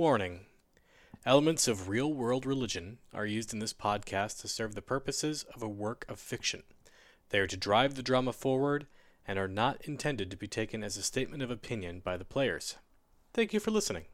Warning 0.00 0.46
Elements 1.26 1.68
of 1.68 1.90
real 1.90 2.10
world 2.10 2.46
religion 2.46 2.96
are 3.12 3.26
used 3.26 3.52
in 3.52 3.58
this 3.58 3.74
podcast 3.74 4.40
to 4.40 4.48
serve 4.48 4.74
the 4.74 4.80
purposes 4.80 5.44
of 5.54 5.62
a 5.62 5.68
work 5.68 6.06
of 6.08 6.18
fiction. 6.18 6.62
They 7.28 7.38
are 7.38 7.46
to 7.46 7.56
drive 7.58 7.96
the 7.96 8.02
drama 8.02 8.32
forward 8.32 8.86
and 9.28 9.38
are 9.38 9.46
not 9.46 9.82
intended 9.82 10.30
to 10.30 10.38
be 10.38 10.48
taken 10.48 10.82
as 10.82 10.96
a 10.96 11.02
statement 11.02 11.42
of 11.42 11.50
opinion 11.50 12.00
by 12.02 12.16
the 12.16 12.24
players. 12.24 12.76
Thank 13.34 13.52
you 13.52 13.60
for 13.60 13.70
listening. 13.70 14.04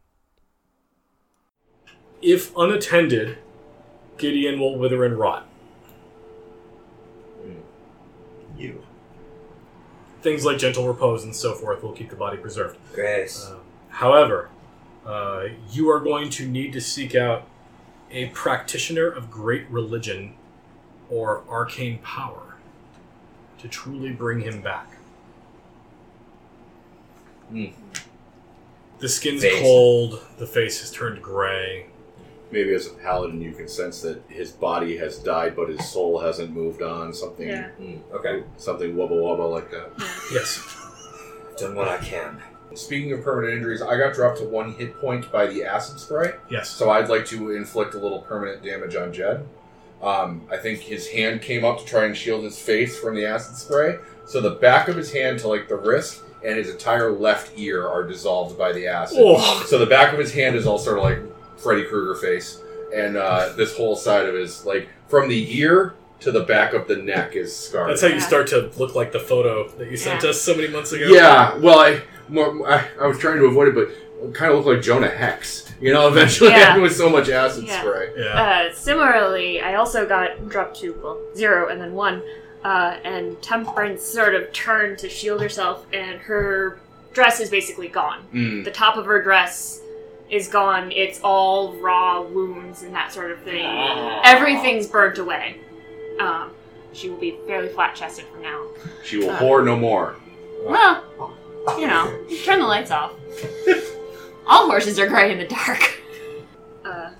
If 2.21 2.53
unattended, 2.57 3.39
Gideon 4.19 4.59
will 4.59 4.77
wither 4.77 5.05
and 5.05 5.17
rot. 5.17 5.47
You. 8.59 8.83
Things 10.21 10.45
like 10.45 10.59
gentle 10.59 10.89
repose 10.89 11.23
and 11.23 11.37
so 11.37 11.55
forth 11.55 11.85
will 11.85 11.93
keep 11.93 12.11
the 12.11 12.17
body 12.17 12.39
preserved. 12.39 12.77
Grace. 12.93 13.47
Um, 13.47 13.61
however, 13.89 14.51
uh, 15.07 15.45
you 15.71 15.89
are 15.91 16.01
going 16.01 16.29
to 16.31 16.47
need 16.49 16.73
to 16.73 16.81
seek 16.81 17.15
out 17.15 17.47
a 18.11 18.27
practitioner 18.31 19.07
of 19.09 19.31
great 19.31 19.69
religion 19.71 20.35
or 21.11 21.43
arcane 21.49 21.99
power 21.99 22.57
to 23.59 23.69
truly 23.69 24.11
bring 24.11 24.41
him 24.41 24.61
back. 24.61 24.89
Hmm. 27.51 27.67
The 28.99 29.09
skin's 29.09 29.43
Face. 29.43 29.61
cold, 29.61 30.25
the 30.39 30.47
face 30.47 30.81
has 30.81 30.91
turned 30.91 31.23
gray. 31.23 31.87
Maybe 32.51 32.73
as 32.75 32.87
a 32.87 32.91
paladin, 32.91 33.41
you 33.43 33.53
can 33.53 33.69
sense 33.69 34.01
that 34.03 34.23
his 34.29 34.53
body 34.53 34.97
has 34.97 35.19
died, 35.19 35.55
but 35.57 35.69
his 35.69 35.87
soul 35.89 36.21
hasn't 36.21 36.53
moved 36.53 36.81
on. 36.81 37.13
Something, 37.13 37.49
Yeah. 37.49 37.69
Hmm, 37.71 37.97
okay. 38.15 38.45
something 38.57 38.95
wubba 38.95 39.11
wubba 39.13 39.51
like 39.51 39.71
that. 39.71 39.91
Yes. 40.33 40.61
I've 41.51 41.57
done 41.57 41.75
what 41.75 41.89
I 41.89 41.99
can. 41.99 42.41
Speaking 42.75 43.13
of 43.13 43.23
permanent 43.23 43.55
injuries, 43.55 43.81
I 43.81 43.97
got 43.97 44.15
dropped 44.15 44.39
to 44.39 44.45
one 44.45 44.73
hit 44.75 45.01
point 45.01 45.31
by 45.33 45.47
the 45.47 45.65
acid 45.65 45.99
spray, 45.99 46.35
Yes. 46.51 46.69
so 46.69 46.91
I'd 46.91 47.09
like 47.09 47.25
to 47.27 47.53
inflict 47.53 47.95
a 47.95 47.99
little 47.99 48.21
permanent 48.21 48.63
damage 48.63 48.95
on 48.97 49.13
Jed. 49.13 49.47
Um, 50.03 50.43
I 50.51 50.59
think 50.59 50.81
his 50.81 51.09
hand 51.09 51.41
came 51.41 51.65
up 51.65 51.79
to 51.79 51.85
try 51.87 52.05
and 52.05 52.15
shield 52.17 52.45
his 52.45 52.59
face 52.59 52.99
from 52.99 53.15
the 53.15 53.25
acid 53.25 53.57
spray, 53.57 53.99
so 54.27 54.41
the 54.43 54.51
back 54.51 54.89
of 54.89 54.97
his 54.97 55.11
hand 55.13 55.39
to 55.41 55.49
like 55.49 55.69
the 55.69 55.77
wrist 55.77 56.23
and 56.45 56.59
his 56.59 56.69
entire 56.69 57.11
left 57.13 57.53
ear 57.59 57.89
are 57.89 58.05
dissolved 58.07 58.59
by 58.59 58.73
the 58.73 58.87
acid. 58.87 59.19
Oh. 59.21 59.65
So 59.67 59.79
the 59.79 59.87
back 59.87 60.13
of 60.13 60.19
his 60.19 60.33
hand 60.35 60.55
is 60.55 60.67
all 60.67 60.79
sort 60.79 60.99
of 60.99 61.05
like 61.05 61.19
Freddy 61.59 61.85
Krueger 61.85 62.15
face, 62.15 62.61
and 62.95 63.17
uh, 63.17 63.53
this 63.57 63.75
whole 63.77 63.97
side 63.97 64.27
of 64.27 64.35
his 64.35 64.67
like 64.67 64.89
from 65.09 65.29
the 65.31 65.59
ear 65.59 65.95
to 66.21 66.31
the 66.31 66.41
back 66.43 66.73
of 66.75 66.87
the 66.89 66.97
neck 66.97 67.35
is 67.37 67.55
scarred. 67.57 67.89
That's 67.91 68.03
how 68.03 68.09
you 68.09 68.21
start 68.21 68.47
to 68.49 68.71
look 68.77 68.95
like 68.95 69.13
the 69.13 69.21
photo 69.21 69.69
that 69.79 69.91
you 69.91 69.97
sent 69.97 70.23
Yeah. 70.23 70.31
us 70.31 70.41
so 70.41 70.55
many 70.55 70.69
months 70.69 70.93
ago. 70.93 71.07
Yeah, 71.07 71.57
well, 71.59 71.79
I, 71.79 72.03
more, 72.29 72.69
I 72.71 72.87
I 73.01 73.07
was 73.07 73.19
trying 73.19 73.39
to 73.39 73.45
avoid 73.47 73.69
it, 73.69 73.75
but 73.75 73.89
it 74.29 74.35
kind 74.35 74.51
of 74.53 74.57
looked 74.65 74.69
like 74.77 74.83
Jonah 74.83 75.09
Hex. 75.09 75.73
You 75.81 75.93
know, 75.93 76.09
eventually 76.13 76.51
Yeah. 76.51 76.77
with 76.79 76.95
so 76.97 77.09
much 77.09 77.29
acid 77.29 77.65
Yeah. 77.65 77.81
spray. 77.81 78.11
Yeah. 78.17 78.25
Uh, 78.71 78.75
similarly, 78.75 79.61
I 79.61 79.75
also 79.75 80.07
got 80.07 80.49
dropped 80.49 80.81
to 80.81 80.93
well 81.03 81.19
zero 81.37 81.69
and 81.69 81.81
then 81.81 81.93
one, 81.93 82.23
uh, 82.65 82.97
and 83.05 83.41
Temperance 83.43 84.03
sort 84.03 84.35
of 84.35 84.53
turned 84.53 84.99
to 84.99 85.09
shield 85.09 85.41
herself, 85.43 85.87
and 85.93 86.19
her 86.21 86.79
dress 87.13 87.41
is 87.41 87.51
basically 87.51 87.89
gone. 87.89 88.21
Mm. 88.35 88.65
The 88.65 88.71
top 88.71 88.97
of 88.97 89.05
her 89.07 89.23
dress 89.23 89.81
is 90.31 90.49
gone. 90.49 90.91
It's 90.93 91.21
all 91.23 91.75
raw 91.75 92.21
wounds 92.23 92.83
and 92.83 92.93
that 92.95 93.13
sort 93.13 93.31
of 93.31 93.41
thing. 93.43 93.65
Everything's 94.25 94.87
burnt 94.87 95.19
away. 95.19 95.57
Um, 96.21 96.51
she 96.93 97.09
will 97.11 97.19
be 97.19 97.39
fairly 97.47 97.69
flat 97.69 97.95
chested 97.95 98.25
from 98.27 98.43
now. 98.43 98.67
She 99.05 99.19
will 99.19 99.31
Uh. 99.31 99.39
whore 99.39 99.65
no 99.65 99.77
more. 99.77 100.17
Well, 100.65 101.05
you 101.79 101.87
know, 101.87 102.25
turn 102.45 102.61
the 102.61 102.67
lights 102.67 102.91
off. 102.91 103.13
All 104.47 104.67
horses 104.69 104.99
are 104.99 105.07
gray 105.09 105.33
in 105.33 105.39
the 105.39 105.47
dark. 105.47 106.01
Uh, 106.85 107.11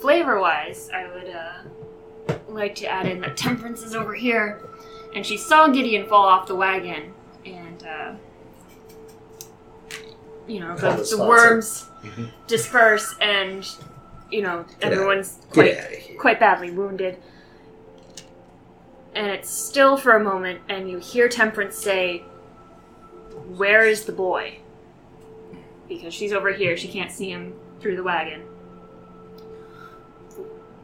flavor 0.00 0.40
wise, 0.40 0.90
I 0.92 1.06
would 1.12 1.28
uh, 1.32 2.34
like 2.48 2.74
to 2.76 2.86
add 2.86 3.06
in 3.06 3.20
that 3.20 3.36
Temperance 3.36 3.82
is 3.82 3.94
over 3.94 4.12
here, 4.14 4.60
and 5.14 5.24
she 5.24 5.36
saw 5.36 5.68
Gideon 5.68 6.06
fall 6.08 6.24
off 6.26 6.46
the 6.48 6.56
wagon, 6.56 7.12
and 7.46 7.86
uh, 7.86 8.14
you 10.48 10.60
know 10.60 10.74
the, 10.76 10.90
the 10.90 10.96
the 10.96 11.04
sponsor. 11.04 11.26
worms 11.28 11.84
Mhm. 12.02 12.30
disperse, 12.46 13.14
and 13.20 13.68
you 14.30 14.42
know 14.42 14.64
Get 14.80 14.92
everyone's 14.92 15.34
Get 15.36 15.52
quite 15.52 15.76
out 15.78 15.92
of 15.92 15.98
here. 15.98 16.18
quite 16.20 16.40
badly 16.40 16.70
wounded. 16.70 17.18
And 19.14 19.26
it's 19.28 19.50
still 19.50 19.96
for 19.96 20.12
a 20.12 20.22
moment, 20.22 20.60
and 20.68 20.88
you 20.88 20.98
hear 20.98 21.28
Temperance 21.28 21.76
say, 21.76 22.22
Where 23.56 23.86
is 23.86 24.04
the 24.04 24.12
boy? 24.12 24.58
Because 25.88 26.12
she's 26.12 26.32
over 26.32 26.52
here, 26.52 26.76
she 26.76 26.88
can't 26.88 27.10
see 27.10 27.30
him 27.30 27.54
through 27.80 27.96
the 27.96 28.02
wagon. 28.02 28.42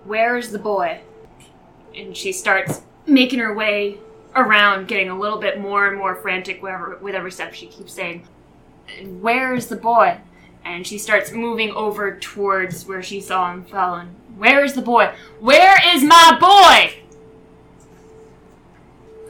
Where 0.04 0.36
is 0.36 0.50
the 0.50 0.58
boy? 0.58 1.00
And 1.94 2.16
she 2.16 2.32
starts 2.32 2.82
making 3.06 3.38
her 3.38 3.54
way 3.54 3.98
around, 4.34 4.88
getting 4.88 5.10
a 5.10 5.18
little 5.18 5.38
bit 5.38 5.60
more 5.60 5.88
and 5.88 5.96
more 5.96 6.14
frantic 6.16 6.62
wherever, 6.62 6.96
with 6.96 7.14
every 7.14 7.32
step 7.32 7.54
she 7.54 7.66
keeps 7.66 7.92
saying, 7.92 8.26
Where 9.20 9.54
is 9.54 9.68
the 9.68 9.76
boy? 9.76 10.18
And 10.64 10.86
she 10.86 10.98
starts 10.98 11.32
moving 11.32 11.70
over 11.72 12.18
towards 12.18 12.86
where 12.86 13.02
she 13.02 13.20
saw 13.20 13.52
him 13.52 13.64
fall. 13.64 13.96
And 13.96 14.14
where 14.36 14.64
is 14.64 14.72
the 14.74 14.82
boy? 14.82 15.14
Where 15.40 15.76
is 15.94 16.02
my 16.02 16.36
boy? 16.40 17.00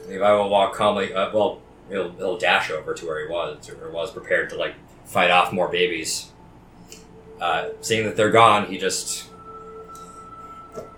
Levi 0.07 0.31
will 0.33 0.49
walk 0.49 0.73
calmly. 0.73 1.13
Uh, 1.13 1.31
well, 1.33 1.61
he'll, 1.89 2.11
he'll 2.11 2.37
dash 2.37 2.71
over 2.71 2.93
to 2.93 3.05
where 3.05 3.25
he 3.25 3.31
was, 3.31 3.69
or 3.69 3.91
was 3.91 4.11
prepared 4.11 4.49
to 4.51 4.55
like 4.55 4.75
fight 5.05 5.31
off 5.31 5.53
more 5.53 5.67
babies. 5.67 6.31
Uh, 7.39 7.69
seeing 7.81 8.05
that 8.05 8.15
they're 8.15 8.31
gone, 8.31 8.65
he 8.65 8.77
just 8.77 9.29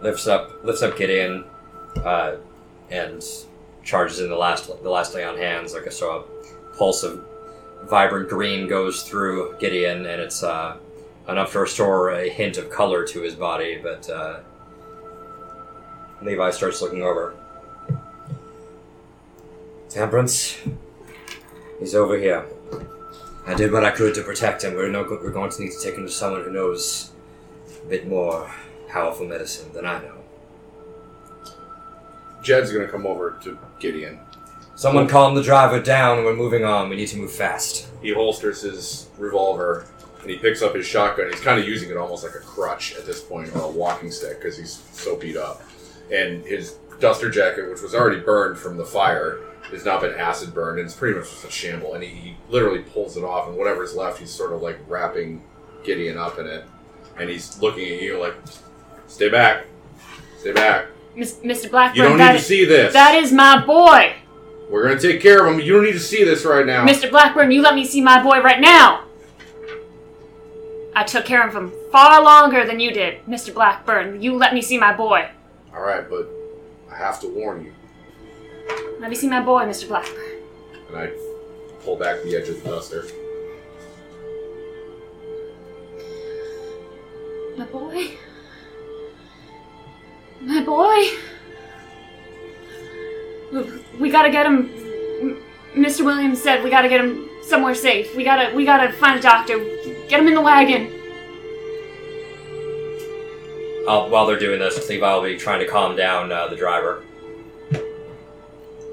lifts 0.02 0.28
up 0.28 0.64
lifts 0.64 0.82
up 0.82 0.98
Gideon 0.98 1.44
uh, 2.04 2.36
and 2.90 3.24
charges 3.84 4.20
in 4.20 4.30
the 4.30 4.36
last 4.36 4.68
the 4.68 4.90
last 4.90 5.14
lay 5.14 5.24
on 5.24 5.38
hands. 5.38 5.74
Like 5.74 5.88
I 5.88 5.90
saw 5.90 6.20
a 6.20 6.24
pulse 6.78 7.04
of 7.04 7.26
vibrant 7.84 8.30
green 8.30 8.68
goes 8.68 9.04
through 9.04 9.56
Gideon, 9.60 10.06
and 10.06 10.22
it's 10.22 10.44
uh, 10.44 10.78
enough 11.28 11.52
to 11.54 11.60
restore 11.60 12.12
a 12.12 12.30
hint 12.30 12.58
of 12.58 12.70
color 12.70 13.06
to 13.08 13.22
his 13.22 13.36
body. 13.36 13.80
But 13.82 14.10
uh, 14.10 14.40
Levi 16.22 16.52
starts 16.52 16.82
looking 16.82 17.04
over. 17.04 17.36
Temperance, 19.98 20.56
he's 21.80 21.96
over 21.96 22.20
here. 22.20 22.46
I 23.48 23.56
did 23.56 23.72
what 23.72 23.84
I 23.84 23.90
could 23.90 24.14
to 24.14 24.22
protect 24.22 24.64
him. 24.64 24.76
We're, 24.76 24.92
no, 24.92 25.02
we're 25.02 25.32
going 25.32 25.50
to 25.50 25.60
need 25.60 25.72
to 25.72 25.80
take 25.82 25.96
him 25.96 26.06
to 26.06 26.12
someone 26.12 26.44
who 26.44 26.52
knows 26.52 27.14
a 27.84 27.90
bit 27.90 28.08
more 28.08 28.48
powerful 28.88 29.26
medicine 29.26 29.74
than 29.74 29.88
I 29.88 30.00
know. 30.04 30.14
Jed's 32.44 32.72
gonna 32.72 32.88
come 32.88 33.08
over 33.08 33.40
to 33.42 33.58
Gideon. 33.80 34.20
Someone 34.76 35.08
calm 35.08 35.34
the 35.34 35.42
driver 35.42 35.82
down. 35.82 36.24
We're 36.24 36.36
moving 36.36 36.64
on. 36.64 36.90
We 36.90 36.96
need 36.96 37.08
to 37.08 37.18
move 37.18 37.32
fast. 37.32 37.88
He 38.00 38.14
holsters 38.14 38.62
his 38.62 39.08
revolver 39.18 39.88
and 40.22 40.30
he 40.30 40.38
picks 40.38 40.62
up 40.62 40.76
his 40.76 40.86
shotgun. 40.86 41.32
He's 41.32 41.42
kind 41.42 41.60
of 41.60 41.68
using 41.68 41.90
it 41.90 41.98
almost 41.98 42.24
like 42.24 42.36
a 42.36 42.46
crutch 42.46 42.96
at 42.98 43.08
this 43.08 43.24
point, 43.24 43.56
or 43.56 43.64
a 43.64 43.68
walking 43.68 44.12
stick, 44.12 44.38
because 44.38 44.60
he's 44.60 44.74
so 44.92 45.16
beat 45.16 45.38
up. 45.38 45.64
And 46.14 46.46
his 46.46 46.76
duster 47.00 47.32
jacket, 47.32 47.68
which 47.68 47.82
was 47.82 47.96
already 47.96 48.20
burned 48.20 48.60
from 48.60 48.78
the 48.78 48.86
fire, 48.86 49.40
has 49.72 49.86
not 49.86 50.02
been 50.02 50.14
acid 50.14 50.54
burned, 50.54 50.80
and 50.80 50.86
it's 50.88 50.96
pretty 50.96 51.18
much 51.18 51.30
just 51.30 51.46
a 51.46 51.52
shamble. 51.52 51.94
And 51.94 52.04
he, 52.04 52.10
he 52.10 52.38
literally 52.50 52.80
pulls 52.80 53.18
it 53.18 53.24
off, 53.24 53.48
and 53.48 53.58
whatever's 53.58 53.96
left, 53.96 54.20
he's 54.20 54.32
sort 54.32 54.54
of 54.54 54.62
like 54.62 54.78
wrapping 54.88 55.42
Gideon 55.84 56.18
up 56.18 56.40
in 56.40 56.48
it. 56.48 56.66
And 57.20 57.30
he's 57.30 57.60
looking 57.62 57.84
at 57.94 58.02
you 58.02 58.20
like, 58.20 58.36
"Stay 59.08 59.30
back, 59.30 59.66
stay 60.40 60.52
back. 60.54 60.86
Mr. 61.16 61.70
Blackburn, 61.72 61.96
You 61.96 62.04
don't 62.10 62.18
need 62.20 62.28
to 62.28 62.34
is- 62.36 62.46
see 62.46 62.64
this. 62.66 62.94
that 62.94 63.16
is 63.16 63.32
my 63.32 63.66
boy. 63.66 64.14
We're 64.70 64.88
gonna 64.88 65.00
take 65.00 65.22
care 65.22 65.46
of 65.46 65.54
him. 65.54 65.60
You 65.60 65.74
don't 65.74 65.84
need 65.86 65.94
to 65.94 66.00
see 66.00 66.24
this 66.24 66.46
right 66.46 66.66
now." 66.66 66.86
Mr. 66.86 67.10
Blackburn, 67.10 67.50
you 67.52 67.62
let 67.62 67.74
me 67.76 67.86
see 67.86 68.02
my 68.02 68.22
boy 68.22 68.40
right 68.42 68.60
now. 68.62 69.04
I 70.96 71.04
took 71.04 71.26
care 71.26 71.48
of 71.48 71.56
him 71.56 71.72
far 71.92 72.22
longer 72.24 72.66
than 72.66 72.80
you 72.80 72.92
did, 72.92 73.24
Mr. 73.28 73.54
Blackburn. 73.54 74.22
You 74.22 74.36
let 74.36 74.54
me 74.54 74.62
see 74.62 74.78
my 74.80 74.94
boy. 74.94 75.30
All 75.76 75.82
right, 75.82 76.10
but 76.10 76.28
I 76.92 76.96
have 76.98 77.20
to 77.22 77.28
warn 77.28 77.64
you. 77.66 77.74
Let 79.00 79.10
me 79.10 79.16
see 79.16 79.30
my 79.30 79.42
boy, 79.42 79.64
Mr. 79.66 79.88
Blackburn. 79.88 80.42
And 80.90 80.98
I 80.98 81.12
pull 81.84 81.96
back 81.96 82.22
the 82.24 82.36
edge 82.36 82.50
of 82.50 82.62
the 82.64 82.70
duster. 82.70 83.06
My 87.58 87.66
boy? 87.66 88.12
My 90.42 90.64
boy? 90.64 91.10
We- 93.52 93.84
We 94.00 94.10
gotta 94.12 94.30
get 94.30 94.46
him. 94.46 94.70
Mr. 95.76 96.04
Williams 96.06 96.42
said 96.42 96.64
we 96.64 96.70
gotta 96.70 96.90
get 96.90 97.00
him 97.02 97.30
somewhere 97.44 97.74
safe. 97.76 98.16
We 98.16 98.24
gotta, 98.24 98.54
we 98.56 98.66
gotta 98.66 98.92
find 98.94 99.18
a 99.18 99.22
doctor. 99.22 99.58
Get 100.10 100.20
him 100.20 100.28
in 100.28 100.36
the 100.36 100.42
wagon. 100.42 100.92
Uh, 103.88 104.08
while 104.10 104.26
they're 104.28 104.38
doing 104.40 104.60
this, 104.60 104.88
Levi 104.90 105.14
will 105.16 105.24
be 105.24 105.38
trying 105.38 105.60
to 105.62 105.66
calm 105.68 105.96
down 105.96 106.32
uh, 106.32 106.48
the 106.48 106.56
driver. 106.56 107.04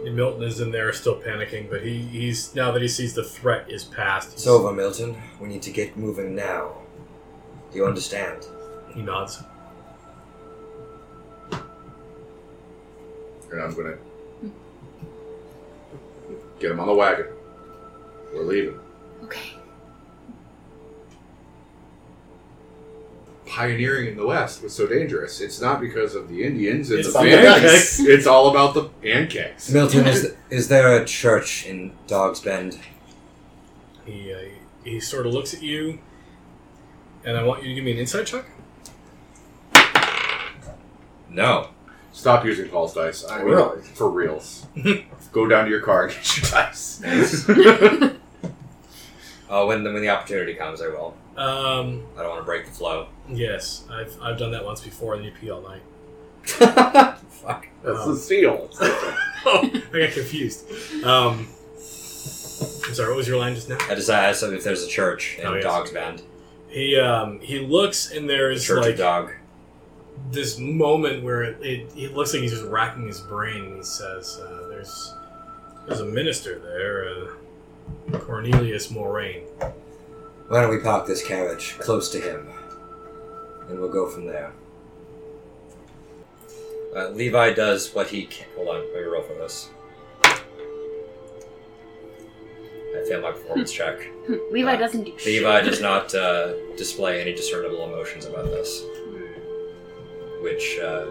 And 0.05 0.17
Milton 0.17 0.43
is 0.43 0.61
in 0.61 0.71
there 0.71 0.93
still 0.93 1.19
panicking, 1.19 1.71
but 1.71 1.83
he, 1.83 1.99
he's 1.99 2.55
now 2.55 2.71
that 2.73 2.83
he 2.83 2.89
sees 2.89 3.15
the 3.15 3.25
threat 3.25 3.71
is 3.71 3.85
past. 3.85 4.35
It's 4.35 4.47
over, 4.47 4.71
Milton. 4.71 5.17
We 5.41 5.49
need 5.49 5.63
to 5.63 5.71
get 5.71 5.97
moving 5.97 6.35
now. 6.35 6.75
Do 7.73 7.79
you 7.79 7.87
understand? 7.87 8.47
He 8.95 9.01
nods. 9.01 9.43
And 13.51 13.63
I'm 13.63 13.75
gonna 13.75 13.97
get 16.61 16.71
him 16.71 16.81
on 16.81 16.87
the 16.87 16.95
wagon. 16.95 17.29
We're 18.35 18.43
leaving. 18.43 18.79
Okay. 19.23 19.55
Pioneering 23.55 24.09
in 24.09 24.17
the 24.17 24.27
West 24.27 24.65
was 24.65 24.75
so 24.75 24.89
dangerous. 24.89 25.41
It's 25.41 25.61
not 25.61 25.81
because 25.81 26.17
of 26.17 26.29
the 26.29 26.43
Indians 26.43 26.91
and 26.91 26.99
It's 26.99 27.13
the 27.13 27.21
the 27.21 27.31
pancakes. 27.31 28.01
It's 28.15 28.27
all 28.27 28.51
about 28.51 28.75
the 28.75 28.85
pancakes. 29.01 29.71
Milton, 29.71 30.09
is, 30.09 30.35
is 30.51 30.67
there 30.67 31.01
a 31.01 31.05
church 31.05 31.65
in 31.65 31.93
Dog's 32.09 32.41
Bend? 32.41 32.81
He 34.05 34.35
uh, 34.35 34.39
he 34.83 34.99
sort 34.99 35.27
of 35.27 35.33
looks 35.33 35.55
at 35.55 35.63
you, 35.63 36.01
and 37.25 37.37
I 37.37 37.45
want 37.45 37.63
you 37.63 37.69
to 37.69 37.75
give 37.77 37.85
me 37.85 37.93
an 37.93 37.99
insight 37.99 38.27
check. 38.27 38.45
No. 41.31 41.69
Stop 42.11 42.45
using 42.45 42.69
false 42.69 42.93
dice. 42.95 43.25
I 43.29 43.39
mean, 43.39 43.47
Really? 43.47 43.83
For 43.83 44.11
reals. 44.11 44.67
Go 45.33 45.47
down 45.47 45.65
to 45.65 45.71
your 45.71 45.81
car 45.81 46.07
and 46.07 46.13
get 46.13 46.37
your 46.37 46.51
dice. 46.51 47.03
Oh, 49.57 49.67
when 49.69 49.85
the, 49.85 49.93
when 49.93 50.03
the 50.03 50.09
opportunity 50.09 50.55
comes, 50.55 50.83
I 50.83 50.89
will. 50.89 51.15
Um, 51.37 52.03
I 52.17 52.23
don't 52.23 52.31
want 52.31 52.41
to 52.41 52.45
break 52.45 52.65
the 52.67 52.73
flow. 52.73 53.07
yes, 53.29 53.85
I've 53.91 54.17
I've 54.21 54.39
done 54.39 54.51
that 54.53 54.65
once 54.65 54.81
before, 54.81 55.15
and 55.15 55.25
you 55.25 55.31
pee 55.31 55.51
all 55.51 55.61
night. 55.63 55.83
Fuck. 56.45 57.69
That's 57.83 58.01
Um, 58.01 58.15
the 58.15 58.17
steal. 58.17 58.65
It's 58.71 58.79
different. 58.81 59.17
oh, 59.47 59.71
I 59.95 59.99
got 60.01 60.13
confused. 60.13 60.71
Um, 61.05 61.47
I'm 62.87 62.95
sorry. 62.95 63.09
What 63.09 63.17
was 63.17 63.29
your 63.29 63.39
line 63.39 63.55
just 63.55 63.69
now? 63.69 63.79
I 63.89 63.95
just 63.95 64.11
asked 64.11 64.43
if 64.43 64.65
there's 64.65 64.83
a 64.83 64.89
church 64.89 65.39
in 65.39 65.47
Oh, 65.47 65.55
yes. 65.55 65.65
Dog's 65.65 65.91
Bend. 65.91 66.23
He 66.69 66.97
um 66.99 67.39
he 67.41 67.59
looks, 67.61 68.11
and 68.13 68.29
The 68.29 68.33
there's 68.35 68.65
Church 68.65 68.85
like 68.85 68.97
Dog. 68.97 69.33
this 70.31 70.59
moment 70.59 71.23
where 71.23 71.43
it, 71.45 71.63
it, 71.63 71.89
it 71.97 72.15
looks 72.15 72.33
like 72.33 72.43
he's 72.43 72.53
just 72.53 72.65
racking 72.65 73.07
his 73.07 73.21
brain. 73.21 73.65
And 73.65 73.77
he 73.77 73.83
says, 73.83 74.41
uh, 74.41 74.67
"There's 74.69 75.15
there's 75.87 76.01
a 76.01 76.07
minister 76.07 76.59
there, 76.59 77.09
uh, 77.09 77.35
Cornelius 78.13 78.91
Moraine. 78.91 79.45
Why 80.49 80.61
don't 80.61 80.71
we 80.71 80.79
park 80.79 81.07
this 81.07 81.27
carriage 81.27 81.79
close 81.79 82.11
to 82.11 82.21
him, 82.21 82.49
and 83.69 83.81
we'll 83.81 83.93
go 83.93 84.09
from 84.09 84.27
there. 84.27 84.53
Uh, 86.95 87.09
Levi 87.09 87.53
does 87.55 87.93
what 87.95 88.09
he 88.09 88.27
can. 88.27 88.47
Hold 88.55 88.69
on, 88.69 88.77
let 88.93 89.03
me 89.03 89.03
roll 89.03 89.23
for 89.23 89.35
this. 89.35 89.69
I 90.25 90.41
failed 93.09 93.23
my 93.23 93.33
performance 93.33 93.73
check. 93.73 93.99
Levi 94.53 94.77
doesn't 94.77 95.05
do 95.05 95.13
shit. 95.19 95.27
Levi 95.27 95.63
does 95.63 95.81
not 95.91 96.15
uh, 96.15 96.53
display 96.77 97.21
any 97.21 97.35
discernible 97.35 97.85
emotions 97.85 98.27
about 98.27 98.45
this, 98.45 98.85
which 100.41 100.79
uh, 100.79 101.07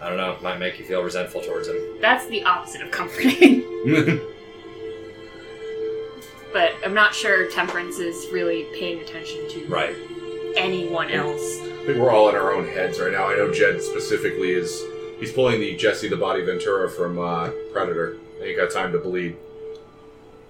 I 0.00 0.08
don't 0.08 0.16
know 0.18 0.36
might 0.42 0.58
make 0.58 0.78
you 0.78 0.84
feel 0.84 1.02
resentful 1.02 1.40
towards 1.42 1.68
him. 1.68 1.76
That's 2.00 2.26
the 2.26 2.42
opposite 2.44 2.80
of 2.82 2.90
comforting. 2.90 3.62
but 6.52 6.72
I'm 6.84 6.94
not 6.94 7.14
sure 7.14 7.50
Temperance 7.50 7.98
is 7.98 8.30
really 8.32 8.64
paying 8.78 9.00
attention 9.00 9.48
to 9.50 9.66
Right. 9.66 9.94
anyone 10.56 11.10
else. 11.10 11.60
I 11.60 11.84
think 11.86 11.98
we're 11.98 12.10
all 12.10 12.28
in 12.28 12.34
our 12.34 12.52
own 12.54 12.66
heads 12.66 12.98
right 13.00 13.12
now. 13.12 13.28
I 13.28 13.36
know 13.36 13.52
Jed 13.52 13.82
specifically 13.82 14.50
is 14.52 14.82
he's 15.18 15.32
pulling 15.32 15.60
the 15.60 15.76
Jesse 15.76 16.08
the 16.08 16.16
Body 16.16 16.42
Ventura 16.44 16.90
from 16.90 17.18
uh, 17.18 17.50
Predator. 17.72 18.16
Ain't 18.42 18.56
got 18.56 18.70
time 18.70 18.92
to 18.92 18.98
bleed. 18.98 19.36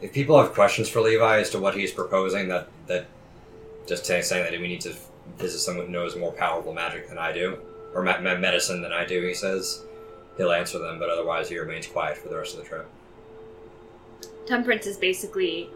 If 0.01 0.13
people 0.13 0.39
have 0.41 0.53
questions 0.55 0.89
for 0.89 1.01
Levi 1.01 1.41
as 1.41 1.51
to 1.51 1.59
what 1.59 1.75
he's 1.75 1.93
proposing, 1.93 2.49
that 2.49 2.69
that 2.87 3.07
just 3.87 4.07
saying 4.07 4.23
saying 4.23 4.45
that 4.51 4.59
we 4.61 4.69
need 4.69 4.81
to 4.83 4.95
visit 5.39 5.59
someone 5.59 5.87
who 5.87 5.93
knows 5.93 6.17
more 6.17 6.33
powerful 6.33 6.73
magic 6.73 7.09
than 7.09 7.19
I 7.19 7.33
do, 7.33 7.59
or 7.95 8.03
me- 8.03 8.19
me- 8.19 8.37
medicine 8.37 8.83
than 8.83 8.93
I 8.93 9.05
do, 9.05 9.23
he 9.27 9.35
says, 9.35 9.83
he'll 10.37 10.53
answer 10.53 10.79
them. 10.79 10.99
But 10.99 11.11
otherwise, 11.11 11.49
he 11.49 11.59
remains 11.59 11.87
quiet 11.87 12.17
for 12.19 12.29
the 12.29 12.37
rest 12.37 12.57
of 12.57 12.63
the 12.63 12.69
trip. 12.69 12.89
Temperance 14.47 14.87
is 14.87 14.97
basically 14.97 15.71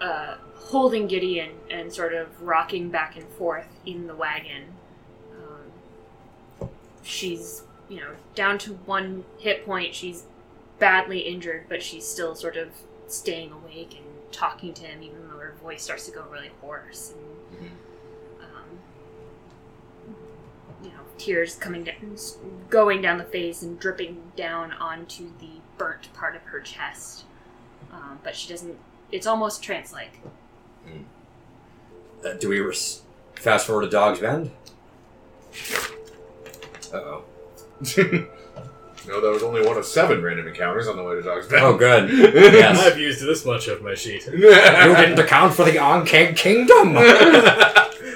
uh, 0.00 0.36
holding 0.54 1.06
Gideon 1.06 1.50
and 1.70 1.92
sort 1.92 2.12
of 2.12 2.42
rocking 2.42 2.90
back 2.90 3.16
and 3.16 3.26
forth 3.30 3.68
in 3.86 4.06
the 4.06 4.14
wagon. 4.14 4.64
Um, 5.32 6.68
she's, 7.02 7.62
you 7.88 8.00
know, 8.00 8.10
down 8.34 8.58
to 8.58 8.72
one 8.72 9.24
hit 9.38 9.64
point. 9.64 9.94
She's 9.94 10.24
badly 10.78 11.20
injured, 11.20 11.66
but 11.68 11.82
she's 11.82 12.06
still 12.06 12.34
sort 12.34 12.56
of 12.56 12.68
staying 13.06 13.52
awake 13.52 13.94
and 13.96 14.04
talking 14.32 14.74
to 14.74 14.82
him, 14.84 15.02
even 15.02 15.28
though 15.28 15.38
her 15.38 15.54
voice 15.62 15.82
starts 15.82 16.06
to 16.06 16.12
go 16.12 16.24
really 16.30 16.50
hoarse. 16.60 17.14
And, 17.14 17.60
um, 17.70 17.70
tears 21.18 21.54
coming 21.56 21.84
down, 21.84 22.16
going 22.70 23.02
down 23.02 23.18
the 23.18 23.24
face 23.24 23.62
and 23.62 23.78
dripping 23.78 24.20
down 24.36 24.72
onto 24.72 25.30
the 25.38 25.50
burnt 25.76 26.12
part 26.14 26.34
of 26.36 26.42
her 26.42 26.60
chest 26.60 27.24
um, 27.92 28.18
but 28.22 28.36
she 28.36 28.48
doesn't. 28.48 28.76
It's 29.10 29.26
almost 29.26 29.62
trance-like. 29.62 30.20
Uh, 32.24 32.32
do 32.34 32.48
we 32.48 32.60
res- 32.60 33.02
fast 33.34 33.66
forward 33.66 33.82
to 33.82 33.88
Dog's 33.88 34.18
Bend? 34.20 34.50
Uh 36.92 36.96
oh. 36.96 37.24
No, 39.06 39.22
that 39.22 39.30
was 39.30 39.42
only 39.42 39.66
one 39.66 39.78
of 39.78 39.86
seven 39.86 40.22
random 40.22 40.48
encounters 40.48 40.86
on 40.86 40.98
the 40.98 41.02
way 41.02 41.14
to 41.14 41.22
Dog's 41.22 41.46
Bend. 41.46 41.62
Oh, 41.64 41.78
good. 41.78 42.10
Yes. 42.34 42.78
I've 42.78 42.98
used 42.98 43.22
this 43.24 43.46
much 43.46 43.66
of 43.68 43.80
my 43.80 43.94
sheet. 43.94 44.26
You 44.32 44.50
didn't 44.50 45.18
account 45.18 45.54
for 45.54 45.64
the 45.64 45.76
Ankheg 45.78 46.36
Kingdom. 46.36 46.94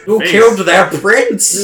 Who 0.04 0.18
Face. 0.20 0.30
killed 0.30 0.58
their 0.66 0.88
prince? 0.90 1.56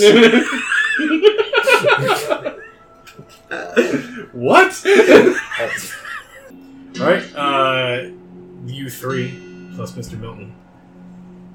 What? 4.39 4.85
All 7.01 7.07
right, 7.07 7.23
uh, 7.37 8.11
you 8.67 8.91
three 8.91 9.39
plus 9.75 9.93
Mr. 9.93 10.19
Milton 10.19 10.55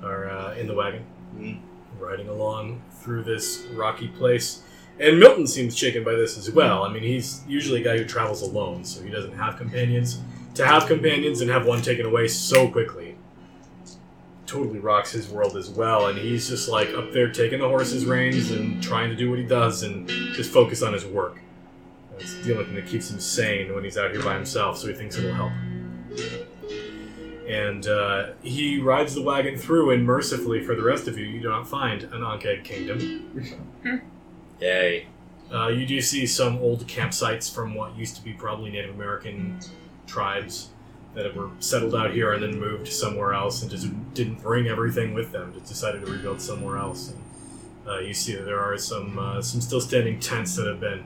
are 0.04 0.30
uh, 0.30 0.54
in 0.56 0.68
the 0.68 0.74
wagon, 0.74 1.04
Mhm. 1.38 1.60
riding 2.00 2.30
along 2.30 2.82
through 3.02 3.24
this 3.24 3.66
rocky 3.74 4.08
place. 4.10 4.64
And 5.00 5.20
Milton 5.20 5.48
seems 5.48 5.76
shaken 5.78 6.04
by 6.04 6.14
this 6.14 6.38
as 6.38 6.52
well. 6.52 6.84
I 6.84 6.94
mean, 6.94 7.04
he's 7.04 7.42
usually 7.48 7.82
a 7.82 7.84
guy 7.84 7.98
who 7.98 8.06
travels 8.06 8.42
alone, 8.44 8.84
so 8.84 9.04
he 9.04 9.10
doesn't 9.10 9.34
have 9.34 9.58
companions. 9.58 10.20
To 10.56 10.66
have 10.66 10.86
companions 10.86 11.42
and 11.42 11.50
have 11.50 11.66
one 11.66 11.82
taken 11.82 12.06
away 12.06 12.28
so 12.28 12.68
quickly 12.70 13.16
totally 14.46 14.78
rocks 14.78 15.12
his 15.12 15.30
world 15.30 15.58
as 15.58 15.70
well. 15.70 16.08
And 16.08 16.18
he's 16.18 16.48
just 16.50 16.70
like 16.70 16.90
up 16.94 17.12
there 17.12 17.32
taking 17.32 17.60
the 17.60 17.68
horse's 17.68 18.06
reins 18.06 18.52
and 18.52 18.84
trying 18.84 19.10
to 19.10 19.16
do 19.16 19.30
what 19.32 19.40
he 19.40 19.46
does 19.46 19.82
and 19.84 20.08
just 20.36 20.52
focus 20.52 20.84
on 20.84 20.94
his 20.94 21.06
work. 21.06 21.38
It's 22.20 22.36
the 22.46 22.54
only 22.54 22.66
thing 22.66 22.76
that 22.76 22.88
keeps 22.88 23.10
him 23.12 23.20
sane 23.20 23.74
when 23.74 23.84
he's 23.84 23.98
out 23.98 24.12
here 24.12 24.24
by 24.24 24.36
himself, 24.36 24.78
so 24.78 24.88
he 24.88 24.94
thinks 24.94 25.18
it'll 25.18 25.34
help. 25.34 25.52
And 27.48 27.88
uh, 27.88 28.30
he 28.42 28.80
rides 28.80 29.16
the 29.16 29.22
wagon 29.22 29.58
through, 29.58 29.92
and 29.92 30.06
mercifully 30.06 30.64
for 30.64 30.76
the 30.76 30.84
rest 30.84 31.08
of 31.08 31.18
you, 31.18 31.26
you 31.26 31.42
do 31.42 31.50
not 31.50 31.68
find 31.68 32.04
an 32.04 32.22
Ankheg 32.22 32.64
kingdom. 32.64 33.72
Yay. 34.60 35.08
Uh, 35.54 35.68
you 35.68 35.86
do 35.86 36.02
see 36.02 36.26
some 36.26 36.58
old 36.58 36.88
campsites 36.88 37.54
from 37.54 37.76
what 37.76 37.96
used 37.96 38.16
to 38.16 38.24
be 38.24 38.34
probably 38.34 38.72
Native 38.72 38.96
American 38.96 39.60
tribes 40.08 40.70
that 41.14 41.36
were 41.36 41.50
settled 41.60 41.94
out 41.94 42.12
here 42.12 42.34
and 42.34 42.42
then 42.42 42.60
moved 42.60 42.88
somewhere 42.88 43.34
else 43.34 43.62
and 43.62 43.70
just 43.70 43.88
didn't 44.14 44.42
bring 44.42 44.68
everything 44.68 45.14
with 45.14 45.32
them. 45.32 45.54
Just 45.54 45.66
decided 45.66 46.06
to 46.06 46.12
rebuild 46.12 46.42
somewhere 46.42 46.78
else. 46.78 47.12
And, 47.12 47.24
uh, 47.88 48.00
you 48.00 48.14
see 48.14 48.34
that 48.36 48.46
there 48.46 48.60
are 48.60 48.78
some 48.78 49.20
uh, 49.20 49.42
some 49.42 49.60
still 49.60 49.82
standing 49.82 50.20
tents 50.20 50.56
that 50.56 50.66
have 50.66 50.80
been 50.80 51.04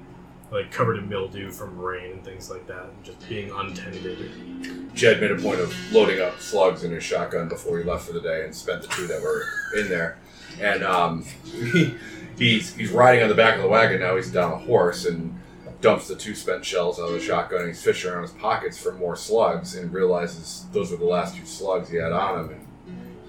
like 0.51 0.72
covered 0.72 0.98
in 0.98 1.10
mildew 1.10 1.51
from 1.51 1.77
rain 1.77 2.12
and 2.13 2.24
things 2.24 2.50
like 2.50 2.66
that, 2.68 2.84
and 2.84 3.04
just 3.04 3.27
being 3.27 3.51
untended. 3.51 4.94
Jed 4.94 5.20
made 5.20 5.32
a 5.32 5.36
point 5.36 5.60
of 5.60 5.75
loading 5.92 6.22
up 6.22 6.39
slugs 6.39 6.84
in 6.84 6.92
his 6.92 7.04
shotgun 7.04 7.50
before 7.50 7.77
he 7.77 7.84
left 7.84 8.06
for 8.06 8.13
the 8.13 8.22
day 8.22 8.46
and 8.46 8.56
spent 8.56 8.82
the 8.82 8.88
two 8.88 9.08
that 9.08 9.22
were 9.22 9.44
in 9.75 9.89
there. 9.89 10.18
And 10.60 10.84
um, 10.84 11.25
he, 11.44 11.96
he's 12.38 12.74
he's 12.75 12.92
riding 12.92 13.22
on 13.24 13.30
the 13.30 13.36
back 13.36 13.56
of 13.58 13.62
the 13.62 13.68
wagon 13.68 14.00
now. 14.00 14.16
He's 14.16 14.32
down 14.32 14.54
a 14.54 14.58
horse 14.58 15.06
and 15.06 15.38
dumps 15.82 16.08
the 16.08 16.16
two 16.16 16.34
spent 16.34 16.66
shells 16.66 17.00
out 17.00 17.10
of 17.10 17.13
the 17.13 17.20
shotgun. 17.20 17.60
And 17.60 17.68
he's 17.68 17.84
fishing 17.84 18.10
around 18.10 18.24
his 18.24 18.32
pockets 18.32 18.77
for 18.77 18.94
more 18.94 19.16
slugs 19.16 19.75
and 19.75 19.94
realizes 19.94 20.66
those 20.72 20.92
were 20.92 20.98
the 20.98 21.06
last 21.06 21.36
two 21.36 21.46
slugs 21.46 21.89
he 21.89 21.98
had 21.98 22.12
on 22.12 22.46
him. 22.46 22.68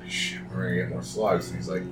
And 0.01 0.11
shit, 0.11 0.41
we're 0.51 0.69
gonna 0.69 0.77
get 0.77 0.91
more 0.91 1.03
slugs. 1.03 1.49
And 1.49 1.57
he's 1.57 1.69
like, 1.69 1.83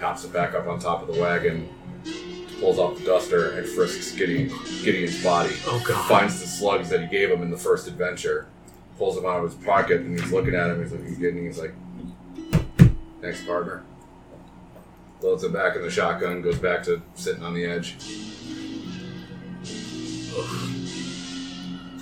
pops 0.00 0.24
it 0.24 0.32
back 0.32 0.54
up 0.54 0.66
on 0.66 0.78
top 0.78 1.02
of 1.02 1.14
the 1.14 1.20
wagon, 1.20 1.68
pulls 2.60 2.78
off 2.78 2.98
the 2.98 3.04
duster, 3.04 3.52
and 3.52 3.66
frisks 3.66 4.12
Gideon, 4.12 4.48
Gideon's 4.82 5.22
body 5.22 5.54
Oh 5.66 5.82
god! 5.86 6.08
finds 6.08 6.40
the 6.40 6.46
slugs 6.46 6.88
that 6.90 7.00
he 7.00 7.06
gave 7.06 7.30
him 7.30 7.42
in 7.42 7.50
the 7.50 7.56
first 7.58 7.86
adventure, 7.88 8.46
pulls 8.98 9.14
them 9.16 9.24
out 9.26 9.38
of 9.44 9.44
his 9.52 9.54
pocket, 9.64 10.00
and 10.00 10.18
he's 10.18 10.32
looking 10.32 10.54
at 10.54 10.70
him. 10.70 10.82
He's 10.82 10.92
looking 10.92 11.14
good, 11.18 11.34
and 11.34 11.46
he's 11.46 11.58
like, 11.58 11.72
"Next 13.22 13.46
partner." 13.46 13.82
Loads 15.20 15.42
it 15.44 15.52
back 15.52 15.74
in 15.76 15.82
the 15.82 15.90
shotgun, 15.90 16.42
goes 16.42 16.58
back 16.58 16.82
to 16.84 17.02
sitting 17.14 17.42
on 17.42 17.52
the 17.54 17.64
edge. 17.64 17.96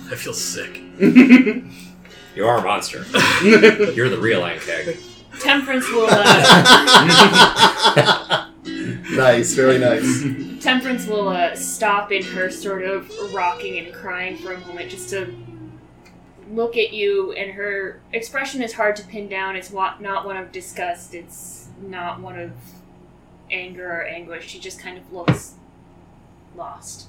I 0.09 0.15
feel 0.15 0.33
sick. 0.33 0.81
You 2.35 2.45
are 2.45 2.59
a 2.59 2.61
monster. 2.61 2.99
You're 3.43 4.09
the 4.09 4.19
real 4.21 4.43
Ankheg. 4.43 4.99
Temperance 5.41 5.89
will 5.89 6.05
uh, 6.07 6.15
nice, 9.11 9.53
very 9.53 9.77
nice. 9.77 10.23
Temperance 10.63 11.07
will 11.07 11.29
uh, 11.29 11.55
stop 11.55 12.11
in 12.11 12.23
her 12.23 12.49
sort 12.49 12.83
of 12.83 13.11
rocking 13.33 13.77
and 13.77 13.93
crying 13.93 14.37
for 14.37 14.53
a 14.53 14.59
moment 14.59 14.89
just 14.89 15.09
to 15.09 15.33
look 16.49 16.77
at 16.77 16.93
you, 16.93 17.33
and 17.33 17.51
her 17.51 18.01
expression 18.13 18.61
is 18.61 18.73
hard 18.73 18.95
to 18.97 19.03
pin 19.03 19.27
down. 19.27 19.55
It's 19.55 19.71
wa- 19.71 19.95
not 19.99 20.25
one 20.25 20.37
of 20.37 20.51
disgust, 20.51 21.13
it's 21.13 21.67
not 21.81 22.19
one 22.21 22.39
of 22.39 22.51
anger 23.51 23.89
or 23.89 24.03
anguish. 24.03 24.47
She 24.47 24.59
just 24.59 24.79
kind 24.79 24.97
of 24.97 25.11
looks 25.11 25.55
lost. 26.55 27.07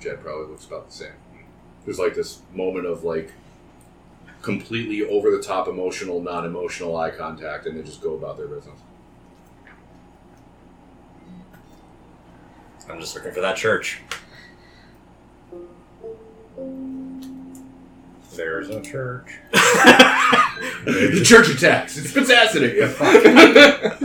Jed 0.00 0.22
probably 0.22 0.48
looks 0.48 0.66
about 0.66 0.88
the 0.90 0.94
same. 0.94 1.12
There's 1.84 1.98
like 1.98 2.14
this 2.14 2.42
moment 2.52 2.86
of 2.86 3.04
like 3.04 3.32
completely 4.42 5.02
over 5.08 5.30
the 5.30 5.42
top 5.42 5.68
emotional, 5.68 6.20
non 6.20 6.44
emotional 6.44 6.96
eye 6.96 7.10
contact, 7.10 7.66
and 7.66 7.76
they 7.76 7.82
just 7.82 8.02
go 8.02 8.14
about 8.14 8.36
their 8.36 8.46
business. 8.48 8.78
I'm 12.88 13.00
just 13.00 13.14
looking 13.14 13.32
for 13.32 13.40
that 13.40 13.56
church. 13.56 14.00
There's 18.36 18.68
a 18.68 18.80
church. 18.82 19.38
the 19.52 21.22
church 21.24 21.48
attacks. 21.48 21.96
It 21.96 22.08
spits 22.08 22.30
acid 22.30 22.64
at 22.64 22.74
you. 22.74 22.84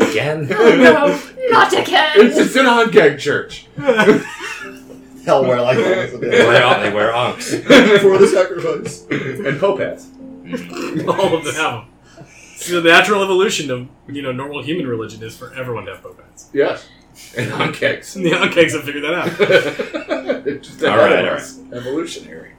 Again? 0.09 0.47
Oh 0.59 0.75
no, 0.75 1.49
not 1.51 1.73
again! 1.73 2.11
it's, 2.15 2.37
it's 2.37 2.55
an 2.55 2.67
on-gag 2.67 3.17
church. 3.17 3.65
Hell, 5.25 5.43
where 5.45 5.61
like 5.61 5.77
that. 5.77 6.11
They 6.21 6.29
wear, 6.29 6.79
they 6.83 6.93
wear 6.93 7.11
unks. 7.11 7.61
For 8.01 8.17
the 8.17 8.27
sacrifice. 8.27 9.05
and 9.09 9.59
Pope 9.59 9.79
hats. 9.79 10.07
All 11.07 11.35
of 11.37 11.43
them 11.43 11.55
them. 11.55 11.85
So 12.55 12.81
the 12.81 12.89
natural 12.89 13.23
evolution 13.23 13.71
of 13.71 13.87
you 14.07 14.21
know 14.21 14.31
normal 14.31 14.61
human 14.63 14.85
religion 14.87 15.23
is 15.23 15.35
for 15.37 15.53
everyone 15.53 15.85
to 15.85 15.93
have 15.93 16.03
pope 16.03 16.19
hats. 16.21 16.49
Yes. 16.53 16.87
And. 17.37 17.51
And 17.51 18.25
the 18.25 18.31
Ankhegs 18.31 18.73
have 18.73 18.83
figured 18.83 19.03
that 19.03 19.13
out. 19.13 19.29
Just 20.61 20.83
All 20.83 20.97
right, 20.97 21.27
all 21.27 21.35
us. 21.35 21.59
Evolutionary. 21.71 22.53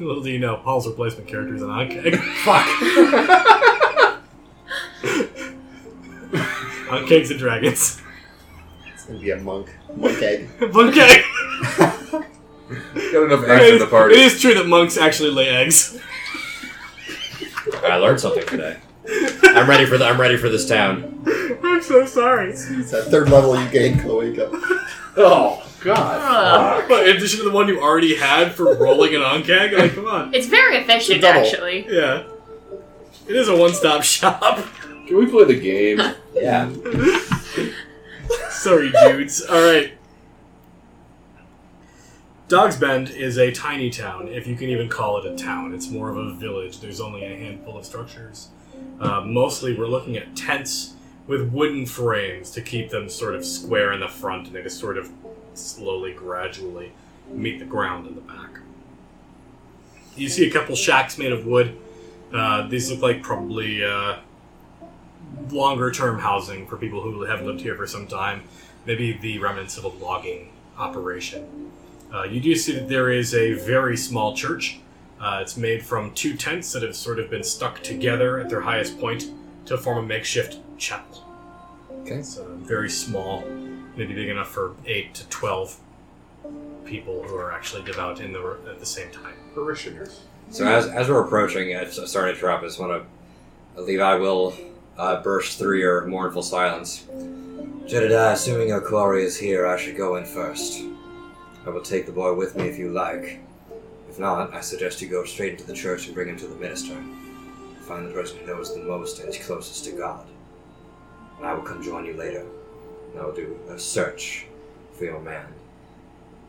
Little 0.00 0.22
do 0.22 0.30
you 0.30 0.38
know, 0.38 0.56
Paul's 0.58 0.86
replacement 0.86 1.28
character 1.28 1.54
is 1.54 1.62
an 1.62 1.68
Ankheg. 1.68 2.16
Fuck. 2.44 2.66
Ankhegs 6.88 7.30
and 7.30 7.38
dragons. 7.38 8.00
It's 8.86 9.04
gonna 9.04 9.18
be 9.18 9.30
a 9.30 9.36
monk. 9.36 9.70
Monk 9.94 10.22
egg. 10.22 10.48
Monkey! 10.72 11.00
Got 13.12 13.24
enough 13.24 13.44
eggs 13.48 13.72
in 13.72 13.78
the 13.78 13.86
party. 13.88 14.18
is 14.18 14.40
true 14.40 14.54
that 14.54 14.66
monks 14.66 14.96
actually 14.96 15.30
lay 15.30 15.48
eggs. 15.48 15.98
I 17.82 17.96
learned 17.96 18.20
something 18.20 18.46
today. 18.46 18.78
I'm 19.42 19.68
ready 19.68 19.86
for 19.86 19.98
the, 19.98 20.04
I'm 20.04 20.20
ready 20.20 20.36
for 20.36 20.48
this 20.48 20.66
town. 20.68 21.22
I'm 21.62 21.82
so 21.82 22.04
sorry. 22.06 22.50
It's 22.52 22.90
that 22.90 23.04
third 23.06 23.28
level 23.30 23.60
you 23.60 23.68
gain 23.70 23.98
Cloaca. 23.98 24.50
Oh, 25.16 25.66
God. 25.80 26.20
Ugh. 26.82 26.84
But 26.88 27.08
in 27.08 27.16
addition 27.16 27.38
to 27.40 27.44
the 27.44 27.50
one 27.50 27.68
you 27.68 27.80
already 27.80 28.14
had 28.16 28.52
for 28.52 28.74
rolling 28.76 29.14
an 29.14 29.22
Ankheg, 29.22 29.76
like, 29.76 29.94
come 29.94 30.06
on. 30.06 30.34
It's 30.34 30.46
very 30.46 30.76
efficient, 30.76 31.22
Double. 31.22 31.40
actually. 31.40 31.86
Yeah. 31.88 32.24
It 33.26 33.36
is 33.36 33.48
a 33.48 33.56
one 33.56 33.74
stop 33.74 34.02
shop. 34.04 34.64
Can 35.06 35.16
we 35.16 35.26
play 35.26 35.44
the 35.44 35.58
game? 35.58 36.00
Yeah. 36.34 36.70
Sorry, 38.50 38.92
dudes. 38.92 39.44
Alright. 39.48 39.94
Dog's 42.46 42.76
Bend 42.76 43.10
is 43.10 43.38
a 43.38 43.50
tiny 43.50 43.90
town, 43.90 44.28
if 44.28 44.46
you 44.46 44.54
can 44.54 44.68
even 44.68 44.88
call 44.88 45.18
it 45.18 45.26
a 45.26 45.36
town. 45.36 45.74
It's 45.74 45.90
more 45.90 46.10
of 46.10 46.16
a 46.16 46.32
village. 46.34 46.80
There's 46.80 47.00
only 47.00 47.24
a 47.24 47.36
handful 47.36 47.76
of 47.76 47.84
structures. 47.84 48.48
Uh, 49.00 49.20
mostly, 49.20 49.76
we're 49.76 49.86
looking 49.86 50.16
at 50.16 50.34
tents 50.34 50.94
with 51.26 51.52
wooden 51.52 51.86
frames 51.86 52.50
to 52.50 52.62
keep 52.62 52.90
them 52.90 53.08
sort 53.08 53.34
of 53.34 53.44
square 53.44 53.92
in 53.92 54.00
the 54.00 54.08
front, 54.08 54.46
and 54.46 54.56
they 54.56 54.62
just 54.62 54.78
sort 54.78 54.98
of 54.98 55.10
slowly, 55.54 56.12
gradually 56.12 56.92
meet 57.30 57.58
the 57.58 57.64
ground 57.64 58.06
in 58.06 58.14
the 58.14 58.20
back. 58.20 58.60
You 60.16 60.28
see 60.28 60.48
a 60.48 60.52
couple 60.52 60.74
shacks 60.74 61.18
made 61.18 61.32
of 61.32 61.46
wood. 61.46 61.76
Uh, 62.32 62.66
these 62.66 62.90
look 62.90 63.00
like 63.00 63.22
probably 63.22 63.84
uh, 63.84 64.16
longer 65.50 65.90
term 65.90 66.18
housing 66.18 66.66
for 66.66 66.76
people 66.76 67.00
who 67.00 67.22
have 67.22 67.42
lived 67.42 67.60
here 67.60 67.76
for 67.76 67.86
some 67.86 68.06
time. 68.06 68.42
Maybe 68.86 69.12
the 69.12 69.38
remnants 69.38 69.76
of 69.76 69.84
a 69.84 69.88
logging 69.88 70.50
operation. 70.76 71.70
Uh, 72.12 72.24
you 72.24 72.40
do 72.40 72.54
see 72.54 72.72
that 72.72 72.88
there 72.88 73.10
is 73.10 73.34
a 73.34 73.52
very 73.52 73.96
small 73.96 74.34
church. 74.34 74.80
Uh, 75.20 75.40
it's 75.42 75.56
made 75.56 75.82
from 75.84 76.12
two 76.14 76.36
tents 76.36 76.72
that 76.72 76.82
have 76.82 76.94
sort 76.94 77.18
of 77.18 77.28
been 77.28 77.42
stuck 77.42 77.82
together 77.82 78.38
at 78.38 78.48
their 78.48 78.60
highest 78.60 78.98
point 79.00 79.30
to 79.66 79.76
form 79.76 79.98
a 79.98 80.02
makeshift 80.02 80.58
chapel. 80.78 81.24
Okay. 82.02 82.16
It's 82.16 82.38
uh, 82.38 82.44
very 82.56 82.88
small, 82.88 83.44
maybe 83.96 84.14
big 84.14 84.28
enough 84.28 84.48
for 84.48 84.76
8 84.86 85.14
to 85.14 85.28
12 85.28 85.78
people 86.84 87.22
who 87.24 87.34
are 87.36 87.52
actually 87.52 87.82
devout 87.82 88.20
in 88.20 88.32
the 88.32 88.56
at 88.70 88.78
the 88.80 88.86
same 88.86 89.10
time. 89.10 89.34
Parishioners. 89.54 90.22
So 90.50 90.66
as, 90.66 90.86
as 90.86 91.08
we're 91.08 91.24
approaching, 91.24 91.74
uh, 91.74 91.90
so- 91.90 92.06
sorry 92.06 92.32
to 92.32 92.38
interrupt. 92.38 92.62
I 92.62 92.66
just 92.66 92.80
want 92.80 93.04
to, 93.74 93.82
Levi 93.82 94.14
will 94.14 94.54
uh, 94.96 95.22
burst 95.22 95.58
through 95.58 95.78
your 95.78 96.06
mournful 96.06 96.42
silence. 96.42 97.06
Jedediah, 97.86 98.32
assuming 98.32 98.68
your 98.68 98.80
quarry 98.80 99.24
is 99.24 99.36
here, 99.38 99.66
I 99.66 99.76
should 99.78 99.96
go 99.96 100.16
in 100.16 100.24
first. 100.24 100.82
I 101.66 101.70
will 101.70 101.82
take 101.82 102.06
the 102.06 102.12
boy 102.12 102.34
with 102.34 102.56
me 102.56 102.64
if 102.68 102.78
you 102.78 102.90
like. 102.92 103.40
If 104.08 104.18
not, 104.18 104.54
I 104.54 104.60
suggest 104.60 105.02
you 105.02 105.08
go 105.08 105.24
straight 105.24 105.52
into 105.52 105.64
the 105.64 105.74
church 105.74 106.06
and 106.06 106.14
bring 106.14 106.28
him 106.28 106.36
to 106.38 106.46
the 106.46 106.56
minister. 106.56 106.94
Find 107.82 108.08
the 108.08 108.12
person 108.12 108.38
who 108.38 108.46
knows 108.46 108.74
the 108.74 108.82
most 108.82 109.20
and 109.20 109.28
is 109.28 109.38
closest 109.38 109.84
to 109.84 109.92
God. 109.92 110.26
And 111.38 111.46
I 111.46 111.54
will 111.54 111.62
come 111.62 111.82
join 111.82 112.04
you 112.04 112.14
later. 112.14 112.44
And 113.12 113.20
I 113.20 113.24
will 113.24 113.34
do 113.34 113.58
a 113.70 113.78
search 113.78 114.46
for 114.92 115.04
your 115.04 115.20
man. 115.20 115.46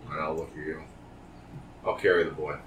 And 0.10 0.20
I'll 0.20 0.36
look 0.36 0.52
at 0.52 0.66
you. 0.66 0.82
I'll 1.86 1.96
carry 1.96 2.24
the 2.24 2.32
boy. 2.32 2.58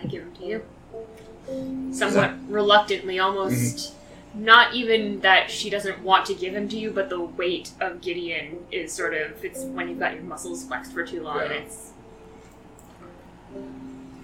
I 0.00 0.06
give 0.06 0.22
him 0.22 0.32
to 0.36 0.44
you. 0.44 1.92
Somewhat 1.92 2.34
reluctantly, 2.48 3.18
almost. 3.18 3.92
Mm-hmm. 3.92 3.98
Not 4.44 4.74
even 4.74 5.20
that 5.20 5.50
she 5.50 5.68
doesn't 5.68 6.02
want 6.02 6.24
to 6.26 6.34
give 6.34 6.54
him 6.54 6.68
to 6.70 6.78
you, 6.78 6.90
but 6.90 7.10
the 7.10 7.20
weight 7.20 7.72
of 7.80 8.00
Gideon 8.00 8.64
is 8.70 8.92
sort 8.92 9.12
of. 9.12 9.44
It's 9.44 9.62
when 9.64 9.88
you've 9.88 9.98
got 9.98 10.14
your 10.14 10.22
muscles 10.22 10.64
flexed 10.64 10.92
for 10.92 11.04
too 11.04 11.22
long, 11.22 11.40
and 11.40 11.52
it's. 11.52 11.91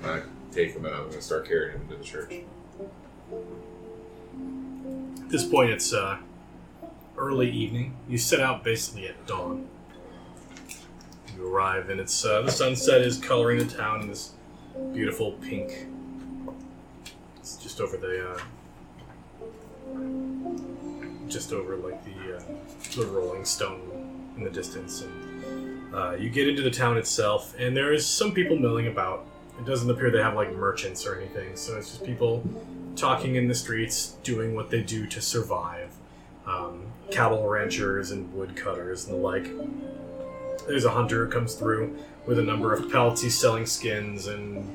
I 0.05 0.23
take 0.53 0.75
him 0.75 0.85
and 0.85 0.95
I'm 0.95 1.03
going 1.03 1.15
to 1.15 1.23
start 1.23 1.47
carrying 1.47 1.79
him 1.79 1.89
to 1.89 1.97
the 1.97 2.05
church. 2.05 2.33
At 5.21 5.29
this 5.29 5.45
point, 5.45 5.71
it's 5.71 5.93
uh, 5.93 6.19
early 7.17 7.51
evening. 7.51 7.97
You 8.09 8.17
set 8.19 8.41
out 8.41 8.65
basically 8.65 9.09
at 9.09 9.27
dawn. 9.27 9.69
You 11.37 11.47
arrive, 11.47 11.91
and 11.91 12.01
it's 12.01 12.25
uh, 12.25 12.43
the 12.43 12.51
sunset 12.51 13.03
is 13.03 13.19
coloring 13.19 13.59
the 13.59 13.67
town 13.67 14.01
in 14.01 14.09
this 14.09 14.33
beautiful 14.93 15.33
pink. 15.33 15.87
It's 17.39 17.57
just 17.57 17.81
over 17.81 17.97
the, 17.97 18.31
uh, 18.31 18.41
just 21.29 21.53
over 21.53 21.77
like 21.77 22.03
the 22.05 22.37
uh, 22.37 22.43
the 22.97 23.07
rolling 23.07 23.45
stone 23.45 24.33
in 24.37 24.45
the 24.45 24.51
distance, 24.51 25.03
and 25.03 25.95
uh, 25.95 26.13
you 26.13 26.31
get 26.31 26.49
into 26.49 26.63
the 26.63 26.71
town 26.71 26.97
itself, 26.97 27.55
and 27.59 27.77
there 27.77 27.93
is 27.93 28.07
some 28.07 28.33
people 28.33 28.57
milling 28.57 28.87
about. 28.87 29.27
It 29.59 29.65
doesn't 29.65 29.91
appear 29.91 30.11
they 30.11 30.23
have 30.23 30.35
like 30.35 30.53
merchants 30.53 31.07
or 31.07 31.17
anything, 31.17 31.57
so 31.57 31.77
it's 31.77 31.91
just 31.91 32.05
people 32.05 32.43
talking 32.97 33.37
in 33.37 33.49
the 33.49 33.55
streets, 33.55 34.17
doing 34.23 34.55
what 34.55 34.71
they 34.71 34.83
do 34.83 35.07
to 35.07 35.21
survive. 35.21 35.93
Um, 36.47 36.87
cattle 37.11 37.47
ranchers 37.49 38.11
and 38.11 38.33
woodcutters 38.35 39.07
and 39.07 39.15
the 39.15 39.21
like. 39.21 39.51
There's 40.67 40.85
a 40.85 40.91
hunter 40.91 41.25
who 41.25 41.31
comes 41.31 41.55
through 41.55 41.97
with 42.27 42.39
a 42.39 42.43
number 42.43 42.73
of 42.73 42.91
pelts. 42.91 43.23
He's 43.23 43.39
selling 43.39 43.67
skins 43.67 44.27
and 44.27 44.69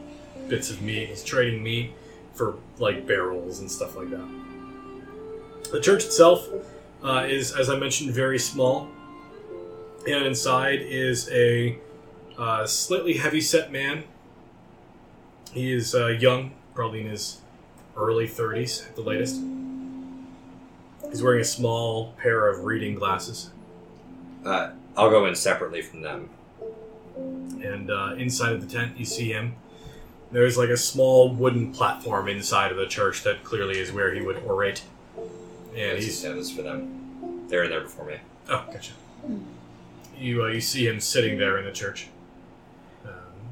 bits 0.48 0.70
of 0.70 0.82
meat. 0.82 1.10
He's 1.10 1.24
trading 1.24 1.64
meat 1.64 1.94
for 2.34 2.56
like 2.78 3.06
barrels 3.08 3.60
and 3.60 3.72
stuff 3.72 3.96
like 3.96 4.10
that. 4.10 4.28
The 5.72 5.80
church 5.80 6.04
itself 6.06 6.48
uh, 7.04 7.26
is, 7.28 7.56
as 7.56 7.70
I 7.70 7.78
mentioned, 7.78 8.12
very 8.12 8.40
small, 8.40 8.90
and 10.08 10.26
inside 10.26 10.82
is 10.82 11.30
a 11.32 11.78
uh, 12.38 12.66
slightly 12.66 13.14
heavy-set 13.14 13.72
man. 13.72 14.04
He 15.54 15.72
is 15.74 15.94
uh, 15.94 16.08
young, 16.08 16.52
probably 16.74 17.02
in 17.02 17.08
his 17.08 17.42
early 17.96 18.28
30s 18.28 18.88
at 18.88 18.96
the 18.96 19.02
latest. 19.02 19.42
He's 21.10 21.22
wearing 21.22 21.42
a 21.42 21.46
small 21.46 22.14
pair 22.18 22.48
of 22.48 22.64
reading 22.66 22.96
glasses, 22.96 23.52
Uh, 24.44 24.72
I'll 24.98 25.10
go 25.10 25.26
in 25.26 25.36
separately 25.36 25.82
from 25.82 26.02
them. 26.02 26.30
and 27.16 27.90
uh, 27.92 28.16
inside 28.18 28.54
of 28.54 28.62
the 28.62 28.68
tent, 28.68 28.98
you 28.98 29.06
see 29.06 29.32
him. 29.32 29.56
There's 30.32 30.58
like 30.58 30.70
a 30.70 30.78
small 30.78 31.30
wooden 31.34 31.72
platform 31.72 32.28
inside 32.28 32.72
of 32.72 32.78
the 32.78 32.88
church 32.88 33.24
that 33.24 33.44
clearly 33.44 33.78
is 33.80 33.92
where 33.92 34.14
he 34.14 34.22
would 34.22 34.38
orate. 34.38 34.82
And 35.76 35.98
This 35.98 36.06
he's 36.06 36.18
is- 36.18 36.24
yeah, 36.24 36.32
this 36.34 36.48
is 36.50 36.56
for 36.56 36.64
them. 36.64 37.46
They're 37.48 37.64
in 37.64 37.70
there 37.70 37.82
before 37.82 38.06
me. 38.06 38.16
oh, 38.50 38.66
gotcha. 38.72 38.94
You 40.18 40.44
uh, 40.44 40.48
you 40.48 40.62
see 40.62 40.88
him 40.88 41.00
sitting 41.00 41.38
there 41.38 41.58
in 41.60 41.66
the 41.66 41.72
church, 41.72 42.08
um, 43.06 43.12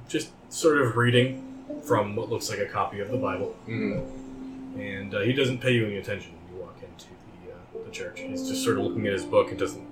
just 0.09 0.29
sort 0.49 0.81
of 0.81 0.95
reading 0.97 1.50
from 1.83 2.15
what 2.15 2.29
looks 2.29 2.49
like 2.49 2.59
a 2.59 2.65
copy 2.65 2.99
of 2.99 3.09
the 3.11 3.17
Bible. 3.17 3.55
Mm-hmm. 3.67 4.79
and 4.79 5.13
uh, 5.15 5.19
he 5.21 5.33
doesn't 5.33 5.59
pay 5.59 5.73
you 5.73 5.85
any 5.85 5.97
attention. 5.97 6.31
when 6.33 6.55
You 6.57 6.63
walk 6.65 6.75
into 6.81 7.07
the 7.07 7.79
uh, 7.79 7.83
the 7.85 7.91
church. 7.91 8.19
He's 8.19 8.47
just 8.47 8.63
sort 8.63 8.77
of 8.77 8.83
looking 8.85 9.05
at 9.07 9.13
his 9.13 9.25
book 9.25 9.49
and 9.49 9.59
doesn't 9.59 9.85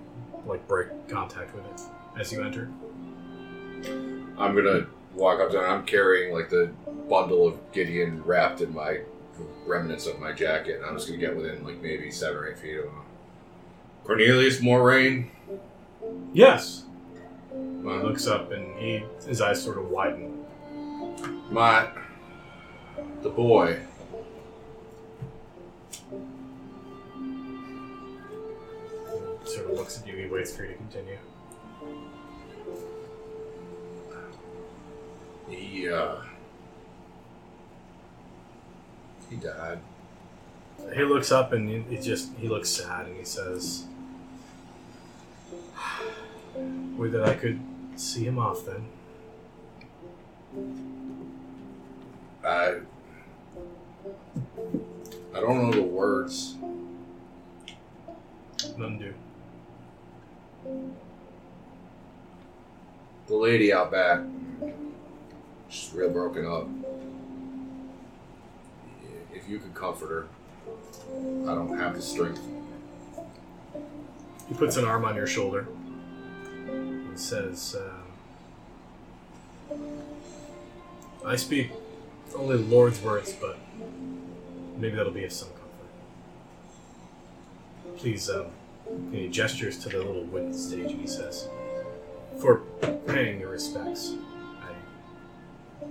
like 0.45 0.67
break 0.67 0.87
contact 1.07 1.53
with 1.55 1.65
it 1.65 1.81
as 2.19 2.31
you 2.31 2.41
enter. 2.43 2.69
I'm 4.37 4.55
gonna 4.55 4.87
walk 5.13 5.39
up 5.39 5.51
to 5.51 5.57
him. 5.59 5.65
I'm 5.65 5.85
carrying 5.85 6.33
like 6.33 6.49
the 6.49 6.71
bundle 7.09 7.47
of 7.47 7.71
Gideon 7.71 8.23
wrapped 8.23 8.61
in 8.61 8.73
my 8.73 9.01
remnants 9.65 10.05
of 10.07 10.19
my 10.19 10.31
jacket. 10.31 10.77
And 10.77 10.85
I'm 10.85 10.95
just 10.95 11.07
gonna 11.07 11.19
get 11.19 11.35
within 11.35 11.63
like 11.63 11.81
maybe 11.81 12.11
seven 12.11 12.37
or 12.37 12.47
eight 12.47 12.57
feet 12.59 12.77
of 12.77 12.85
him. 12.85 12.93
Cornelius 14.03 14.61
Moraine. 14.61 15.31
Yes. 16.33 16.83
He 17.51 17.57
looks 17.85 18.27
up 18.27 18.51
and 18.51 18.77
he 18.77 19.03
his 19.27 19.41
eyes 19.41 19.61
sort 19.63 19.77
of 19.77 19.89
widen. 19.89 20.38
My 21.49 21.87
the 23.21 23.29
boy. 23.29 23.79
Sort 29.45 29.65
of 29.65 29.71
looks 29.71 29.99
at 29.99 30.07
you. 30.07 30.15
He 30.15 30.27
waits 30.27 30.55
for 30.55 30.63
you 30.63 30.69
to 30.69 30.75
continue. 30.75 31.17
He 35.49 35.89
uh 35.89 36.15
he 39.29 39.35
died. 39.37 39.79
He 40.93 41.03
looks 41.03 41.31
up 41.31 41.53
and 41.53 41.69
he, 41.69 41.95
he 41.95 42.01
just 42.01 42.31
he 42.37 42.47
looks 42.47 42.69
sad 42.69 43.07
and 43.07 43.17
he 43.17 43.25
says, 43.25 43.85
"Would 46.55 47.11
that 47.11 47.23
I 47.23 47.35
could 47.35 47.59
see 47.95 48.25
him 48.25 48.39
off 48.39 48.65
then." 48.65 48.87
I 52.43 52.79
I 55.35 55.39
don't 55.39 55.61
know 55.61 55.71
the 55.71 55.81
words. 55.81 56.55
None 58.77 58.97
do. 58.97 59.13
The 63.27 63.35
lady 63.35 63.71
out 63.71 63.91
back, 63.91 64.21
she's 65.69 65.93
real 65.93 66.09
broken 66.09 66.45
up. 66.45 66.67
If 69.33 69.47
you 69.47 69.59
could 69.59 69.75
comfort 69.75 70.09
her, 70.09 70.27
I 71.49 71.53
don't 71.53 71.77
have 71.77 71.95
the 71.95 72.01
strength. 72.01 72.41
He 74.47 74.55
puts 74.55 74.77
an 74.77 74.85
arm 74.85 75.05
on 75.05 75.15
your 75.15 75.27
shoulder 75.27 75.67
and 76.67 77.19
says, 77.19 77.75
uh, 77.75 77.93
"I 81.23 81.35
speak 81.35 81.71
only 82.35 82.57
the 82.57 82.63
Lord's 82.63 83.01
words, 83.01 83.33
but 83.33 83.57
maybe 84.77 84.95
that'll 84.95 85.11
be 85.11 85.25
of 85.25 85.31
some 85.31 85.49
comfort. 85.49 85.89
Please." 87.97 88.29
Um, 88.29 88.47
he 89.11 89.27
gestures 89.27 89.77
to 89.79 89.89
the 89.89 89.97
little 89.97 90.23
wooden 90.23 90.53
stage 90.53 90.91
and 90.91 90.99
he 91.01 91.07
says, 91.07 91.47
"For 92.39 92.61
paying 93.07 93.39
your 93.39 93.49
respects, 93.49 94.13
I, 94.61 95.85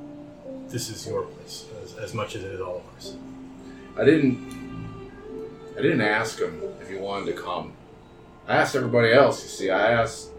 this 0.69 0.91
is 0.91 1.07
your 1.07 1.23
place 1.23 1.67
as, 1.83 1.95
as 1.97 2.15
much 2.15 2.35
as 2.35 2.43
it 2.43 2.53
is 2.53 2.61
all 2.61 2.79
of 2.79 2.83
ours." 2.95 3.17
I 3.97 4.05
didn't. 4.05 4.39
I 5.79 5.83
didn't 5.83 6.01
ask 6.01 6.41
him 6.41 6.61
if 6.81 6.89
he 6.89 6.97
wanted 6.97 7.27
to 7.27 7.41
come. 7.41 7.73
I 8.49 8.57
asked 8.57 8.75
everybody 8.75 9.13
else. 9.13 9.43
You 9.45 9.49
see, 9.49 9.71
I 9.71 9.93
asked. 9.93 10.31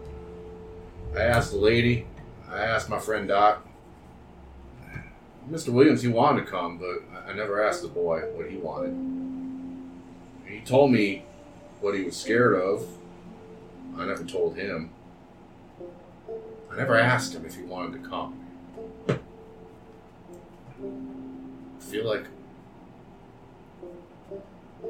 I 1.16 1.22
asked 1.22 1.52
the 1.52 1.58
lady. 1.58 2.06
I 2.50 2.60
asked 2.60 2.90
my 2.90 2.98
friend 2.98 3.28
Doc. 3.28 3.66
Mr. 5.48 5.68
Williams, 5.70 6.02
he 6.02 6.08
wanted 6.08 6.44
to 6.44 6.50
come, 6.50 6.78
but 6.78 7.02
I- 7.26 7.32
never 7.32 7.62
asked 7.62 7.82
the 7.82 7.88
boy 7.88 8.20
what 8.34 8.50
he 8.50 8.56
wanted. 8.56 8.94
He 10.46 10.60
told 10.60 10.90
me 10.92 11.24
what 11.80 11.94
he 11.94 12.02
was 12.02 12.16
scared 12.16 12.54
of. 12.54 12.86
I 13.96 14.04
never 14.04 14.24
told 14.24 14.56
him. 14.56 14.90
I 16.70 16.76
never 16.76 16.96
asked 16.96 17.34
him 17.34 17.44
if 17.46 17.56
he 17.56 17.62
wanted 17.62 18.02
to 18.02 18.08
come. 18.08 18.34
I 19.08 19.18
feel 21.80 22.06
like 22.06 22.26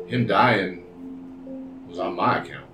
him 0.07 0.27
dying 0.27 0.85
was 1.89 1.99
on 1.99 2.15
my 2.17 2.39
account. 2.43 2.67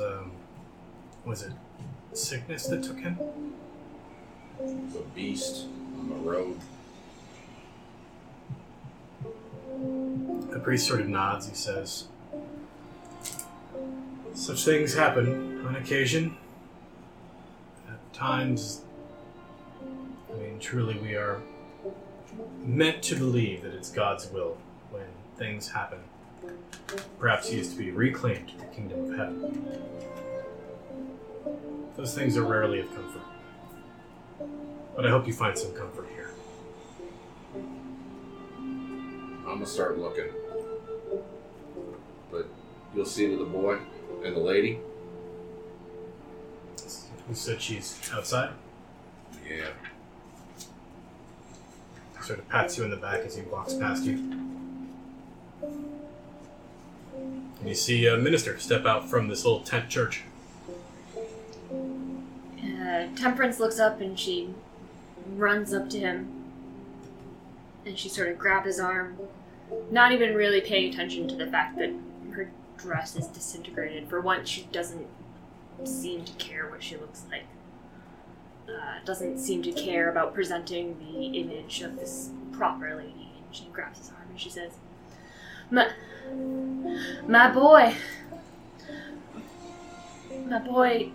Um, 0.00 0.32
was 1.24 1.42
it 1.42 1.52
sickness 2.12 2.66
that 2.66 2.82
took 2.82 2.98
him? 2.98 3.18
A 4.62 5.14
beast 5.14 5.66
on 5.98 6.08
the 6.08 6.14
road. 6.14 6.60
The 10.52 10.60
priest 10.60 10.86
sort 10.86 11.00
of 11.00 11.08
nods. 11.08 11.48
He 11.48 11.54
says, 11.56 12.06
Such 14.34 14.64
things 14.64 14.94
happen 14.94 15.66
on 15.66 15.74
occasion. 15.74 16.36
At 17.88 18.12
times, 18.12 18.82
I 20.32 20.36
mean, 20.38 20.60
truly, 20.60 20.96
we 20.98 21.16
are 21.16 21.40
meant 22.60 23.02
to 23.04 23.16
believe 23.16 23.62
that 23.62 23.74
it's 23.74 23.90
God's 23.90 24.30
will 24.30 24.56
when 24.90 25.06
things 25.38 25.68
happen. 25.68 25.98
Perhaps 27.18 27.48
he 27.48 27.58
is 27.58 27.70
to 27.70 27.76
be 27.76 27.90
reclaimed 27.90 28.48
to 28.50 28.56
the 28.58 28.66
kingdom 28.66 29.10
of 29.10 29.18
heaven. 29.18 29.66
Those 31.96 32.14
things 32.14 32.36
are 32.36 32.44
rarely 32.44 32.78
of 32.78 32.94
comfort. 32.94 33.22
But 34.94 35.06
I 35.06 35.10
hope 35.10 35.26
you 35.26 35.32
find 35.32 35.56
some 35.56 35.72
comfort 35.72 36.08
here. 36.14 36.30
I'm 39.44 39.44
gonna 39.44 39.66
start 39.66 39.98
looking. 39.98 40.28
But 42.30 42.46
you'll 42.94 43.04
see 43.04 43.28
with 43.28 43.40
the 43.40 43.44
boy 43.44 43.78
and 44.24 44.36
the 44.36 44.40
lady. 44.40 44.78
Who 47.28 47.34
said 47.34 47.60
she's 47.60 48.00
outside? 48.12 48.50
Yeah. 49.48 49.68
Sort 52.22 52.38
of 52.38 52.48
pats 52.48 52.78
you 52.78 52.84
in 52.84 52.90
the 52.90 52.96
back 52.96 53.20
as 53.20 53.36
he 53.36 53.42
walks 53.42 53.74
past 53.74 54.04
you. 54.04 54.14
And 55.62 57.68
you 57.68 57.74
see 57.74 58.06
a 58.06 58.16
minister 58.16 58.58
step 58.58 58.86
out 58.86 59.08
from 59.08 59.28
this 59.28 59.44
little 59.44 59.60
tent 59.60 59.88
church. 59.88 60.22
Uh, 62.62 63.08
Temperance 63.16 63.58
looks 63.58 63.78
up 63.78 64.00
and 64.00 64.18
she 64.18 64.54
runs 65.36 65.74
up 65.74 65.90
to 65.90 65.98
him. 65.98 66.28
And 67.84 67.98
she 67.98 68.08
sort 68.08 68.28
of 68.28 68.38
grabs 68.38 68.66
his 68.66 68.78
arm, 68.78 69.16
not 69.90 70.12
even 70.12 70.34
really 70.34 70.60
paying 70.60 70.92
attention 70.92 71.26
to 71.28 71.34
the 71.34 71.46
fact 71.46 71.76
that 71.78 71.90
her 72.32 72.50
dress 72.76 73.16
is 73.16 73.26
disintegrated. 73.26 74.08
For 74.08 74.20
once, 74.20 74.48
she 74.48 74.68
doesn't 74.70 75.06
seem 75.84 76.24
to 76.24 76.32
care 76.34 76.70
what 76.70 76.82
she 76.82 76.96
looks 76.96 77.24
like. 77.30 77.44
Uh, 78.68 79.04
doesn't 79.04 79.38
seem 79.38 79.62
to 79.64 79.72
care 79.72 80.08
about 80.08 80.32
presenting 80.32 80.96
the 80.98 81.38
image 81.38 81.82
of 81.82 81.96
this 81.96 82.30
proper 82.52 82.94
lady. 82.94 83.32
And 83.36 83.44
she 83.50 83.64
grabs 83.72 83.98
his 83.98 84.10
arm 84.10 84.28
and 84.30 84.40
she 84.40 84.48
says, 84.48 84.70
"My, 85.68 85.90
my 87.26 87.50
boy, 87.50 87.96
my 90.46 90.58
boy, 90.60 91.10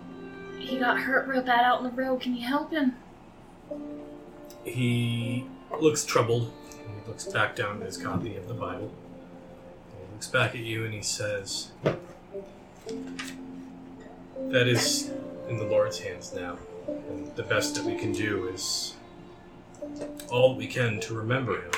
he 0.58 0.78
got 0.78 0.98
hurt 0.98 1.26
real 1.28 1.42
bad 1.42 1.64
out 1.64 1.78
on 1.78 1.84
the 1.84 1.90
road. 1.90 2.20
Can 2.20 2.34
you 2.36 2.46
help 2.46 2.70
him?" 2.70 2.96
He 4.64 5.46
looks 5.80 6.04
troubled. 6.04 6.52
He 6.70 7.08
looks 7.08 7.24
back 7.24 7.56
down 7.56 7.80
at 7.80 7.86
his 7.86 7.96
copy 7.96 8.36
of 8.36 8.48
the 8.48 8.54
Bible. 8.54 8.92
He 9.90 10.12
looks 10.12 10.28
back 10.28 10.54
at 10.54 10.60
you 10.60 10.84
and 10.84 10.92
he 10.92 11.02
says, 11.02 11.70
That 14.50 14.68
is 14.68 15.10
in 15.48 15.56
the 15.56 15.64
Lord's 15.64 15.98
hands 15.98 16.32
now. 16.34 16.58
And 16.86 17.34
the 17.36 17.42
best 17.42 17.74
that 17.74 17.84
we 17.84 17.94
can 17.96 18.12
do 18.12 18.48
is 18.48 18.94
all 20.30 20.54
we 20.54 20.66
can 20.66 21.00
to 21.00 21.14
remember 21.14 21.62
him. 21.62 21.70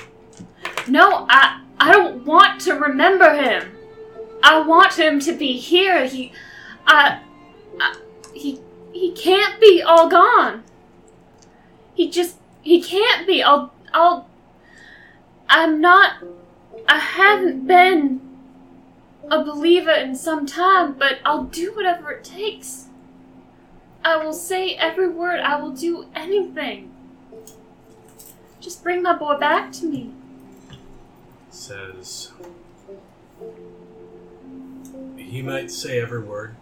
No, 0.88 1.26
I 1.28 1.62
I 1.78 1.92
don't 1.92 2.24
want 2.24 2.60
to 2.62 2.74
remember 2.74 3.32
him. 3.32 3.70
I 4.42 4.60
want 4.60 4.98
him 4.98 5.20
to 5.20 5.32
be 5.32 5.52
here. 5.58 6.06
He, 6.06 6.32
I, 6.86 7.20
I 7.78 7.96
he 8.34 8.60
he 8.92 9.12
can't 9.12 9.60
be 9.60 9.82
all 9.82 10.08
gone. 10.08 10.62
He 11.94 12.10
just 12.10 12.36
he 12.62 12.82
can't 12.82 13.26
be. 13.26 13.42
I'll 13.42 13.72
I'll. 13.92 14.28
I'm 15.48 15.80
not. 15.80 16.22
I 16.88 16.98
haven't 16.98 17.66
been 17.66 18.20
a 19.30 19.44
believer 19.44 19.90
in 19.90 20.16
some 20.16 20.46
time, 20.46 20.94
but 20.94 21.18
I'll 21.24 21.44
do 21.44 21.74
whatever 21.74 22.10
it 22.10 22.24
takes. 22.24 22.86
I 24.04 24.16
will 24.16 24.32
say 24.32 24.74
every 24.74 25.08
word. 25.08 25.40
I 25.40 25.60
will 25.60 25.72
do 25.72 26.06
anything. 26.14 26.92
Just 28.60 28.82
bring 28.82 29.02
my 29.02 29.16
boy 29.16 29.38
back 29.38 29.72
to 29.72 29.86
me. 29.86 30.12
says 31.50 32.32
he 35.16 35.42
might 35.42 35.70
say 35.70 36.00
every 36.00 36.20
word 36.20 36.56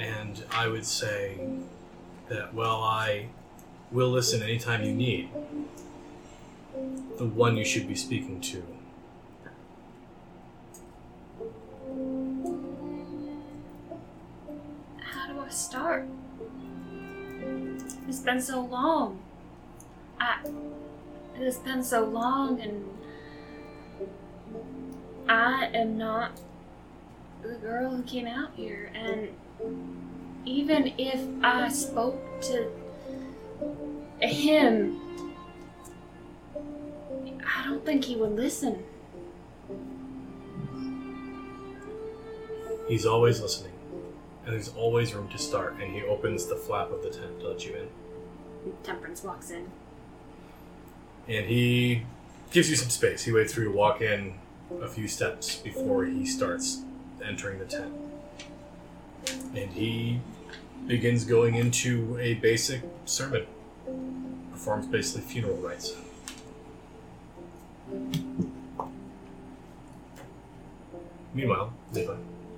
and 0.00 0.44
i 0.50 0.66
would 0.66 0.84
say 0.84 1.38
that 2.28 2.52
while 2.52 2.82
i 2.82 3.26
will 3.92 4.10
listen 4.10 4.42
anytime 4.42 4.82
you 4.82 4.92
need 4.92 5.28
the 7.20 7.26
one 7.26 7.54
you 7.54 7.64
should 7.66 7.86
be 7.86 7.94
speaking 7.94 8.40
to. 8.40 8.62
How 15.02 15.26
do 15.30 15.38
I 15.38 15.48
start? 15.50 16.08
It's 18.08 18.20
been 18.20 18.40
so 18.40 18.62
long. 18.62 19.20
I. 20.18 20.38
It's 21.36 21.58
been 21.58 21.82
so 21.82 22.04
long, 22.04 22.58
and 22.60 22.84
I 25.28 25.66
am 25.74 25.98
not 25.98 26.40
the 27.42 27.54
girl 27.54 27.90
who 27.90 28.02
came 28.02 28.26
out 28.26 28.52
here. 28.56 28.90
And 28.94 29.28
even 30.44 30.92
if 30.98 31.20
I 31.42 31.68
spoke 31.68 32.18
to 32.42 32.70
him, 34.20 35.00
I 37.46 37.64
don't 37.66 37.84
think 37.84 38.04
he 38.04 38.16
would 38.16 38.32
listen. 38.36 38.82
He's 42.88 43.06
always 43.06 43.40
listening, 43.40 43.72
and 44.44 44.54
there's 44.54 44.68
always 44.70 45.14
room 45.14 45.28
to 45.28 45.38
start. 45.38 45.74
And 45.80 45.92
he 45.92 46.02
opens 46.02 46.46
the 46.46 46.56
flap 46.56 46.90
of 46.90 47.02
the 47.02 47.10
tent 47.10 47.40
to 47.40 47.48
let 47.48 47.64
you 47.64 47.74
in. 47.76 47.88
Temperance 48.82 49.22
walks 49.22 49.50
in. 49.50 49.66
and 51.28 51.46
he 51.46 52.02
gives 52.50 52.68
you 52.68 52.76
some 52.76 52.90
space. 52.90 53.22
He 53.24 53.32
waits 53.32 53.54
for 53.54 53.60
you 53.60 53.70
to 53.70 53.76
walk 53.76 54.00
in 54.02 54.34
a 54.82 54.88
few 54.88 55.06
steps 55.08 55.56
before 55.56 56.04
he 56.04 56.26
starts 56.26 56.82
entering 57.24 57.58
the 57.58 57.64
tent. 57.66 57.92
And 59.54 59.70
he 59.72 60.20
begins 60.86 61.24
going 61.24 61.54
into 61.54 62.18
a 62.20 62.34
basic 62.34 62.82
sermon, 63.04 63.46
performs 64.50 64.86
basically 64.86 65.22
funeral 65.22 65.56
rites. 65.56 65.94
Meanwhile, 71.34 71.72
Levi. 71.92 72.14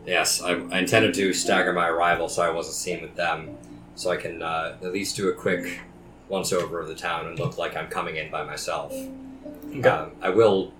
Yes, 0.06 0.42
I, 0.42 0.52
I 0.52 0.78
intended 0.78 1.14
to 1.14 1.32
stagger 1.32 1.72
my 1.72 1.88
arrival 1.88 2.28
so 2.28 2.42
I 2.42 2.50
wasn't 2.50 2.76
seen 2.76 3.02
with 3.02 3.14
them, 3.14 3.56
so 3.94 4.10
I 4.10 4.16
can 4.16 4.42
uh, 4.42 4.76
at 4.82 4.92
least 4.92 5.16
do 5.16 5.28
a 5.28 5.32
quick 5.32 5.80
once 6.28 6.52
over 6.52 6.80
of 6.80 6.88
the 6.88 6.94
town 6.94 7.26
and 7.26 7.38
look 7.38 7.58
like 7.58 7.76
I'm 7.76 7.88
coming 7.88 8.16
in 8.16 8.30
by 8.30 8.42
myself. 8.44 8.92
Um, 8.92 10.12
I 10.20 10.30
will 10.30 10.72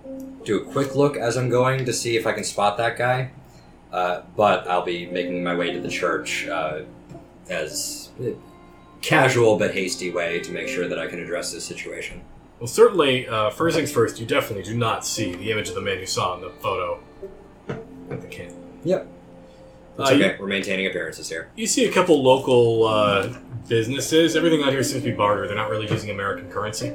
do 0.43 0.61
a 0.61 0.65
quick 0.65 0.95
look 0.95 1.15
as 1.15 1.37
I'm 1.37 1.49
going 1.49 1.85
to 1.85 1.93
see 1.93 2.17
if 2.17 2.27
I 2.27 2.33
can 2.33 2.43
spot 2.43 2.77
that 2.77 2.97
guy, 2.97 3.31
uh, 3.93 4.21
but 4.35 4.67
I'll 4.67 4.83
be 4.83 5.05
making 5.05 5.43
my 5.43 5.55
way 5.55 5.71
to 5.71 5.79
the 5.79 5.89
church 5.89 6.47
uh, 6.47 6.81
as 7.49 8.09
a 8.19 8.35
casual 9.01 9.57
but 9.57 9.73
hasty 9.73 10.11
way 10.11 10.39
to 10.41 10.51
make 10.51 10.67
sure 10.67 10.87
that 10.89 10.99
I 10.99 11.07
can 11.07 11.19
address 11.19 11.53
this 11.53 11.63
situation. 11.63 12.21
Well, 12.59 12.67
certainly, 12.67 13.27
uh, 13.27 13.49
first 13.51 13.75
things 13.77 13.91
first, 13.91 14.19
you 14.19 14.25
definitely 14.25 14.63
do 14.63 14.75
not 14.77 15.05
see 15.05 15.33
the 15.35 15.51
image 15.51 15.69
of 15.69 15.75
the 15.75 15.81
man 15.81 15.99
you 15.99 16.05
saw 16.05 16.35
in 16.35 16.41
the 16.41 16.49
photo 16.49 16.99
at 18.09 18.21
the 18.21 18.27
camp. 18.27 18.53
Yep. 18.83 19.07
It's 19.99 20.09
Uh, 20.09 20.13
you- 20.13 20.25
okay. 20.25 20.37
We're 20.39 20.47
maintaining 20.47 20.87
appearances 20.87 21.29
here. 21.29 21.49
You 21.55 21.67
see 21.67 21.85
a 21.85 21.91
couple 21.91 22.21
local 22.23 22.85
uh, 22.87 23.29
businesses. 23.67 24.35
Everything 24.35 24.63
out 24.63 24.71
here 24.71 24.81
seems 24.83 25.03
to 25.03 25.09
be 25.11 25.15
barter. 25.15 25.45
They're 25.47 25.55
not 25.55 25.69
really 25.69 25.89
using 25.91 26.09
American 26.09 26.49
currency. 26.49 26.93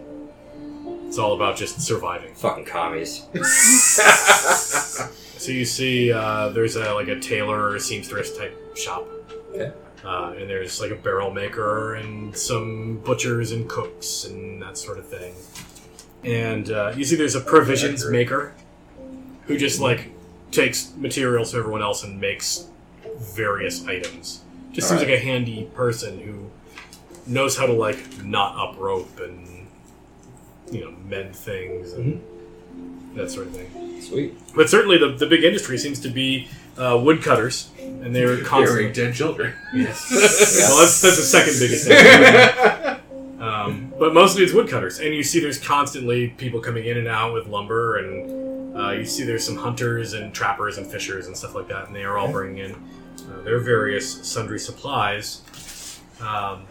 It's 1.06 1.18
all 1.18 1.34
about 1.34 1.56
just 1.56 1.80
surviving. 1.80 2.34
Fucking 2.34 2.64
commies. 2.64 3.26
So 5.38 5.52
you 5.52 5.64
see, 5.64 6.12
uh, 6.12 6.48
there's 6.48 6.74
a 6.74 6.92
like 6.94 7.08
a 7.08 7.18
tailor 7.20 7.58
or 7.60 7.76
a 7.76 7.80
seamstress 7.80 8.36
type 8.36 8.76
shop. 8.76 9.06
Okay. 9.50 9.72
Uh, 10.04 10.34
and 10.36 10.50
there's 10.50 10.80
like 10.80 10.90
a 10.90 10.96
barrel 10.96 11.32
maker 11.32 11.94
and 11.94 12.36
some 12.36 12.98
butchers 12.98 13.52
and 13.52 13.68
cooks 13.68 14.24
and 14.24 14.60
that 14.62 14.76
sort 14.76 14.98
of 14.98 15.06
thing. 15.06 15.34
And 16.24 16.70
uh, 16.70 16.92
you 16.96 17.04
see, 17.04 17.14
there's 17.14 17.36
a 17.36 17.40
provisions 17.40 18.04
maker 18.08 18.52
who 19.46 19.56
just 19.56 19.80
like 19.80 20.10
takes 20.50 20.92
materials 20.96 21.52
from 21.52 21.60
everyone 21.60 21.82
else 21.82 22.02
and 22.02 22.20
makes 22.20 22.66
various 23.16 23.86
items. 23.86 24.42
Just 24.72 24.88
seems 24.88 25.02
Alright. 25.02 25.14
like 25.14 25.22
a 25.22 25.24
handy 25.24 25.70
person 25.74 26.18
who 26.18 26.50
knows 27.26 27.56
how 27.56 27.66
to 27.66 27.72
like 27.72 28.24
knot 28.24 28.56
up 28.56 28.78
rope 28.78 29.20
and 29.20 29.68
you 30.70 30.80
know 30.80 30.90
mend 31.06 31.34
things 31.34 31.92
and 31.92 32.22
that 33.14 33.30
sort 33.30 33.48
of 33.48 33.56
thing. 33.56 34.00
Sweet. 34.00 34.34
But 34.54 34.70
certainly, 34.70 34.98
the, 34.98 35.08
the 35.12 35.26
big 35.26 35.44
industry 35.44 35.76
seems 35.78 36.00
to 36.00 36.08
be 36.08 36.48
uh, 36.76 36.98
woodcutters, 37.02 37.70
and 37.80 38.14
they're 38.14 38.28
Burying 38.28 38.44
constantly. 38.44 38.92
dead 38.92 39.14
children. 39.14 39.54
Yes. 39.74 40.08
well, 40.10 40.80
that's, 40.80 41.00
that's 41.00 41.16
the 41.16 41.22
second 41.22 41.58
biggest 41.58 41.88
thing. 41.88 43.40
um, 43.40 43.92
but 43.98 44.14
mostly 44.14 44.44
it's 44.44 44.52
woodcutters, 44.52 45.00
and 45.00 45.14
you 45.14 45.22
see 45.22 45.40
there's 45.40 45.58
constantly 45.58 46.28
people 46.28 46.60
coming 46.60 46.86
in 46.86 46.96
and 46.96 47.08
out 47.08 47.34
with 47.34 47.48
lumber, 47.48 47.98
and 47.98 48.76
uh, 48.78 48.90
you 48.92 49.04
see 49.04 49.24
there's 49.24 49.44
some 49.44 49.56
hunters 49.56 50.12
and 50.12 50.32
trappers 50.32 50.78
and 50.78 50.86
fishers 50.86 51.26
and 51.26 51.36
stuff 51.36 51.54
like 51.54 51.68
that, 51.68 51.88
and 51.88 51.96
they 51.96 52.04
are 52.04 52.16
all 52.16 52.30
bringing 52.30 52.58
in 52.58 52.72
uh, 52.74 53.42
their 53.42 53.58
various 53.58 54.26
sundry 54.26 54.58
supplies. 54.58 55.42
Um, 56.20 56.66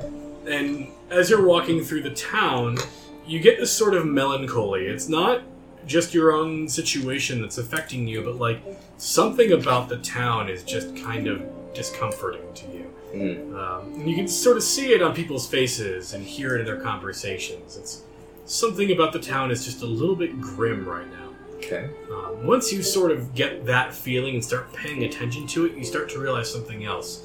and 0.48 0.88
as 1.10 1.30
you're 1.30 1.46
walking 1.46 1.84
through 1.84 2.04
the 2.04 2.14
town, 2.14 2.78
you 3.26 3.40
get 3.40 3.60
this 3.60 3.72
sort 3.72 3.94
of 3.94 4.06
melancholy. 4.06 4.86
It's 4.88 5.10
not 5.10 5.42
just 5.86 6.14
your 6.14 6.32
own 6.32 6.68
situation 6.68 7.42
that's 7.42 7.58
affecting 7.58 8.08
you, 8.08 8.22
but 8.22 8.36
like 8.36 8.62
something 8.98 9.52
about 9.52 9.90
the 9.90 9.98
town 9.98 10.50
is 10.50 10.64
just 10.64 10.96
kind 10.98 11.28
of 11.28 11.44
discomforting 11.74 12.54
to 12.56 12.66
you. 12.68 12.94
Mm. 13.14 13.56
Um, 13.56 13.94
and 13.94 14.10
you 14.10 14.16
can 14.16 14.28
sort 14.28 14.58
of 14.58 14.64
see 14.64 14.94
it 14.94 15.02
on 15.02 15.14
people's 15.14 15.48
faces 15.48 16.14
and 16.14 16.26
hear 16.26 16.56
it 16.56 16.62
in 16.62 16.66
their 16.66 16.82
conversations. 16.82 17.78
It's 17.78 18.04
something 18.46 18.92
about 18.92 19.14
the 19.14 19.20
town 19.20 19.52
is 19.52 19.66
just 19.66 19.82
a 19.82 19.86
little 19.86 20.16
bit 20.16 20.42
grim 20.42 20.88
right 20.88 21.10
now. 21.10 21.30
Okay. 21.58 21.90
Um, 22.12 22.46
once 22.46 22.72
you 22.72 22.84
sort 22.84 23.12
of 23.12 23.34
get 23.34 23.66
that 23.66 23.94
feeling 23.94 24.36
and 24.36 24.44
start 24.44 24.72
paying 24.74 25.04
attention 25.04 25.48
to 25.48 25.66
it, 25.66 25.76
you 25.76 25.84
start 25.84 26.10
to 26.10 26.20
realize 26.20 26.52
something 26.52 26.86
else. 26.86 27.24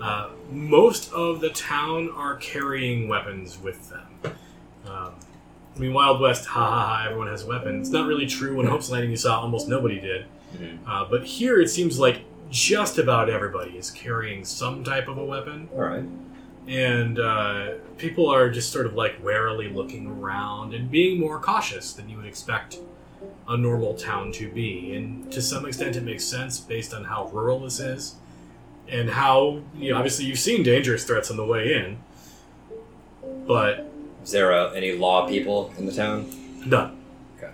Uh, 0.00 0.30
most 0.50 1.12
of 1.12 1.40
the 1.40 1.50
town 1.50 2.10
are 2.16 2.36
carrying 2.36 3.08
weapons 3.08 3.58
with 3.58 3.88
them. 3.90 4.06
I 5.74 5.78
mean, 5.78 5.92
Wild 5.94 6.20
West, 6.20 6.44
ha 6.46 6.60
ha 6.68 6.86
ha, 6.86 7.04
everyone 7.06 7.28
has 7.28 7.44
a 7.44 7.46
weapon. 7.46 7.80
It's 7.80 7.88
not 7.90 8.06
really 8.06 8.26
true. 8.26 8.56
When 8.56 8.66
Hope's 8.66 8.90
Landing, 8.90 9.10
you 9.10 9.16
saw 9.16 9.40
almost 9.40 9.68
nobody 9.68 9.98
did. 10.00 10.26
Mhm. 10.56 10.78
Uh, 10.86 11.06
but 11.10 11.24
here, 11.24 11.60
it 11.60 11.68
seems 11.68 11.98
like 11.98 12.22
just 12.50 12.98
about 12.98 13.30
everybody 13.30 13.70
is 13.78 13.90
carrying 13.90 14.44
some 14.44 14.84
type 14.84 15.08
of 15.08 15.16
a 15.16 15.24
weapon 15.24 15.70
All 15.72 15.80
right. 15.80 16.04
and 16.68 17.18
uh, 17.18 17.68
people 17.96 18.28
are 18.28 18.50
just 18.50 18.70
sort 18.70 18.84
of 18.84 18.92
like 18.92 19.24
warily 19.24 19.68
looking 19.70 20.06
around 20.06 20.74
and 20.74 20.90
being 20.90 21.18
more 21.18 21.38
cautious 21.40 21.94
than 21.94 22.10
you 22.10 22.18
would 22.18 22.26
expect 22.26 22.76
a 23.48 23.56
normal 23.56 23.94
town 23.94 24.32
to 24.32 24.50
be. 24.50 24.94
And 24.94 25.32
to 25.32 25.40
some 25.40 25.64
extent, 25.64 25.96
it 25.96 26.02
makes 26.02 26.24
sense 26.24 26.60
based 26.60 26.92
on 26.92 27.04
how 27.04 27.30
rural 27.32 27.60
this 27.60 27.80
is 27.80 28.16
and 28.86 29.08
how 29.08 29.62
you 29.74 29.90
know, 29.92 29.96
obviously 29.96 30.26
you've 30.26 30.38
seen 30.38 30.62
dangerous 30.62 31.04
threats 31.04 31.30
on 31.30 31.38
the 31.38 31.46
way 31.46 31.72
in, 31.72 31.96
but 33.46 33.90
Is 34.22 34.30
there 34.30 34.52
uh, 34.52 34.70
any 34.72 34.92
law 34.92 35.28
people 35.28 35.72
in 35.78 35.86
the 35.86 35.92
town? 35.92 36.30
none. 36.66 36.96
Okay. 37.38 37.50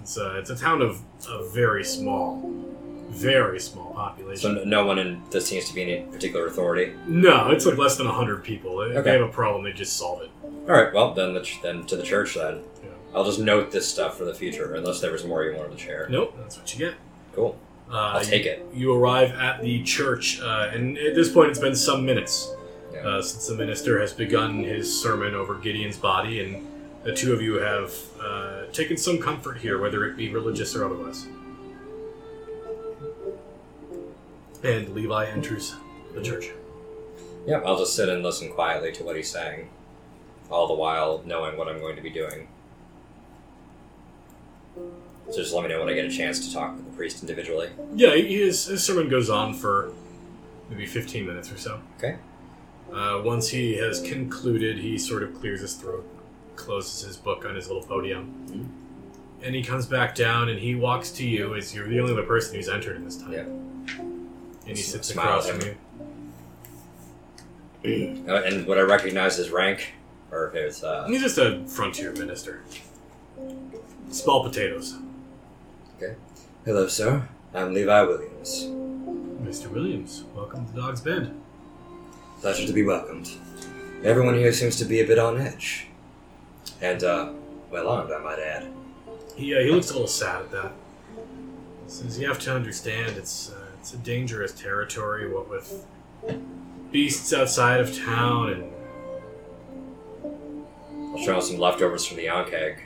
It's 0.00 0.16
a, 0.16 0.38
it's 0.38 0.50
a 0.50 0.56
town 0.56 0.82
of 0.82 1.00
a 1.28 1.48
very 1.50 1.84
small, 1.84 2.42
very 3.10 3.60
small 3.60 3.92
population. 3.94 4.54
no, 4.56 4.64
no 4.64 4.86
one 4.86 4.98
in 4.98 5.22
this 5.30 5.46
seems 5.46 5.68
to 5.68 5.74
be 5.74 5.82
any 5.82 6.02
particular 6.10 6.46
authority. 6.46 6.94
No, 7.06 7.50
it's 7.50 7.64
like 7.64 7.78
less 7.78 7.96
than 7.96 8.06
100 8.06 8.42
people. 8.42 8.80
If 8.82 8.92
Okay. 8.96 9.02
they 9.02 9.12
have 9.18 9.28
a 9.28 9.32
problem, 9.32 9.64
they 9.64 9.72
just 9.72 9.96
solve 9.96 10.22
it. 10.22 10.30
All 10.42 10.74
right. 10.74 10.92
Well, 10.92 11.14
then 11.14 11.32
the 11.34 11.42
ch- 11.42 11.60
then 11.62 11.84
to 11.86 11.96
the 11.96 12.02
church 12.02 12.34
then. 12.34 12.62
Yeah. 12.82 12.90
I'll 13.14 13.24
just 13.24 13.38
note 13.40 13.70
this 13.70 13.88
stuff 13.88 14.18
for 14.18 14.24
the 14.24 14.34
future, 14.34 14.74
unless 14.74 15.00
there 15.00 15.12
was 15.12 15.24
more 15.24 15.44
you 15.44 15.56
wanted 15.56 15.72
to 15.72 15.82
share. 15.82 16.08
Nope, 16.10 16.34
that's 16.38 16.58
what 16.58 16.72
you 16.72 16.86
get. 16.86 16.94
Cool. 17.34 17.56
Uh, 17.90 17.94
I'll 18.16 18.20
take 18.24 18.44
it. 18.44 18.66
You 18.74 18.92
arrive 18.94 19.30
at 19.32 19.62
the 19.62 19.82
church, 19.84 20.40
uh, 20.42 20.70
and 20.74 20.98
at 20.98 21.14
this 21.14 21.32
point, 21.32 21.48
it's 21.50 21.58
been 21.58 21.74
some 21.76 22.04
minutes. 22.04 22.52
Uh, 22.96 23.22
since 23.22 23.46
the 23.46 23.54
minister 23.54 24.00
has 24.00 24.12
begun 24.12 24.62
his 24.64 25.02
sermon 25.02 25.34
over 25.34 25.54
Gideon's 25.54 25.96
body, 25.96 26.42
and 26.42 26.66
the 27.04 27.14
two 27.14 27.32
of 27.32 27.40
you 27.40 27.54
have 27.54 27.94
uh, 28.20 28.66
taken 28.72 28.96
some 28.96 29.18
comfort 29.18 29.58
here, 29.58 29.80
whether 29.80 30.04
it 30.06 30.16
be 30.16 30.28
religious 30.28 30.74
or 30.74 30.84
otherwise. 30.84 31.26
And 34.64 34.88
Levi 34.90 35.26
enters 35.26 35.74
the 36.14 36.22
church. 36.22 36.50
Yep. 37.46 37.62
I'll 37.64 37.78
just 37.78 37.94
sit 37.94 38.08
and 38.08 38.22
listen 38.22 38.52
quietly 38.52 38.92
to 38.92 39.04
what 39.04 39.16
he's 39.16 39.30
saying, 39.30 39.70
all 40.50 40.66
the 40.66 40.74
while 40.74 41.22
knowing 41.24 41.56
what 41.56 41.68
I'm 41.68 41.78
going 41.78 41.96
to 41.96 42.02
be 42.02 42.10
doing. 42.10 42.48
So 45.30 45.36
just 45.36 45.52
let 45.54 45.62
me 45.62 45.68
know 45.68 45.80
when 45.80 45.88
I 45.88 45.94
get 45.94 46.06
a 46.06 46.10
chance 46.10 46.46
to 46.46 46.52
talk 46.52 46.74
with 46.74 46.84
the 46.86 46.96
priest 46.96 47.22
individually. 47.22 47.70
Yeah, 47.94 48.14
his, 48.16 48.64
his 48.64 48.82
sermon 48.82 49.08
goes 49.08 49.28
on 49.28 49.54
for 49.54 49.92
maybe 50.70 50.86
15 50.86 51.26
minutes 51.26 51.52
or 51.52 51.58
so. 51.58 51.80
Okay. 51.98 52.16
Uh, 52.92 53.20
once 53.24 53.48
he 53.48 53.74
has 53.76 54.00
concluded, 54.00 54.78
he 54.78 54.96
sort 54.98 55.22
of 55.22 55.34
clears 55.38 55.60
his 55.60 55.74
throat, 55.74 56.06
closes 56.56 57.06
his 57.06 57.16
book 57.16 57.44
on 57.44 57.54
his 57.54 57.68
little 57.68 57.82
podium, 57.82 58.32
Mhm. 58.50 58.66
and 59.46 59.54
he 59.54 59.62
comes 59.62 59.86
back 59.86 60.14
down 60.14 60.48
and 60.48 60.58
he 60.58 60.74
walks 60.74 61.10
to 61.12 61.26
you 61.26 61.54
as 61.54 61.74
you're 61.74 61.86
the 61.88 62.00
only 62.00 62.12
other 62.12 62.22
person 62.22 62.56
who's 62.56 62.68
entered 62.68 62.96
in 62.96 63.04
this 63.04 63.16
time. 63.16 63.32
Yeah. 63.32 63.44
And 64.66 64.76
he 64.76 64.82
sits 64.82 65.10
across 65.10 65.48
from 65.48 65.60
you. 65.62 65.74
Uh, 68.28 68.42
and 68.44 68.66
would 68.66 68.76
I 68.76 68.82
recognize 68.82 69.36
his 69.36 69.50
rank, 69.50 69.92
or 70.32 70.48
if 70.48 70.54
it's 70.56 70.82
uh, 70.82 71.06
He's 71.06 71.22
just 71.22 71.38
a 71.38 71.62
frontier 71.66 72.12
minister. 72.12 72.62
Small 74.10 74.42
potatoes. 74.42 74.96
Okay. 75.96 76.16
Hello, 76.66 76.86
sir. 76.88 77.28
I'm 77.54 77.72
Levi 77.72 78.02
Williams. 78.02 78.64
Mr. 79.42 79.68
Williams, 79.70 80.24
welcome 80.34 80.66
to 80.66 80.72
Dog's 80.74 81.00
Bend. 81.00 81.40
Pleasure 82.40 82.66
to 82.66 82.72
be 82.72 82.84
welcomed. 82.84 83.30
Everyone 84.04 84.34
here 84.34 84.52
seems 84.52 84.76
to 84.76 84.84
be 84.84 85.00
a 85.00 85.06
bit 85.06 85.18
on 85.18 85.40
edge. 85.40 85.88
And, 86.80 87.02
uh, 87.02 87.32
well 87.70 87.88
armed, 87.88 88.12
I 88.12 88.18
might 88.18 88.38
add. 88.38 88.68
He, 89.34 89.54
uh, 89.56 89.60
he 89.60 89.70
looks 89.70 89.90
a 89.90 89.94
little 89.94 90.06
sad 90.06 90.42
at 90.42 90.50
that. 90.52 90.72
Since 91.88 92.16
you 92.18 92.28
have 92.28 92.38
to 92.40 92.54
understand 92.54 93.16
it's 93.16 93.50
uh, 93.50 93.64
it's 93.80 93.94
a 93.94 93.96
dangerous 93.96 94.52
territory. 94.52 95.32
What 95.32 95.48
with 95.48 95.86
beasts 96.92 97.32
outside 97.32 97.80
of 97.80 97.96
town 97.96 98.50
and 98.50 98.72
I'll 101.12 101.24
show 101.24 101.36
him 101.36 101.40
some 101.40 101.58
leftovers 101.58 102.04
from 102.04 102.18
the 102.18 102.26
Yonkeg. 102.26 102.80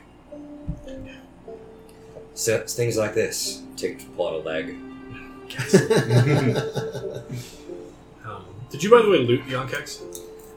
So, 2.34 2.60
things 2.60 2.96
like 2.96 3.14
this. 3.14 3.62
Take 3.76 4.14
pull 4.16 4.28
out 4.28 4.34
a 4.34 4.38
leg. 4.38 4.76
did 8.72 8.82
you 8.82 8.90
by 8.90 9.02
the 9.02 9.08
way 9.10 9.18
loot 9.18 9.44
the 9.46 9.54
Ankhegs? 9.54 10.02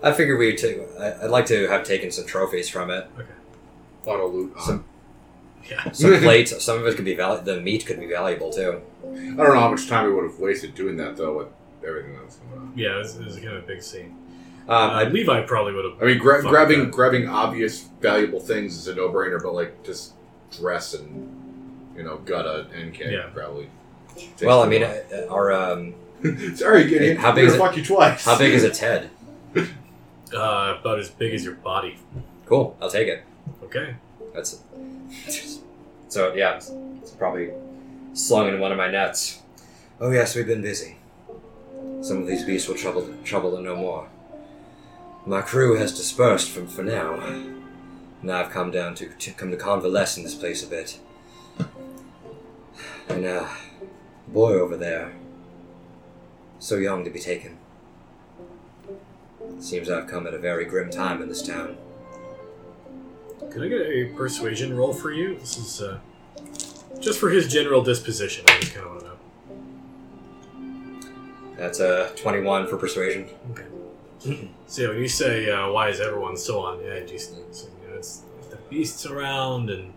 I 0.02 0.12
figured 0.14 0.40
we'd 0.40 0.58
take. 0.58 0.80
I- 1.00 1.24
I'd 1.24 1.30
like 1.30 1.46
to 1.48 1.68
have 1.68 1.84
taken 1.84 2.12
some 2.12 2.26
trophies 2.26 2.68
from 2.70 2.90
it. 2.90 3.08
A 4.06 4.10
lot 4.10 4.20
of 4.20 4.34
loot. 4.34 4.54
on. 4.58 4.62
Some- 4.64 4.86
Yeah. 5.70 5.92
Some 5.94 6.20
plates. 6.20 6.64
Some 6.64 6.78
of 6.80 6.86
it 6.86 6.96
could 6.96 7.06
be 7.06 7.16
val- 7.16 7.42
The 7.42 7.60
meat 7.60 7.88
could 7.88 8.00
be 8.00 8.06
valuable 8.06 8.52
too. 8.54 8.82
I 9.04 9.08
don't 9.16 9.36
know 9.38 9.60
how 9.60 9.72
much 9.72 9.88
time 9.88 10.06
we 10.06 10.14
would 10.14 10.26
have 10.26 10.40
wasted 10.40 10.76
doing 10.76 10.96
that 10.98 11.18
though 11.18 11.36
with 11.38 11.48
everything 11.84 12.14
that 12.16 12.26
was 12.26 12.36
going 12.36 12.62
on. 12.62 12.74
Yeah, 12.76 12.96
it 12.96 12.98
was, 13.00 13.16
it 13.18 13.26
was 13.26 13.36
kind 13.38 13.48
of 13.50 13.64
a 13.64 13.68
big 13.68 13.82
scene. 13.82 14.16
Um, 14.70 14.76
Uh, 14.76 14.90
I, 14.94 15.04
Levi 15.06 15.42
probably 15.42 15.74
would 15.74 15.86
have. 15.86 16.02
I 16.02 16.06
mean, 16.06 16.20
gra- 16.20 16.42
Fuck 16.44 16.52
grabbing 16.52 16.80
that. 16.86 16.92
grabbing 16.92 17.28
obvious 17.28 17.82
valuable 18.00 18.40
things 18.40 18.78
is 18.78 18.88
a 18.88 18.94
no 18.96 19.10
brainer, 19.10 19.42
but 19.42 19.54
like 19.56 19.84
just 19.84 20.14
dress 20.52 20.94
and 20.94 21.92
you 21.98 22.04
know 22.04 22.18
gut 22.18 22.46
a 22.46 22.68
NK 22.80 23.00
Yeah. 23.00 23.30
probably. 23.34 23.68
takes 24.16 24.42
well, 24.44 24.62
I 24.62 24.68
a 24.68 24.70
mean, 24.70 24.82
while. 24.84 25.02
uh, 25.14 25.34
our 25.34 25.52
um, 25.52 25.96
sorry, 26.56 26.88
Gideon. 26.88 27.18
how 27.18 27.30
How 27.30 27.32
big 27.36 27.44
big 27.44 27.48
is 27.50 27.54
it- 27.56 27.60
fuck 27.60 27.78
you 27.78 27.84
twice? 27.84 28.26
how 28.26 28.38
big 28.38 28.54
is 28.54 28.64
its 28.64 28.80
head? 28.88 29.10
Uh, 30.34 30.78
about 30.80 31.00
as 31.00 31.10
big 31.10 31.34
as 31.34 31.44
your 31.46 31.56
body. 31.56 31.98
Cool. 32.46 32.76
I'll 32.82 32.90
take 32.90 33.08
it. 33.08 33.24
Okay. 33.64 33.96
That's 34.34 34.54
it. 34.54 35.60
so 36.10 36.34
yeah. 36.34 36.56
It's, 36.56 36.72
it's 37.02 37.12
probably 37.12 37.52
slung 38.14 38.48
in 38.50 38.60
one 38.60 38.72
of 38.72 38.78
my 38.78 38.90
nets. 38.90 39.42
Oh 40.02 40.12
yes, 40.12 40.36
we've 40.36 40.48
been 40.48 40.62
busy. 40.62 40.98
Some 42.02 42.18
of 42.22 42.28
these 42.28 42.44
beasts 42.44 42.68
will 42.68 42.76
trouble 42.76 43.08
trouble 43.24 43.58
no 43.62 43.76
more. 43.76 44.10
My 45.26 45.42
crew 45.42 45.76
has 45.78 45.96
dispersed 45.96 46.50
from 46.52 46.68
for 46.68 46.84
now. 46.84 47.18
Now 48.22 48.42
I've 48.42 48.52
come 48.52 48.72
down 48.72 48.96
to, 48.96 49.08
to 49.10 49.32
come 49.32 49.52
to 49.52 49.58
convalesce 49.58 50.18
in 50.18 50.24
this 50.24 50.36
place 50.36 50.64
a 50.64 50.68
bit. 50.68 51.00
And 53.10 53.26
uh, 53.26 53.48
boy 54.28 54.54
over 54.54 54.76
there, 54.76 55.14
so 56.60 56.76
young 56.76 57.04
to 57.04 57.10
be 57.10 57.20
taken. 57.20 57.58
Seems 59.60 59.90
I've 59.90 60.08
come 60.08 60.28
at 60.28 60.34
a 60.34 60.40
very 60.40 60.66
grim 60.66 60.90
time 60.90 61.22
in 61.22 61.30
this 61.30 61.42
town. 61.42 61.78
Can 63.52 63.62
I 63.64 63.68
get 63.68 63.82
a 63.82 64.06
persuasion 64.16 64.76
roll 64.76 64.94
for 64.94 65.12
you? 65.12 65.38
This 65.38 65.58
is 65.58 65.82
uh, 65.82 66.00
just 67.00 67.20
for 67.20 67.30
his 67.30 67.52
general 67.52 67.82
disposition. 67.82 68.46
I 68.48 68.60
just 68.60 68.74
kind 68.74 68.86
of 68.86 68.92
want 68.92 69.00
to 69.02 69.08
know. 69.08 69.16
That's 71.58 71.80
a 71.80 72.12
twenty-one 72.16 72.68
for 72.68 72.78
persuasion. 72.78 73.30
Okay. 73.52 73.66
So 74.68 74.82
yeah, 74.82 74.88
when 74.90 74.98
you 74.98 75.08
say 75.08 75.52
uh, 75.52 75.70
why 75.70 75.90
is 75.90 76.00
everyone 76.00 76.36
so 76.36 76.60
on 76.60 76.84
edge, 76.84 77.12
you, 77.12 77.20
so, 77.20 77.36
you 77.38 77.88
know, 77.88 77.98
it's 77.98 78.24
the 78.50 78.56
beasts 78.68 79.06
around, 79.06 79.70
and 79.70 79.94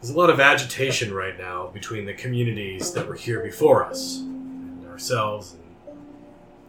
there's 0.00 0.12
a 0.12 0.18
lot 0.18 0.28
of 0.28 0.40
agitation 0.40 1.14
right 1.14 1.38
now 1.38 1.68
between 1.68 2.04
the 2.04 2.14
communities 2.14 2.92
that 2.94 3.06
were 3.06 3.14
here 3.14 3.38
before 3.44 3.84
us 3.84 4.24
ourselves, 4.96 5.52
and 5.52 5.96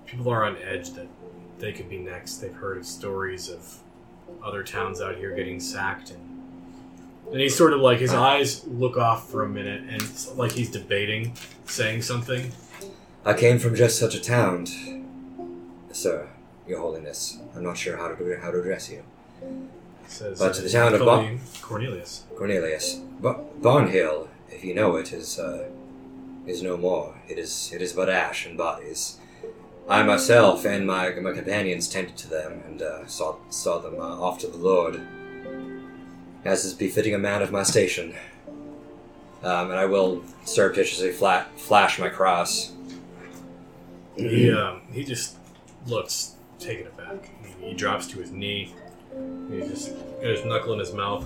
people 0.06 0.30
are 0.30 0.44
on 0.44 0.58
edge 0.58 0.90
that 0.92 1.08
they 1.60 1.72
could 1.72 1.90
be 1.90 1.98
next. 1.98 2.38
They've 2.40 2.54
heard 2.54 2.78
of 2.78 2.86
stories 2.86 3.48
of 3.50 3.80
other 4.44 4.64
towns 4.64 5.00
out 5.00 5.16
here 5.16 5.34
getting 5.34 5.62
sacked, 5.62 6.10
and 6.12 6.20
and 7.32 7.40
he's 7.40 7.56
sort 7.56 7.72
of 7.72 7.80
like 7.80 8.00
his 8.00 8.14
eyes 8.14 8.68
look 8.68 8.98
off 8.98 9.30
for 9.32 9.44
a 9.46 9.50
minute, 9.50 9.84
and 9.84 10.02
it's 10.02 10.36
like 10.36 10.52
he's 10.52 10.70
debating 10.70 11.34
saying 11.68 12.02
something. 12.02 12.52
I 13.24 13.34
came 13.34 13.60
from 13.60 13.76
just 13.76 13.98
such 13.98 14.14
a 14.14 14.20
town, 14.20 14.66
sir, 15.94 16.28
Your 16.68 16.80
Holiness. 16.80 17.40
I'm 17.56 17.64
not 17.64 17.78
sure 17.78 17.96
how 17.96 18.10
to 18.10 18.40
how 18.42 18.52
to 18.52 18.60
address 18.60 18.92
you, 18.92 19.04
Says 20.08 20.38
But 20.38 20.54
to 20.56 20.60
uh, 20.60 20.64
the 20.64 20.70
town 20.70 20.94
of 20.96 21.00
me 21.00 21.40
Cornelius. 21.62 22.26
Cornelius. 22.38 22.96
Ba- 23.22 23.40
Barnhill, 23.62 24.28
if 24.50 24.66
you 24.66 24.74
know 24.76 24.98
it, 24.98 25.14
is 25.14 25.40
uh, 25.40 25.70
is 26.48 26.64
no 26.64 26.78
more. 26.78 27.16
It 27.28 27.38
is 27.38 27.72
it 27.74 27.82
is 27.82 27.94
but 27.94 28.10
ash 28.10 28.46
and 28.46 28.58
bodies. 28.58 29.18
I 29.88 30.04
myself 30.04 30.66
and 30.66 30.88
my 30.88 31.10
my 31.12 31.34
companions 31.34 31.88
tended 31.88 32.18
to 32.18 32.30
them 32.30 32.64
and 32.66 32.82
uh, 32.82 33.06
saw 33.08 33.36
saw 33.50 33.80
them 33.80 33.96
uh, 34.00 34.22
off 34.22 34.40
to 34.40 34.48
the 34.48 34.58
Lord, 34.58 35.02
as 36.44 36.66
is 36.66 36.74
befitting 36.74 37.14
a 37.14 37.20
man 37.20 37.42
of 37.42 37.52
my 37.52 37.64
station. 37.64 38.16
Um, 39.44 39.70
and 39.70 39.80
I 39.80 39.86
will 39.86 40.24
surreptitiously 40.46 41.12
flat, 41.12 41.60
flash 41.60 42.00
my 42.00 42.10
cross. 42.10 42.74
He 44.16 44.52
um, 44.52 44.82
he 44.92 45.04
just 45.04 45.38
looks 45.86 46.36
taken 46.60 46.88
aback. 46.88 47.30
He, 47.44 47.70
he 47.70 47.74
drops 47.74 48.08
to 48.08 48.20
his 48.20 48.32
knee. 48.32 48.74
He 49.50 49.60
just 49.60 49.94
got 50.22 50.30
his 50.30 50.44
knuckle 50.44 50.74
in 50.74 50.80
his 50.80 50.94
mouth. 50.94 51.26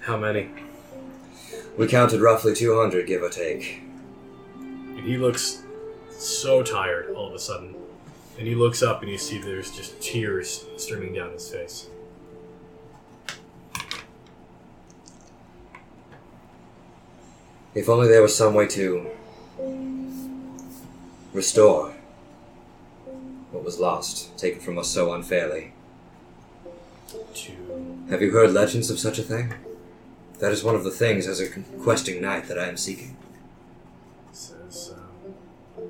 How 0.00 0.16
many? 0.16 0.50
We 1.76 1.86
counted 1.86 2.20
roughly 2.20 2.54
200, 2.54 3.06
give 3.06 3.22
or 3.22 3.28
take. 3.28 3.82
And 4.56 5.00
he 5.00 5.18
looks 5.18 5.62
so 6.10 6.62
tired 6.62 7.14
all 7.14 7.28
of 7.28 7.34
a 7.34 7.38
sudden. 7.38 7.74
And 8.38 8.46
he 8.46 8.54
looks 8.54 8.82
up 8.82 9.02
and 9.02 9.10
you 9.10 9.18
see 9.18 9.38
there's 9.38 9.74
just 9.74 10.00
tears 10.00 10.64
streaming 10.76 11.14
down 11.14 11.32
his 11.32 11.48
face. 11.50 11.88
If 17.74 17.90
only 17.90 18.08
there 18.08 18.22
was 18.22 18.34
some 18.34 18.54
way 18.54 18.66
to 18.68 19.10
restore 21.34 21.92
what 23.50 23.64
was 23.64 23.78
lost, 23.78 24.36
taken 24.38 24.60
from 24.60 24.78
us 24.78 24.88
so 24.88 25.12
unfairly. 25.12 25.72
To 27.34 28.06
Have 28.08 28.22
you 28.22 28.30
heard 28.30 28.52
legends 28.52 28.90
of 28.90 28.98
such 28.98 29.18
a 29.18 29.22
thing? 29.22 29.52
That 30.38 30.52
is 30.52 30.62
one 30.62 30.74
of 30.74 30.84
the 30.84 30.90
things 30.90 31.26
as 31.26 31.40
a 31.40 31.48
questing 31.82 32.20
knight 32.20 32.46
that 32.48 32.58
I 32.58 32.66
am 32.66 32.76
seeking. 32.76 33.16
He 34.30 34.36
says 34.36 34.94
um, 34.94 35.86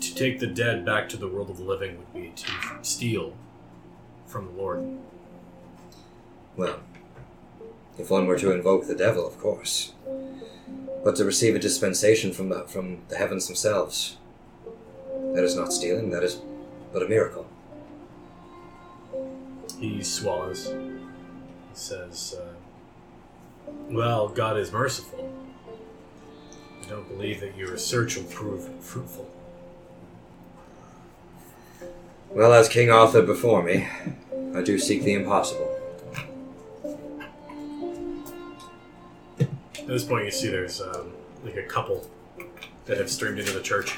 to 0.00 0.14
take 0.14 0.38
the 0.38 0.46
dead 0.46 0.84
back 0.84 1.08
to 1.10 1.16
the 1.16 1.28
world 1.28 1.50
of 1.50 1.58
the 1.58 1.64
living 1.64 1.98
would 1.98 2.14
be 2.14 2.32
to 2.34 2.50
steal 2.82 3.34
from 4.26 4.46
the 4.46 4.52
Lord. 4.52 4.98
Well, 6.56 6.80
if 7.98 8.10
one 8.10 8.26
were 8.26 8.38
to 8.38 8.52
invoke 8.52 8.86
the 8.86 8.94
devil, 8.94 9.26
of 9.26 9.38
course. 9.38 9.92
But 11.04 11.16
to 11.16 11.24
receive 11.24 11.54
a 11.54 11.58
dispensation 11.58 12.32
from 12.32 12.48
the, 12.48 12.64
from 12.64 13.02
the 13.08 13.16
heavens 13.16 13.46
themselves, 13.46 14.16
that 15.34 15.44
is 15.44 15.56
not 15.56 15.72
stealing, 15.72 16.10
that 16.10 16.22
is 16.22 16.40
but 16.92 17.02
a 17.02 17.08
miracle. 17.08 17.46
He 19.78 20.02
swallows. 20.02 20.66
He 20.68 21.74
says, 21.74 22.36
uh, 22.38 22.49
Well, 23.88 24.28
God 24.28 24.56
is 24.56 24.72
merciful. 24.72 25.32
I 26.82 26.88
don't 26.88 27.08
believe 27.08 27.40
that 27.40 27.56
your 27.56 27.76
search 27.76 28.16
will 28.16 28.24
prove 28.24 28.68
fruitful. 28.82 29.28
Well, 32.30 32.52
as 32.52 32.68
King 32.68 32.90
Arthur 32.90 33.22
before 33.22 33.62
me, 33.62 33.88
I 34.54 34.62
do 34.62 34.78
seek 34.78 35.02
the 35.02 35.14
impossible. 35.14 35.76
At 39.40 39.86
this 39.86 40.04
point, 40.04 40.26
you 40.26 40.30
see 40.30 40.48
there's 40.48 40.80
um, 40.80 41.12
like 41.44 41.56
a 41.56 41.64
couple 41.64 42.08
that 42.86 42.98
have 42.98 43.10
streamed 43.10 43.40
into 43.40 43.52
the 43.52 43.62
church. 43.62 43.96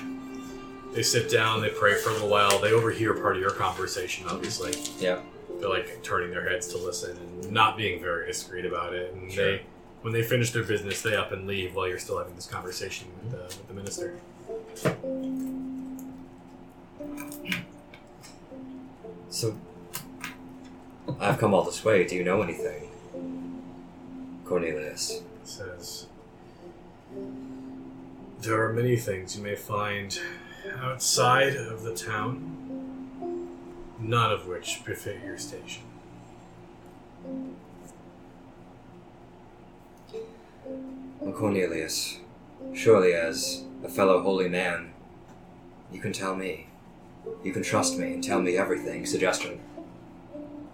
They 0.93 1.03
sit 1.03 1.31
down, 1.31 1.61
they 1.61 1.71
pray 1.71 1.95
for 1.95 2.11
a 2.11 2.13
little 2.13 2.29
while. 2.29 2.59
They 2.59 2.73
overhear 2.73 3.15
part 3.15 3.37
of 3.37 3.43
your 3.43 3.51
conversation, 3.51 4.27
obviously. 4.29 4.75
Yeah. 4.99 5.21
They're 5.63 5.71
like 5.71 6.03
turning 6.03 6.33
their 6.33 6.49
heads 6.49 6.67
to 6.69 6.79
listen 6.79 7.17
and 7.17 7.53
not 7.53 7.77
being 7.77 8.01
very 8.03 8.27
discreet 8.27 8.65
about 8.65 8.95
it. 8.95 9.15
And 9.15 9.31
Sure. 9.31 9.45
they, 9.59 9.63
when 10.01 10.13
they 10.13 10.25
finish 10.25 10.51
their 10.51 10.65
business, 10.65 11.03
they 11.03 11.15
up 11.15 11.31
and 11.31 11.47
leave 11.47 11.77
while 11.77 11.87
you're 11.87 12.01
still 12.01 12.19
having 12.19 12.35
this 12.35 12.49
conversation 12.49 13.07
with 13.23 13.31
the, 13.31 13.45
with 13.45 13.69
the 13.69 13.75
minister. 13.75 14.19
So, 19.31 19.57
I've 21.21 21.39
come 21.39 21.55
all 21.55 21.63
this 21.63 21.85
way. 21.85 22.09
Do 22.09 22.17
you 22.17 22.25
know 22.25 22.43
anything? 22.43 22.91
Cornelius. 24.45 25.23
says 25.45 26.07
there 28.41 28.61
are 28.67 28.73
many 28.73 28.97
things 28.97 29.37
you 29.37 29.43
may 29.45 29.55
find 29.55 30.19
outside 30.81 31.55
of 31.55 31.85
the 31.85 31.95
town, 31.95 32.62
none 34.03 34.33
of 34.33 34.47
which 34.47 34.85
befit 34.85 35.23
your 35.25 35.39
station. 35.39 35.85
Cornelius, 41.35 42.19
surely 42.75 43.15
as 43.15 43.65
a 43.85 43.89
fellow 43.89 44.23
holy 44.23 44.49
man, 44.49 44.93
you 45.93 46.01
can 46.01 46.13
tell 46.13 46.35
me. 46.35 46.67
You 47.45 47.53
can 47.53 47.63
trust 47.63 47.99
me 47.99 48.13
and 48.13 48.23
tell 48.23 48.43
me 48.43 48.57
everything. 48.57 49.07
Suggestion. 49.07 49.61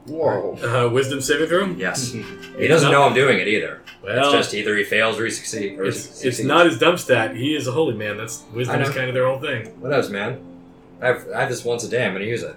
Whoa. 0.06 0.56
Uh, 0.62 0.88
wisdom 0.88 1.20
saving 1.20 1.48
throw. 1.48 1.66
Yes. 1.66 2.12
he 2.58 2.66
doesn't 2.66 2.90
know 2.90 3.02
I'm 3.02 3.14
doing 3.14 3.38
it 3.38 3.48
either. 3.48 3.82
Well, 4.02 4.18
it's 4.18 4.32
just 4.32 4.54
either 4.54 4.76
he 4.76 4.84
fails 4.84 5.18
or 5.18 5.26
he 5.26 5.30
succeeds. 5.30 5.78
Or 5.78 5.82
he 5.82 5.88
it's, 5.90 6.24
it's 6.24 6.40
not 6.40 6.64
his 6.64 6.78
dump 6.78 6.98
stat. 6.98 7.36
He 7.36 7.54
is 7.54 7.66
a 7.66 7.72
holy 7.72 7.94
man. 7.94 8.16
That's 8.16 8.44
wisdom 8.54 8.80
is 8.80 8.90
kind 8.90 9.08
of 9.08 9.14
their 9.14 9.26
whole 9.26 9.40
thing. 9.40 9.66
What 9.80 9.92
else, 9.92 10.08
man? 10.08 10.40
I 11.02 11.08
have, 11.08 11.28
I 11.34 11.40
have 11.40 11.48
this 11.50 11.64
once 11.64 11.84
a 11.84 11.88
day. 11.88 12.04
I'm 12.04 12.12
going 12.12 12.24
to 12.24 12.28
use 12.28 12.42
it. 12.42 12.56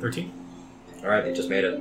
Thirteen. 0.00 0.32
All 1.02 1.10
right, 1.10 1.26
he 1.26 1.32
just 1.32 1.48
made 1.50 1.64
it. 1.64 1.80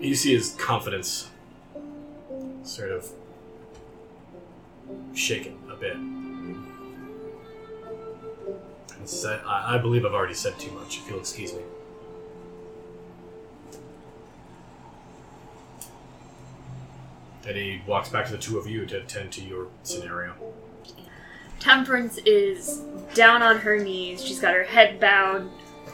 You 0.00 0.14
see 0.14 0.34
his 0.34 0.54
confidence 0.58 1.30
sort 2.64 2.90
of 2.90 3.08
shaken 5.14 5.58
a 5.70 5.76
bit. 5.76 5.96
He 8.98 9.28
I, 9.28 9.76
I 9.76 9.78
believe 9.78 10.04
I've 10.04 10.12
already 10.12 10.34
said 10.34 10.58
too 10.58 10.72
much, 10.72 10.98
if 10.98 11.08
you'll 11.08 11.20
excuse 11.20 11.52
me. 11.52 11.60
And 17.46 17.56
he 17.56 17.80
walks 17.86 18.08
back 18.08 18.26
to 18.26 18.32
the 18.32 18.38
two 18.38 18.58
of 18.58 18.66
you 18.66 18.84
to 18.86 19.02
attend 19.02 19.32
to 19.34 19.40
your 19.40 19.68
scenario. 19.84 20.34
Temperance 21.60 22.18
is 22.18 22.82
down 23.14 23.42
on 23.42 23.58
her 23.58 23.78
knees. 23.78 24.24
She's 24.24 24.38
got 24.38 24.54
her 24.54 24.62
head 24.64 25.00
bowed, 25.00 25.50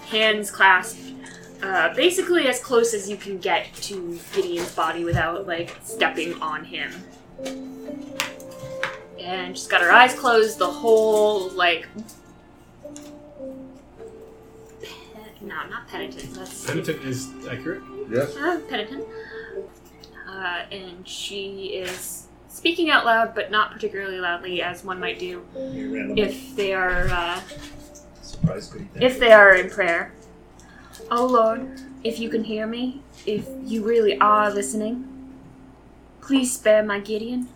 hands 0.09 0.51
clasped, 0.51 1.01
uh, 1.62 1.94
basically 1.94 2.48
as 2.48 2.61
close 2.61 2.92
as 2.94 3.09
you 3.09 3.16
can 3.16 3.38
get 3.38 3.72
to 3.75 4.18
Gideon's 4.33 4.75
body 4.75 5.05
without 5.05 5.46
like 5.46 5.77
stepping 5.83 6.35
on 6.42 6.64
him. 6.64 6.92
And 9.20 9.57
she's 9.57 9.68
got 9.68 9.81
her 9.83 9.90
eyes 9.92 10.14
closed. 10.14 10.59
The 10.59 10.70
whole 10.70 11.48
like, 11.51 11.87
pe- 14.83 14.88
no, 15.40 15.55
not 15.70 15.87
penitent. 15.88 16.35
That's 16.35 16.66
Penitent 16.66 17.05
is 17.05 17.31
accurate. 17.48 17.83
Yes. 18.11 18.37
uh, 18.37 18.61
penitent. 18.68 19.05
Uh, 20.29 20.62
and 20.72 21.07
she 21.07 21.66
is 21.66 22.27
speaking 22.53 22.91
out 22.91 23.05
loud, 23.05 23.35
but 23.35 23.51
not 23.51 23.73
particularly 23.73 24.21
loudly, 24.21 24.62
as 24.62 24.85
one 24.85 25.01
might 25.01 25.19
do 25.19 25.45
if 25.55 26.55
they 26.55 26.73
are 26.75 27.09
uh, 27.09 27.41
if 28.97 29.19
they 29.19 29.33
are 29.33 29.55
in 29.55 29.71
prayer. 29.71 30.12
Oh 31.11 31.27
Lord, 31.27 31.81
if 32.05 32.21
you 32.21 32.29
can 32.29 32.45
hear 32.45 32.67
me, 32.67 33.03
if 33.27 33.49
you 33.65 33.83
really 33.83 34.19
are 34.19 34.53
listening, 34.53 35.09
please 36.21 36.53
spare 36.53 36.83
my 36.83 37.01
Gideon. 37.01 37.49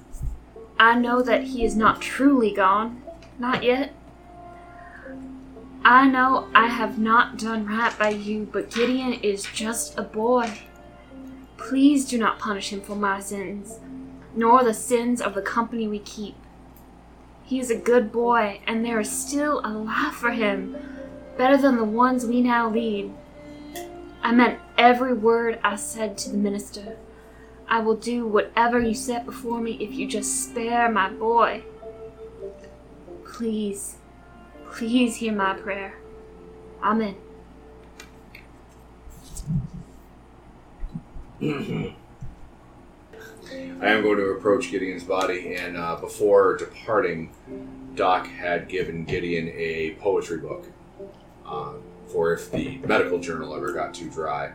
I 0.79 0.99
know 0.99 1.23
that 1.23 1.45
he 1.45 1.65
is 1.65 1.77
not 1.77 2.03
truly 2.03 2.53
gone, 2.53 3.03
not 3.39 3.63
yet. 3.63 3.93
I 5.85 6.09
know 6.09 6.49
I 6.55 6.67
have 6.67 6.99
not 6.99 7.39
done 7.39 7.67
right 7.67 7.97
by 7.97 8.09
you, 8.09 8.49
but 8.53 8.73
Gideon 8.73 9.15
is 9.15 9.45
just 9.45 9.97
a 9.97 10.03
boy. 10.03 10.59
Please 11.57 12.05
do 12.05 12.19
not 12.19 12.39
punish 12.39 12.73
him 12.73 12.81
for 12.81 12.97
my 12.97 13.21
sins, 13.21 13.79
nor 14.37 14.62
the 14.62 14.75
sins 14.75 15.20
of 15.20 15.35
the 15.35 15.42
company 15.42 15.88
we 15.88 15.99
keep. 15.99 16.37
He 17.44 17.59
is 17.59 17.70
a 17.70 17.77
good 17.77 18.12
boy, 18.12 18.61
and 18.66 18.85
there 18.85 19.01
is 19.01 19.11
still 19.11 19.61
a 19.64 19.70
life 19.70 20.14
for 20.14 20.31
him, 20.31 20.77
better 21.38 21.57
than 21.57 21.77
the 21.77 21.85
ones 21.85 22.27
we 22.27 22.42
now 22.42 22.68
lead. 22.68 23.12
I 24.22 24.33
meant 24.33 24.59
every 24.77 25.14
word 25.14 25.59
I 25.64 25.77
said 25.77 26.18
to 26.18 26.31
the 26.31 26.37
minister. 26.37 26.96
I 27.68 27.81
will 27.81 27.96
do 27.96 28.27
whatever 28.27 28.79
you 28.81 28.94
set 28.94 29.25
before 29.25 29.61
me 29.61 29.72
if 29.81 29.92
you 29.92 30.07
just 30.07 30.44
spare 30.44 30.90
my 30.90 31.09
boy. 31.09 31.62
Please, 33.25 33.96
please 34.70 35.16
hear 35.16 35.33
my 35.33 35.55
prayer. 35.55 35.94
Amen. 36.83 37.16
I 43.81 43.88
am 43.88 44.03
going 44.03 44.16
to 44.19 44.31
approach 44.31 44.71
Gideon's 44.71 45.05
body, 45.05 45.55
and 45.55 45.77
uh, 45.77 45.97
before 45.97 46.57
departing, 46.57 47.31
Doc 47.95 48.27
had 48.27 48.69
given 48.69 49.05
Gideon 49.05 49.49
a 49.49 49.97
poetry 50.01 50.38
book 50.38 50.66
um, 51.47 51.83
for 52.09 52.33
if 52.33 52.51
the 52.51 52.79
medical 52.79 53.19
journal 53.19 53.55
ever 53.55 53.73
got 53.73 53.95
too 53.95 54.09
dry. 54.11 54.53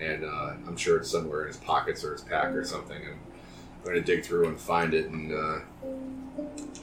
And 0.00 0.24
uh, 0.24 0.54
I'm 0.66 0.76
sure 0.76 0.98
it's 0.98 1.10
somewhere 1.10 1.42
in 1.42 1.48
his 1.48 1.56
pockets 1.56 2.04
or 2.04 2.12
his 2.12 2.22
pack 2.22 2.54
or 2.54 2.64
something. 2.64 2.96
I'm 2.96 3.18
going 3.84 3.96
to 3.96 4.02
dig 4.02 4.24
through 4.24 4.48
and 4.48 4.58
find 4.58 4.94
it. 4.94 5.06
And, 5.06 5.32
uh, 5.32 5.58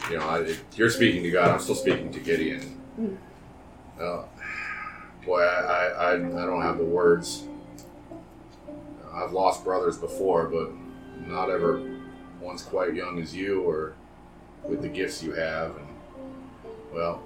you 0.10 0.18
know, 0.18 0.26
I, 0.26 0.56
you're 0.76 0.90
speaking 0.90 1.24
to 1.24 1.32
God, 1.32 1.50
I'm 1.50 1.60
still 1.60 1.76
speaking 1.76 2.12
to 2.12 2.20
Gideon. 2.20 2.82
Mm. 3.00 3.18
Uh, 4.00 4.24
boy, 5.26 5.42
I, 5.42 5.88
I, 5.88 6.14
I 6.14 6.46
don't 6.46 6.62
have 6.62 6.78
the 6.78 6.84
words. 6.84 7.44
I've 9.14 9.32
lost 9.32 9.64
brothers 9.64 9.98
before, 9.98 10.48
but 10.50 10.72
not 11.28 11.50
ever 11.50 11.82
one's 12.42 12.64
quite 12.64 12.94
young 12.94 13.20
as 13.22 13.36
you 13.36 13.62
or 13.62 13.94
with 14.64 14.82
the 14.82 14.88
gifts 14.90 15.24
you 15.24 15.32
have 15.34 15.76
and 15.78 15.88
well 16.94 17.22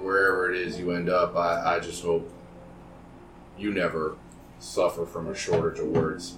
wherever 0.00 0.52
it 0.52 0.60
is 0.60 0.78
you 0.78 0.90
end 0.90 1.08
up 1.08 1.36
i, 1.36 1.76
I 1.76 1.80
just 1.80 2.02
hope 2.02 2.30
you 3.58 3.72
never 3.72 4.16
suffer 4.58 5.06
from 5.06 5.28
a 5.28 5.34
shortage 5.34 5.78
of 5.78 5.88
words 5.88 6.34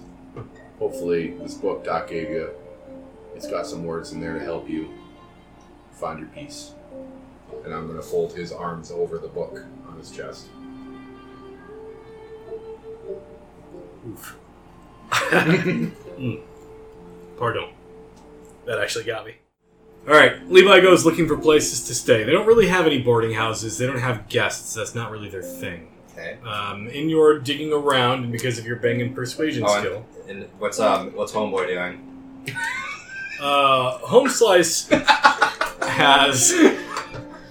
hopefully 0.79 1.31
this 1.37 1.55
book 1.55 1.83
doc 1.83 2.09
gave 2.09 2.29
you 2.29 2.49
it's 3.35 3.47
got 3.47 3.65
some 3.65 3.83
words 3.83 4.11
in 4.11 4.19
there 4.21 4.33
to 4.33 4.43
help 4.43 4.69
you 4.69 4.89
find 5.91 6.19
your 6.19 6.27
peace 6.29 6.71
and 7.63 7.73
i'm 7.73 7.87
going 7.87 7.97
to 7.97 8.05
fold 8.05 8.33
his 8.33 8.51
arms 8.51 8.91
over 8.91 9.17
the 9.17 9.27
book 9.27 9.63
on 9.87 9.97
his 9.97 10.11
chest 10.11 10.47
Oof. 14.07 14.37
Mm. 16.17 16.41
Pardon. 17.37 17.69
That 18.65 18.79
actually 18.79 19.05
got 19.05 19.25
me. 19.25 19.35
Alright, 20.07 20.49
Levi 20.49 20.79
goes 20.79 21.05
looking 21.05 21.27
for 21.27 21.37
places 21.37 21.85
to 21.87 21.95
stay. 21.95 22.23
They 22.23 22.31
don't 22.31 22.47
really 22.47 22.67
have 22.67 22.85
any 22.85 23.01
boarding 23.01 23.33
houses, 23.33 23.77
they 23.77 23.85
don't 23.85 23.99
have 23.99 24.29
guests, 24.29 24.73
that's 24.73 24.95
not 24.95 25.11
really 25.11 25.29
their 25.29 25.43
thing. 25.43 25.91
Okay. 26.13 26.37
Um, 26.47 26.87
in 26.87 27.09
your 27.09 27.39
digging 27.39 27.71
around, 27.73 28.23
and 28.23 28.31
because 28.31 28.57
of 28.57 28.65
your 28.65 28.77
banging 28.77 29.13
persuasion 29.13 29.63
Oh, 29.67 29.73
and- 29.75 29.85
skill, 29.85 30.05
And 30.29 30.47
what's 30.59 30.79
um 30.79 31.13
what's 31.13 31.31
homeboy 31.33 31.67
doing? 31.67 32.45
uh, 33.41 33.97
Home 33.99 34.29
Slice 34.29 34.87
has 35.81 36.53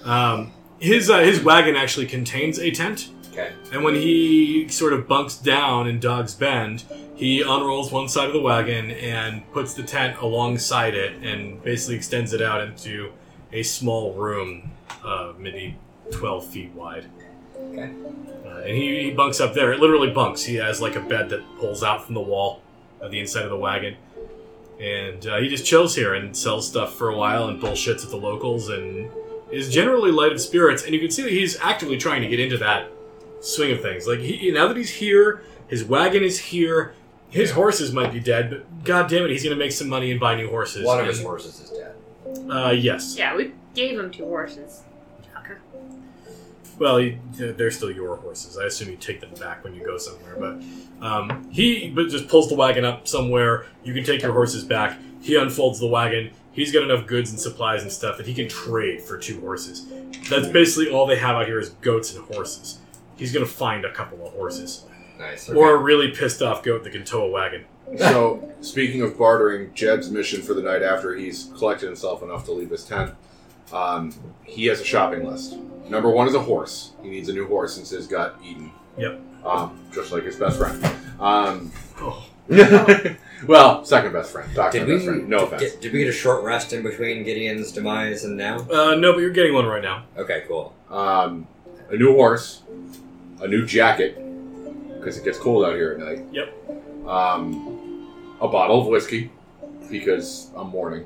um, 0.03 0.51
his 0.79 1.09
uh, 1.09 1.19
his 1.19 1.41
wagon 1.43 1.75
actually 1.75 2.07
contains 2.07 2.59
a 2.59 2.71
tent, 2.71 3.09
Okay. 3.37 3.53
and 3.71 3.83
when 3.83 3.93
he 3.93 4.67
sort 4.67 4.93
of 4.93 5.07
bunks 5.07 5.35
down 5.35 5.87
in 5.87 5.99
Dog's 5.99 6.33
Bend, 6.33 6.83
he 7.15 7.41
unrolls 7.41 7.91
one 7.91 8.09
side 8.09 8.25
of 8.27 8.33
the 8.33 8.41
wagon 8.41 8.89
and 8.89 9.49
puts 9.53 9.75
the 9.75 9.83
tent 9.83 10.17
alongside 10.19 10.95
it, 10.95 11.21
and 11.23 11.61
basically 11.63 11.95
extends 11.95 12.33
it 12.33 12.41
out 12.41 12.61
into 12.61 13.11
a 13.53 13.61
small 13.61 14.13
room, 14.13 14.71
uh, 15.03 15.33
maybe 15.37 15.77
twelve 16.11 16.47
feet 16.47 16.71
wide. 16.71 17.05
Okay. 17.55 17.91
Uh, 18.45 18.57
and 18.59 18.75
he, 18.75 19.03
he 19.03 19.11
bunks 19.11 19.39
up 19.39 19.53
there. 19.53 19.71
It 19.71 19.79
literally 19.79 20.09
bunks. 20.09 20.43
He 20.43 20.55
has 20.55 20.81
like 20.81 20.95
a 20.95 21.01
bed 21.01 21.29
that 21.29 21.43
pulls 21.59 21.83
out 21.83 22.05
from 22.05 22.15
the 22.15 22.21
wall 22.21 22.61
of 23.01 23.11
the 23.11 23.19
inside 23.19 23.43
of 23.43 23.49
the 23.49 23.57
wagon. 23.57 23.97
And 24.79 25.25
uh, 25.27 25.37
he 25.37 25.49
just 25.49 25.65
chills 25.65 25.95
here 25.95 26.13
and 26.13 26.35
sells 26.35 26.67
stuff 26.67 26.95
for 26.95 27.09
a 27.09 27.17
while 27.17 27.47
and 27.47 27.61
bullshits 27.61 28.03
at 28.03 28.09
the 28.09 28.17
locals 28.17 28.69
and 28.69 29.09
is 29.51 29.69
generally 29.69 30.11
light 30.11 30.31
of 30.31 30.39
spirits. 30.39 30.83
And 30.83 30.93
you 30.93 30.99
can 30.99 31.11
see 31.11 31.23
that 31.23 31.31
he's 31.31 31.59
actively 31.59 31.97
trying 31.97 32.21
to 32.21 32.27
get 32.27 32.39
into 32.39 32.57
that 32.57 32.91
swing 33.41 33.71
of 33.71 33.81
things. 33.81 34.07
Like 34.07 34.19
he, 34.19 34.51
now 34.51 34.67
that 34.67 34.77
he's 34.77 34.89
here, 34.91 35.43
his 35.67 35.83
wagon 35.83 36.23
is 36.23 36.39
here. 36.39 36.93
His 37.29 37.51
horses 37.51 37.91
might 37.91 38.13
be 38.13 38.19
dead, 38.21 38.49
but 38.49 38.83
god 38.85 39.09
damn 39.09 39.25
it, 39.25 39.31
he's 39.31 39.43
going 39.43 39.55
to 39.55 39.59
make 39.63 39.73
some 39.73 39.89
money 39.89 40.11
and 40.11 40.19
buy 40.19 40.35
new 40.35 40.49
horses. 40.49 40.85
One 40.85 40.99
of 40.99 41.05
his 41.07 41.19
And- 41.19 41.27
horses 41.27 41.59
is 41.59 41.69
dead. 41.71 41.93
Uh, 42.49 42.71
yes. 42.71 43.15
Yeah, 43.17 43.35
we 43.35 43.51
gave 43.73 43.99
him 43.99 44.11
two 44.11 44.25
horses. 44.25 44.81
Fucker. 45.35 45.57
Well, 46.79 46.97
he, 46.97 47.17
they're 47.33 47.71
still 47.71 47.91
your 47.91 48.15
horses. 48.17 48.57
I 48.57 48.65
assume 48.65 48.89
you 48.89 48.97
take 48.97 49.19
them 49.21 49.33
back 49.39 49.63
when 49.63 49.73
you 49.73 49.83
go 49.83 49.97
somewhere. 49.97 50.35
But 50.37 51.05
um, 51.05 51.49
he 51.51 51.89
but 51.89 52.09
just 52.09 52.27
pulls 52.27 52.49
the 52.49 52.55
wagon 52.55 52.85
up 52.85 53.07
somewhere. 53.07 53.65
You 53.83 53.93
can 53.93 54.03
take 54.03 54.21
your 54.21 54.33
horses 54.33 54.63
back. 54.63 54.97
He 55.21 55.35
unfolds 55.35 55.79
the 55.79 55.87
wagon. 55.87 56.31
He's 56.51 56.71
got 56.71 56.83
enough 56.83 57.05
goods 57.07 57.29
and 57.31 57.39
supplies 57.39 57.81
and 57.83 57.91
stuff 57.91 58.17
that 58.17 58.25
he 58.25 58.33
can 58.33 58.47
trade 58.47 59.01
for 59.01 59.17
two 59.17 59.39
horses. 59.41 59.85
That's 60.29 60.47
basically 60.47 60.89
all 60.91 61.05
they 61.05 61.17
have 61.17 61.35
out 61.35 61.45
here 61.45 61.59
is 61.59 61.69
goats 61.81 62.15
and 62.15 62.23
horses. 62.25 62.79
He's 63.17 63.33
gonna 63.33 63.45
find 63.45 63.83
a 63.85 63.91
couple 63.91 64.25
of 64.25 64.33
horses, 64.33 64.83
Nice. 65.19 65.49
or 65.49 65.75
a 65.75 65.77
really 65.77 66.11
pissed 66.11 66.41
off 66.41 66.63
goat 66.63 66.83
that 66.83 66.91
can 66.91 67.03
tow 67.03 67.23
a 67.25 67.29
wagon. 67.29 67.65
So, 67.97 68.51
speaking 68.61 69.01
of 69.01 69.17
bartering, 69.17 69.71
Jed's 69.73 70.09
mission 70.11 70.41
for 70.41 70.53
the 70.53 70.61
night 70.61 70.83
after 70.83 71.15
he's 71.15 71.49
collected 71.57 71.85
himself 71.87 72.21
enough 72.21 72.45
to 72.45 72.51
leave 72.51 72.69
his 72.69 72.83
tent, 72.85 73.13
Um, 73.73 74.13
he 74.45 74.67
has 74.67 74.79
a 74.79 74.83
shopping 74.85 75.25
list. 75.25 75.57
Number 75.89 76.09
one 76.09 76.27
is 76.27 76.33
a 76.35 76.39
horse. 76.39 76.91
He 77.03 77.09
needs 77.09 77.27
a 77.27 77.33
new 77.33 77.47
horse 77.47 77.75
since 77.75 77.89
his 77.89 78.07
got 78.07 78.35
eaten. 78.45 78.71
Yep. 78.97 79.19
Um, 79.45 79.77
just 79.93 80.11
like 80.13 80.23
his 80.23 80.37
best 80.37 80.57
friend. 80.57 80.85
Um, 81.19 81.71
Oh. 81.99 82.23
well, 83.47 83.83
second 83.83 84.13
best 84.13 84.31
friend. 84.31 84.53
Doctor 84.53 84.79
Did 84.79 84.87
we, 84.87 84.93
best 84.95 85.05
friend. 85.05 85.27
No 85.29 85.39
did, 85.39 85.53
offense. 85.53 85.71
did 85.75 85.91
we 85.93 85.99
get 85.99 86.07
a 86.07 86.13
short 86.13 86.43
rest 86.43 86.71
in 86.73 86.81
between 86.83 87.23
Gideon's 87.25 87.71
demise 87.71 88.23
and 88.23 88.37
now? 88.37 88.59
Uh, 88.71 88.95
no, 88.95 89.11
but 89.13 89.19
you're 89.19 89.29
getting 89.31 89.53
one 89.53 89.65
right 89.65 89.81
now. 89.83 90.03
Okay, 90.17 90.43
cool. 90.47 90.73
Um, 90.89 91.47
a 91.89 91.95
new 91.97 92.13
horse, 92.13 92.61
a 93.41 93.47
new 93.47 93.65
jacket 93.65 94.15
because 94.97 95.17
it 95.17 95.23
gets 95.23 95.37
cold 95.37 95.65
out 95.65 95.75
here 95.75 95.91
at 95.93 95.99
night. 95.99 96.25
Yep. 96.31 97.07
Um, 97.07 98.35
a 98.41 98.47
bottle 98.47 98.81
of 98.81 98.87
whiskey 98.87 99.31
because 99.89 100.49
I'm 100.55 100.67
mourning, 100.69 101.05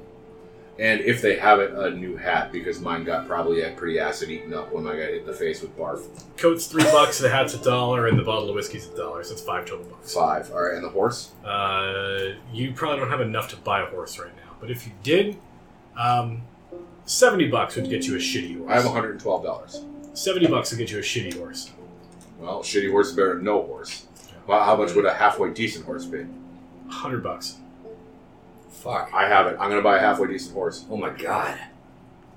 and 0.80 1.02
if 1.02 1.22
they 1.22 1.38
have 1.38 1.60
it, 1.60 1.72
a 1.74 1.92
new 1.92 2.18
hat 2.18 2.52
because 2.52 2.80
mine 2.82 3.04
got 3.04 3.28
probably 3.28 3.62
a 3.62 3.72
pretty 3.72 4.00
acid 4.00 4.30
eaten 4.32 4.54
up 4.54 4.72
when 4.74 4.88
I 4.88 4.92
got 4.92 5.10
hit 5.10 5.22
in 5.22 5.26
the 5.28 5.34
face 5.34 5.62
with 5.62 5.78
barf. 5.78 6.02
Coat's 6.38 6.66
three 6.66 6.84
bucks, 6.86 7.20
the 7.20 7.30
hat's 7.30 7.54
a 7.54 7.60
dollar, 7.64 8.08
and 8.08 8.18
the 8.18 8.24
bottle 8.24 8.50
of 8.50 8.56
whiskey's 8.56 8.88
a 8.88 8.98
dollar, 8.98 9.24
so 9.24 9.34
it's 9.34 9.42
five 9.42 9.66
total 9.66 9.86
bucks. 9.86 10.14
Five. 10.14 10.52
All 10.52 10.64
right, 10.64 10.74
and 10.74 10.84
the 10.84 10.90
horse. 10.90 11.32
Uh, 11.46 12.34
you 12.52 12.72
probably 12.74 13.00
don't 13.00 13.10
have 13.12 13.22
enough 13.22 13.50
to 13.50 13.58
buy 13.58 13.82
a 13.82 13.86
horse 13.86 14.18
right 14.18 14.36
now, 14.36 14.56
but 14.60 14.72
if 14.72 14.88
you 14.88 14.94
did, 15.04 15.38
um, 15.96 16.42
seventy 17.06 17.48
bucks 17.48 17.76
would 17.76 17.90
get 17.90 18.08
you 18.08 18.16
a 18.16 18.20
shitty 18.20 18.58
horse. 18.58 18.72
I 18.72 18.76
have 18.76 18.86
112 18.86 19.44
dollars. 19.44 19.86
Seventy 20.14 20.48
bucks 20.48 20.72
would 20.72 20.80
get 20.80 20.90
you 20.92 20.98
a 20.98 21.02
shitty 21.02 21.38
horse. 21.38 21.72
Well, 22.42 22.62
shitty 22.64 22.90
horse 22.92 23.10
is 23.10 23.16
better 23.16 23.36
than 23.36 23.44
no 23.46 23.62
horse. 23.64 24.06
Well, 24.48 24.64
how 24.64 24.76
much 24.76 24.94
would 24.96 25.06
a 25.06 25.14
halfway 25.14 25.54
decent 25.54 25.86
horse 25.86 26.06
be? 26.06 26.26
Hundred 26.90 27.24
bucks. 27.24 27.58
Fuck. 28.70 29.12
I 29.14 29.28
have 29.28 29.48
it. 29.48 29.58
I'm 29.60 29.70
gonna 29.70 29.82
buy 29.82 29.98
a 29.98 30.00
halfway 30.00 30.28
decent 30.28 30.54
horse. 30.54 30.86
Oh 30.90 30.98
my 30.98 31.12
god. 31.12 31.58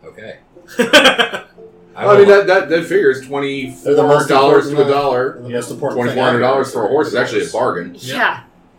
Okay. 0.04 0.38
yeah, 0.78 1.44
I, 1.96 2.06
I 2.06 2.18
mean, 2.18 2.28
that, 2.28 2.46
that 2.46 2.68
that 2.68 2.82
figures 2.84 3.26
twenty 3.26 3.70
They're 3.70 3.94
the 3.94 4.02
most 4.02 4.28
dollars 4.28 4.68
to 4.68 4.84
a 4.84 4.88
dollar. 4.88 5.40
The 5.40 5.48
most 5.48 5.70
important 5.70 5.96
Twenty 5.98 6.10
thing 6.10 6.18
four 6.18 6.24
hundred 6.26 6.42
ever. 6.42 6.52
dollars 6.52 6.72
for 6.72 6.84
a 6.84 6.88
horse 6.88 7.08
is 7.08 7.14
actually 7.14 7.46
a 7.46 7.50
bargain. 7.50 7.96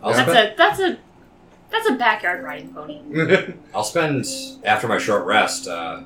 I'll 0.02 0.12
That's 0.12 0.30
spend, 0.30 0.52
a 0.52 0.54
that's 0.56 0.78
a 0.80 0.98
that's 1.70 1.88
a 1.90 1.94
backyard 1.94 2.44
riding 2.44 2.72
pony. 2.72 3.54
I'll 3.74 3.82
spend 3.82 4.24
after 4.64 4.86
my 4.86 4.98
short 4.98 5.24
rest, 5.26 5.66
uh, 5.66 6.02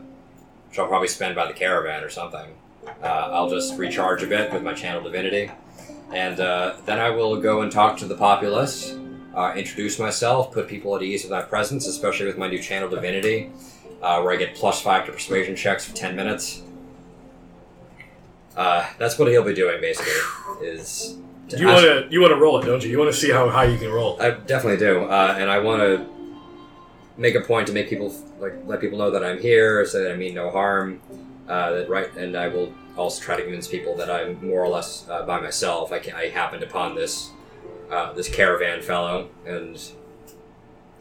which 0.69 0.79
I'll 0.79 0.87
probably 0.89 1.09
spend 1.09 1.35
by 1.35 1.47
the 1.47 1.53
caravan 1.53 2.03
or 2.03 2.09
something. 2.09 2.55
Uh, 3.03 3.07
I'll 3.33 3.51
just 3.51 3.79
recharge 3.79 4.23
a 4.23 4.27
bit 4.27 4.53
with 4.53 4.63
my 4.63 4.75
channel 4.75 5.03
divinity, 5.03 5.51
and 6.13 6.41
uh, 6.41 6.77
then 6.87 6.99
I 6.99 7.11
will 7.11 7.41
go 7.41 7.63
and 7.63 7.71
talk 7.71 7.99
to 7.99 8.07
the 8.07 8.17
populace, 8.17 8.97
uh, 9.35 9.53
introduce 9.57 9.99
myself, 9.99 10.53
put 10.53 10.69
people 10.69 10.97
at 10.97 11.03
ease 11.03 11.23
with 11.23 11.31
my 11.31 11.43
presence, 11.43 11.87
especially 11.87 12.27
with 12.27 12.39
my 12.39 12.49
new 12.49 12.59
channel 12.59 12.89
divinity, 12.89 13.51
uh, 14.03 14.21
where 14.21 14.33
I 14.33 14.37
get 14.37 14.55
plus 14.55 14.81
five 14.83 15.07
to 15.07 15.13
persuasion 15.13 15.57
checks 15.57 15.85
for 15.85 15.95
ten 15.95 16.17
minutes. 16.17 16.63
Uh, 18.57 18.87
that's 18.99 19.19
what 19.19 19.29
he'll 19.29 19.45
be 19.45 19.55
doing 19.55 19.81
basically. 19.81 20.13
Is 20.63 21.17
you 21.57 21.67
want 21.67 21.81
to 21.81 22.07
you 22.11 22.21
want 22.21 22.33
to 22.33 22.37
roll 22.37 22.61
it, 22.61 22.67
don't 22.67 22.83
you? 22.83 22.91
You 22.91 22.99
want 22.99 23.13
to 23.13 23.19
see 23.19 23.31
how 23.31 23.49
high 23.49 23.65
you 23.65 23.79
can 23.79 23.91
roll. 23.91 24.21
I 24.21 24.31
definitely 24.33 24.79
do, 24.79 25.05
uh, 25.05 25.37
and 25.39 25.51
I 25.51 25.59
want 25.59 25.81
to 25.81 26.07
make 27.17 27.35
a 27.35 27.41
point 27.41 27.67
to 27.69 27.73
make 27.73 27.89
people 27.89 28.15
like 28.39 28.55
let 28.67 28.81
people 28.81 28.99
know 28.99 29.11
that 29.11 29.25
I'm 29.25 29.39
here, 29.39 29.87
so 29.87 30.03
that 30.03 30.13
I 30.13 30.17
mean 30.17 30.35
no 30.35 30.51
harm. 30.51 31.01
Uh, 31.51 31.71
that 31.73 31.89
right, 31.89 32.15
and 32.17 32.37
I 32.37 32.47
will 32.47 32.73
also 32.97 33.21
try 33.21 33.35
to 33.37 33.43
convince 33.43 33.67
people 33.67 33.97
that 33.97 34.09
I'm 34.09 34.47
more 34.47 34.63
or 34.65 34.69
less 34.69 35.09
uh, 35.09 35.27
by 35.27 35.41
myself. 35.41 35.91
I, 35.93 35.99
ca- 35.99 36.17
I 36.17 36.29
happened 36.29 36.63
upon 36.63 36.95
this 36.95 37.31
uh, 37.91 38.13
this 38.13 38.29
caravan 38.29 38.83
fellow 38.83 39.29
and 39.45 39.77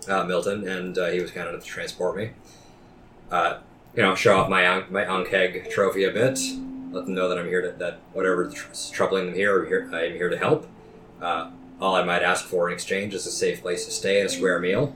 Milton, 0.08 0.68
and 0.68 0.98
he 1.14 1.22
was 1.22 1.30
kind 1.30 1.48
enough 1.48 1.62
to 1.64 1.68
transport 1.68 2.18
me. 2.18 2.32
You 3.96 4.04
know, 4.04 4.16
show 4.16 4.38
off 4.38 4.50
my 4.50 4.84
my 4.90 5.04
Ankheg 5.04 5.70
trophy 5.70 6.04
a 6.04 6.12
bit. 6.12 6.40
Let 6.92 7.06
them 7.06 7.14
know 7.14 7.30
that 7.30 7.38
I'm 7.38 7.48
here 7.48 7.62
to 7.62 7.72
that 7.78 8.00
whatever's 8.14 8.54
tr- 8.54 8.94
troubling 8.94 9.28
them 9.28 9.36
here, 9.36 9.90
I'm 9.94 10.14
here 10.14 10.30
to 10.30 10.38
help. 10.38 10.68
Uh, 11.22 11.52
all 11.82 11.96
I 11.96 12.04
might 12.04 12.24
ask 12.24 12.46
for 12.46 12.68
in 12.70 12.74
exchange 12.74 13.14
is 13.14 13.26
a 13.28 13.32
safe 13.32 13.62
place 13.62 13.86
to 13.86 13.92
stay 13.92 14.20
and 14.20 14.30
a 14.30 14.32
square 14.32 14.60
meal. 14.60 14.96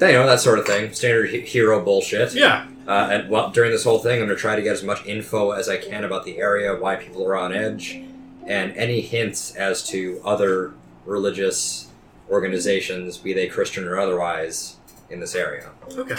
You 0.00 0.12
know, 0.12 0.26
that 0.26 0.40
sort 0.40 0.58
of 0.58 0.66
thing. 0.66 0.92
Standard 0.94 1.30
hero 1.30 1.82
bullshit. 1.84 2.34
Yeah, 2.34 2.66
Uh, 2.86 3.08
and 3.10 3.28
well, 3.30 3.50
during 3.50 3.70
this 3.72 3.84
whole 3.84 3.98
thing, 3.98 4.20
I'm 4.20 4.26
going 4.26 4.36
to 4.36 4.40
try 4.40 4.54
to 4.56 4.62
get 4.62 4.72
as 4.72 4.82
much 4.82 5.04
info 5.06 5.50
as 5.50 5.68
I 5.68 5.76
can 5.76 6.04
about 6.04 6.24
the 6.24 6.38
area, 6.38 6.74
why 6.76 6.96
people 6.96 7.24
are 7.26 7.36
on 7.36 7.52
edge, 7.52 8.00
and 8.46 8.72
any 8.76 9.00
hints 9.00 9.54
as 9.56 9.86
to 9.88 10.20
other 10.24 10.72
religious 11.04 11.88
organizations, 12.30 13.18
be 13.18 13.32
they 13.32 13.48
Christian 13.48 13.86
or 13.86 13.98
otherwise, 13.98 14.76
in 15.10 15.20
this 15.20 15.34
area. 15.34 15.70
okay. 15.96 16.16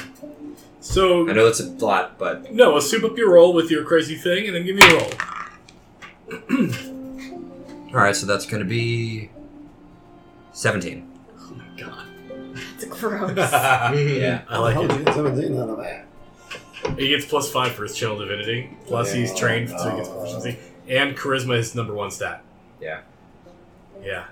So 0.80 1.28
I 1.30 1.34
know 1.34 1.46
that's 1.46 1.60
a 1.60 1.70
lot, 1.84 2.18
but 2.18 2.54
no, 2.54 2.74
let's 2.74 2.90
soup 2.90 3.04
up 3.04 3.18
your 3.18 3.32
roll 3.34 3.54
with 3.54 3.70
your 3.70 3.84
crazy 3.84 4.16
thing, 4.16 4.48
and 4.48 4.56
then 4.56 4.64
give 4.66 4.76
me 4.76 4.84
a 4.84 4.94
roll. 4.94 5.12
all 7.94 8.04
right. 8.04 8.16
So 8.16 8.26
that's 8.26 8.46
going 8.46 8.62
to 8.62 8.70
be 8.70 9.30
seventeen. 10.54 11.12
Oh 11.40 11.54
my 11.56 11.66
god. 11.78 12.06
It's 12.76 12.86
gross. 12.86 13.32
Yeah. 14.18 14.44
I 14.50 14.60
like 14.60 14.78
it. 14.78 14.88
did 14.88 15.00
you 15.00 15.04
get 15.06 15.14
17 15.16 15.60
out 15.60 15.70
of 15.70 15.78
that? 15.80 16.07
He 16.98 17.10
gets 17.10 17.26
plus 17.26 17.52
five 17.52 17.72
for 17.74 17.84
his 17.84 17.96
channel 17.96 18.18
divinity. 18.18 18.70
Plus 18.86 19.12
he's 19.14 19.32
Yeah. 19.32 19.38
trained, 19.38 19.70
so 19.70 19.90
he 19.90 19.98
gets 19.98 20.10
proficiency. 20.10 20.58
And 20.88 21.18
charisma 21.18 21.58
is 21.58 21.76
number 21.76 21.94
one 21.94 22.12
stat. 22.12 22.44
Yeah. 22.82 23.00
Yeah. 24.04 24.26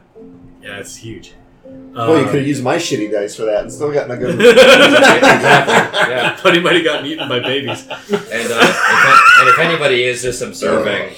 Yeah, 0.61 0.77
it's 0.79 0.95
huge. 0.95 1.33
well, 1.65 2.17
you 2.19 2.25
Uh, 2.25 2.27
could 2.27 2.35
have 2.39 2.47
used 2.47 2.63
my 2.63 2.77
shitty 2.77 3.11
dice 3.11 3.35
for 3.35 3.43
that 3.43 3.61
and 3.63 3.73
still 3.73 3.91
gotten 3.91 4.11
a 4.11 4.17
good. 4.17 4.35
exactly. 4.39 6.11
Yeah. 6.13 6.37
But 6.43 6.53
he 6.53 6.59
might 6.61 6.75
have 6.75 6.83
gotten 6.85 7.05
eaten 7.07 7.27
by 7.27 7.39
babies. 7.39 7.81
And, 7.81 7.91
uh, 7.91 8.59
if, 8.61 9.39
and 9.39 9.49
if 9.49 9.59
anybody 9.59 10.03
is 10.05 10.21
just 10.21 10.41
observing, 10.41 11.09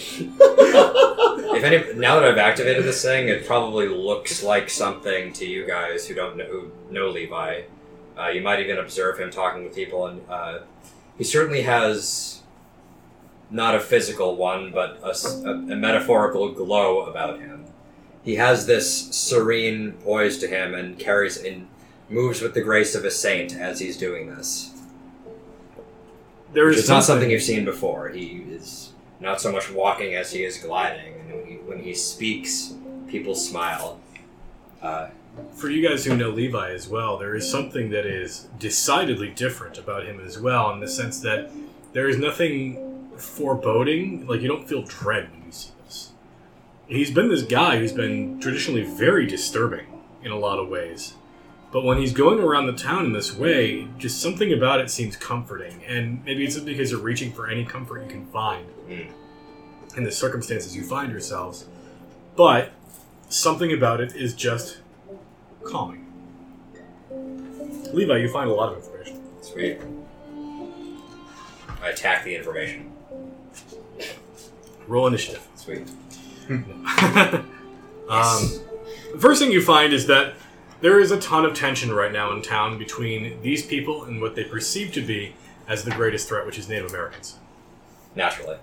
if 1.55 1.63
any 1.63 1.93
now 1.99 2.19
that 2.19 2.29
I've 2.29 2.37
activated 2.37 2.83
this 2.85 3.01
thing, 3.01 3.27
it 3.29 3.45
probably 3.45 3.87
looks 3.89 4.41
like 4.43 4.69
something 4.69 5.33
to 5.33 5.45
you 5.45 5.65
guys 5.67 6.07
who 6.07 6.15
don't 6.15 6.37
know 6.37 6.45
who 6.45 6.71
know 6.91 7.09
Levi. 7.09 7.61
Uh, 8.17 8.29
you 8.29 8.41
might 8.41 8.59
even 8.59 8.77
observe 8.79 9.19
him 9.19 9.29
talking 9.29 9.63
with 9.63 9.75
people, 9.75 10.07
and 10.07 10.21
uh, 10.29 10.59
he 11.17 11.23
certainly 11.23 11.63
has 11.63 12.41
not 13.49 13.75
a 13.75 13.79
physical 13.79 14.35
one, 14.35 14.71
but 14.71 14.99
a 15.03 15.75
metaphorical 15.75 16.51
glow 16.51 17.01
about 17.05 17.39
him. 17.39 17.65
He 18.23 18.35
has 18.35 18.65
this 18.65 19.15
serene 19.15 19.93
poise 20.03 20.37
to 20.39 20.47
him, 20.47 20.73
and 20.73 20.99
carries 20.99 21.37
and 21.37 21.67
moves 22.09 22.41
with 22.41 22.53
the 22.53 22.61
grace 22.61 22.93
of 22.93 23.05
a 23.05 23.11
saint 23.11 23.55
as 23.55 23.79
he's 23.79 23.97
doing 23.97 24.27
this. 24.27 24.71
There 26.53 26.65
Which 26.65 26.77
is 26.77 26.89
not 26.89 27.03
something 27.03 27.29
you've 27.29 27.41
seen 27.41 27.65
before. 27.65 28.09
He 28.09 28.45
is 28.49 28.91
not 29.19 29.41
so 29.41 29.51
much 29.51 29.71
walking 29.71 30.15
as 30.15 30.31
he 30.31 30.43
is 30.43 30.57
gliding, 30.57 31.13
and 31.21 31.33
when 31.33 31.45
he, 31.45 31.55
when 31.55 31.79
he 31.79 31.93
speaks, 31.93 32.73
people 33.07 33.35
smile. 33.35 33.99
Uh, 34.81 35.09
for 35.53 35.69
you 35.69 35.87
guys 35.87 36.05
who 36.05 36.15
know 36.15 36.29
Levi 36.29 36.71
as 36.71 36.87
well, 36.87 37.17
there 37.17 37.35
is 37.35 37.49
something 37.49 37.89
that 37.89 38.05
is 38.05 38.47
decidedly 38.59 39.29
different 39.29 39.77
about 39.77 40.05
him 40.05 40.19
as 40.19 40.39
well, 40.39 40.71
in 40.71 40.79
the 40.79 40.87
sense 40.87 41.19
that 41.21 41.51
there 41.93 42.07
is 42.07 42.17
nothing 42.17 43.09
foreboding. 43.17 44.27
Like 44.27 44.41
you 44.41 44.47
don't 44.47 44.67
feel 44.67 44.83
dread 44.83 45.31
when 45.31 45.45
you 45.45 45.51
see 45.51 45.71
this. 45.85 46.11
He's 46.87 47.11
been 47.11 47.29
this 47.29 47.43
guy 47.43 47.77
who's 47.77 47.91
been 47.91 48.39
traditionally 48.39 48.83
very 48.83 49.25
disturbing 49.25 49.87
in 50.23 50.31
a 50.31 50.37
lot 50.37 50.59
of 50.59 50.69
ways, 50.69 51.15
but 51.71 51.83
when 51.83 51.97
he's 51.97 52.13
going 52.13 52.39
around 52.39 52.67
the 52.67 52.73
town 52.73 53.05
in 53.05 53.13
this 53.13 53.35
way, 53.35 53.87
just 53.97 54.21
something 54.21 54.53
about 54.53 54.79
it 54.79 54.89
seems 54.89 55.17
comforting. 55.17 55.83
And 55.85 56.23
maybe 56.23 56.45
it's 56.45 56.57
because 56.59 56.91
you're 56.91 56.99
reaching 57.01 57.31
for 57.31 57.47
any 57.47 57.65
comfort 57.65 58.03
you 58.03 58.09
can 58.09 58.25
find 58.27 58.65
in 59.97 60.03
the 60.03 60.11
circumstances 60.11 60.75
you 60.75 60.83
find 60.83 61.11
yourselves, 61.11 61.65
but 62.35 62.71
something 63.29 63.73
about 63.73 63.99
it 63.99 64.15
is 64.15 64.33
just 64.33 64.77
calming. 65.67 66.05
Levi, 67.93 68.17
you 68.17 68.29
find 68.29 68.49
a 68.49 68.53
lot 68.53 68.71
of 68.73 68.77
information. 68.77 69.21
sweet. 69.41 69.79
I 71.81 71.89
attack 71.89 72.23
the 72.23 72.35
information. 72.35 72.91
Roll 74.87 75.07
initiative. 75.07 75.45
Sweet. 75.55 75.87
um, 76.49 77.43
the 78.09 79.19
first 79.19 79.41
thing 79.41 79.51
you 79.51 79.61
find 79.61 79.93
is 79.93 80.07
that 80.07 80.35
there 80.81 80.99
is 80.99 81.11
a 81.11 81.19
ton 81.19 81.43
of 81.43 81.53
tension 81.53 81.91
right 81.93 82.11
now 82.11 82.31
in 82.33 82.41
town 82.41 82.77
between 82.77 83.41
these 83.41 83.65
people 83.65 84.03
and 84.05 84.21
what 84.21 84.35
they 84.35 84.43
perceive 84.43 84.91
to 84.93 85.01
be 85.01 85.35
as 85.67 85.83
the 85.83 85.91
greatest 85.91 86.29
threat, 86.29 86.45
which 86.45 86.57
is 86.57 86.69
Native 86.69 86.89
Americans. 86.89 87.35
Naturally. 88.15 88.57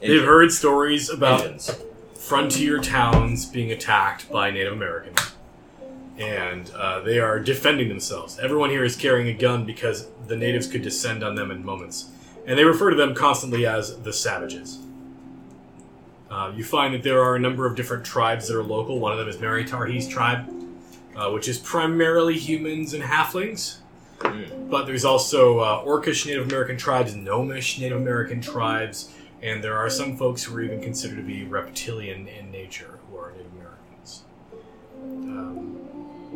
They've 0.00 0.24
heard 0.24 0.52
stories 0.52 1.10
about 1.10 1.42
Engines. 1.42 1.78
frontier 2.14 2.78
towns 2.78 3.46
being 3.46 3.70
attacked 3.72 4.30
by 4.30 4.50
Native 4.50 4.72
Americans, 4.72 5.34
and 6.18 6.70
uh, 6.70 7.00
they 7.00 7.18
are 7.18 7.38
defending 7.38 7.88
themselves. 7.88 8.38
Everyone 8.38 8.70
here 8.70 8.84
is 8.84 8.96
carrying 8.96 9.28
a 9.28 9.38
gun 9.38 9.64
because 9.64 10.08
the 10.26 10.36
natives 10.36 10.66
could 10.66 10.82
descend 10.82 11.22
on 11.22 11.34
them 11.34 11.50
in 11.50 11.64
moments, 11.64 12.10
and 12.46 12.58
they 12.58 12.64
refer 12.64 12.90
to 12.90 12.96
them 12.96 13.14
constantly 13.14 13.66
as 13.66 14.00
the 14.02 14.12
savages. 14.12 14.78
Uh, 16.30 16.52
you 16.54 16.64
find 16.64 16.92
that 16.94 17.02
there 17.02 17.22
are 17.22 17.36
a 17.36 17.38
number 17.38 17.66
of 17.66 17.76
different 17.76 18.04
tribes 18.04 18.48
that 18.48 18.56
are 18.56 18.62
local. 18.62 18.98
One 18.98 19.12
of 19.12 19.18
them 19.18 19.28
is 19.28 19.38
Mary 19.38 19.64
Tarhee's 19.64 20.08
tribe, 20.08 20.48
uh, 21.14 21.30
which 21.30 21.48
is 21.48 21.58
primarily 21.58 22.36
humans 22.36 22.94
and 22.94 23.02
halflings. 23.02 23.78
Mm. 24.20 24.70
but 24.70 24.86
there's 24.86 25.04
also 25.04 25.58
uh, 25.58 25.84
Orcish 25.84 26.26
Native 26.26 26.46
American 26.46 26.78
tribes, 26.78 27.14
Gnomish 27.14 27.78
Native 27.78 27.98
American 27.98 28.40
tribes, 28.40 29.12
and 29.42 29.62
there 29.62 29.76
are 29.76 29.90
some 29.90 30.16
folks 30.16 30.42
who 30.42 30.56
are 30.56 30.62
even 30.62 30.80
considered 30.80 31.16
to 31.16 31.22
be 31.22 31.44
reptilian 31.44 32.26
in 32.26 32.50
nature 32.50 32.98
who 33.08 33.18
are 33.18 33.32
Native 33.32 33.52
Americans. 33.52 34.22
Um, 35.02 35.85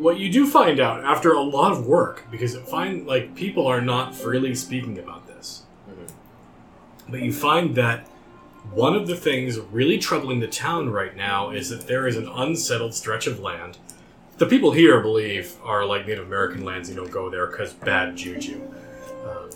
what 0.01 0.17
you 0.17 0.31
do 0.31 0.47
find 0.47 0.79
out 0.79 1.03
after 1.03 1.31
a 1.31 1.41
lot 1.41 1.71
of 1.71 1.85
work, 1.85 2.25
because 2.31 2.55
it 2.55 2.67
find 2.67 3.05
like 3.05 3.35
people 3.35 3.67
are 3.67 3.81
not 3.81 4.15
freely 4.15 4.55
speaking 4.55 4.97
about 4.97 5.27
this, 5.27 5.63
but 7.07 7.21
you 7.21 7.31
find 7.31 7.75
that 7.75 8.07
one 8.73 8.95
of 8.95 9.07
the 9.07 9.15
things 9.15 9.59
really 9.59 9.99
troubling 9.99 10.39
the 10.39 10.47
town 10.47 10.89
right 10.89 11.15
now 11.15 11.51
is 11.51 11.69
that 11.69 11.87
there 11.87 12.07
is 12.07 12.15
an 12.15 12.27
unsettled 12.27 12.95
stretch 12.95 13.27
of 13.27 13.39
land. 13.39 13.77
The 14.37 14.45
people 14.47 14.71
here 14.71 14.99
believe 15.01 15.55
are 15.63 15.85
like 15.85 16.07
Native 16.07 16.25
American 16.25 16.65
lands. 16.65 16.89
You 16.89 16.95
don't 16.95 17.11
go 17.11 17.29
there 17.29 17.47
because 17.47 17.73
bad 17.73 18.15
juju. 18.15 18.61
Um, 19.25 19.49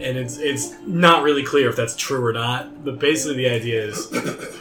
and 0.00 0.16
it's 0.16 0.38
it's 0.38 0.74
not 0.86 1.22
really 1.22 1.42
clear 1.42 1.68
if 1.68 1.76
that's 1.76 1.96
true 1.96 2.24
or 2.24 2.32
not. 2.32 2.82
But 2.82 2.98
basically, 2.98 3.36
the 3.36 3.50
idea 3.50 3.84
is 3.84 4.10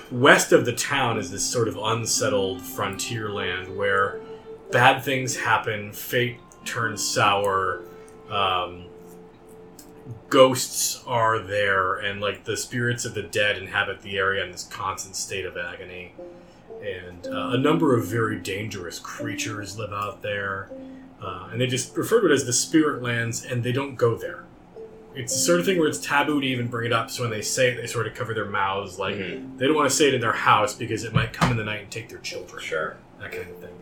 west 0.12 0.52
of 0.52 0.66
the 0.66 0.74
town 0.74 1.18
is 1.18 1.32
this 1.32 1.46
sort 1.46 1.70
of 1.70 1.78
unsettled 1.78 2.62
frontier 2.62 3.30
land 3.30 3.78
where 3.78 4.20
bad 4.72 5.04
things 5.04 5.38
happen, 5.38 5.92
fate 5.92 6.38
turns 6.66 7.08
sour. 7.08 7.82
Um, 8.30 8.86
ghosts 10.30 11.04
are 11.06 11.40
there 11.40 11.96
and 11.96 12.22
like 12.22 12.44
the 12.46 12.56
spirits 12.58 13.06
of 13.06 13.14
the 13.14 13.22
dead 13.24 13.58
inhabit 13.58 14.02
the 14.02 14.18
area 14.18 14.44
in 14.44 14.52
this 14.52 14.64
constant 14.66 15.16
state 15.16 15.46
of 15.46 15.58
agony 15.58 16.14
and 16.82 17.28
uh, 17.28 17.50
a 17.54 17.58
number 17.58 17.98
of 17.98 18.06
very 18.06 18.38
dangerous 18.40 19.00
creatures 19.00 19.78
live 19.78 19.92
out 19.92 20.22
there 20.22 20.70
uh, 21.22 21.50
and 21.52 21.60
they 21.60 21.68
just 21.68 21.96
refer 21.98 22.22
to 22.22 22.28
it 22.28 22.32
as 22.32 22.46
the 22.46 22.54
spirit 22.54 23.02
lands 23.02 23.44
and 23.44 23.64
they 23.64 23.72
don't 23.74 23.96
go 23.96 24.16
there 24.16 24.44
it's 25.16 25.34
the 25.34 25.40
sort 25.40 25.60
of 25.60 25.66
thing 25.66 25.78
where 25.80 25.88
it's 25.88 26.00
taboo 26.00 26.40
to 26.40 26.48
even 26.48 26.68
bring 26.68 26.86
it 26.86 26.94
up 26.94 27.10
so 27.10 27.24
when 27.24 27.32
they 27.32 27.42
say 27.42 27.70
it 27.72 27.76
they 27.82 27.88
sort 27.88 28.08
of 28.08 28.14
cover 28.14 28.34
their 28.34 28.46
mouths 28.46 28.98
like 29.00 29.16
Mhm. 29.16 29.58
they 29.58 29.66
don't 29.66 29.76
want 29.76 29.90
to 29.90 29.96
say 29.96 30.08
it 30.08 30.14
in 30.14 30.22
their 30.22 30.32
house 30.34 30.74
because 30.76 31.04
it 31.04 31.14
might 31.14 31.34
come 31.34 31.52
in 31.52 31.58
the 31.58 31.66
night 31.66 31.82
and 31.82 31.92
take 31.92 32.08
their 32.10 32.20
children 32.20 32.62
Sure. 32.64 32.96
that 33.20 33.32
kind 33.32 33.50
of 33.50 33.58
thing. 33.58 33.74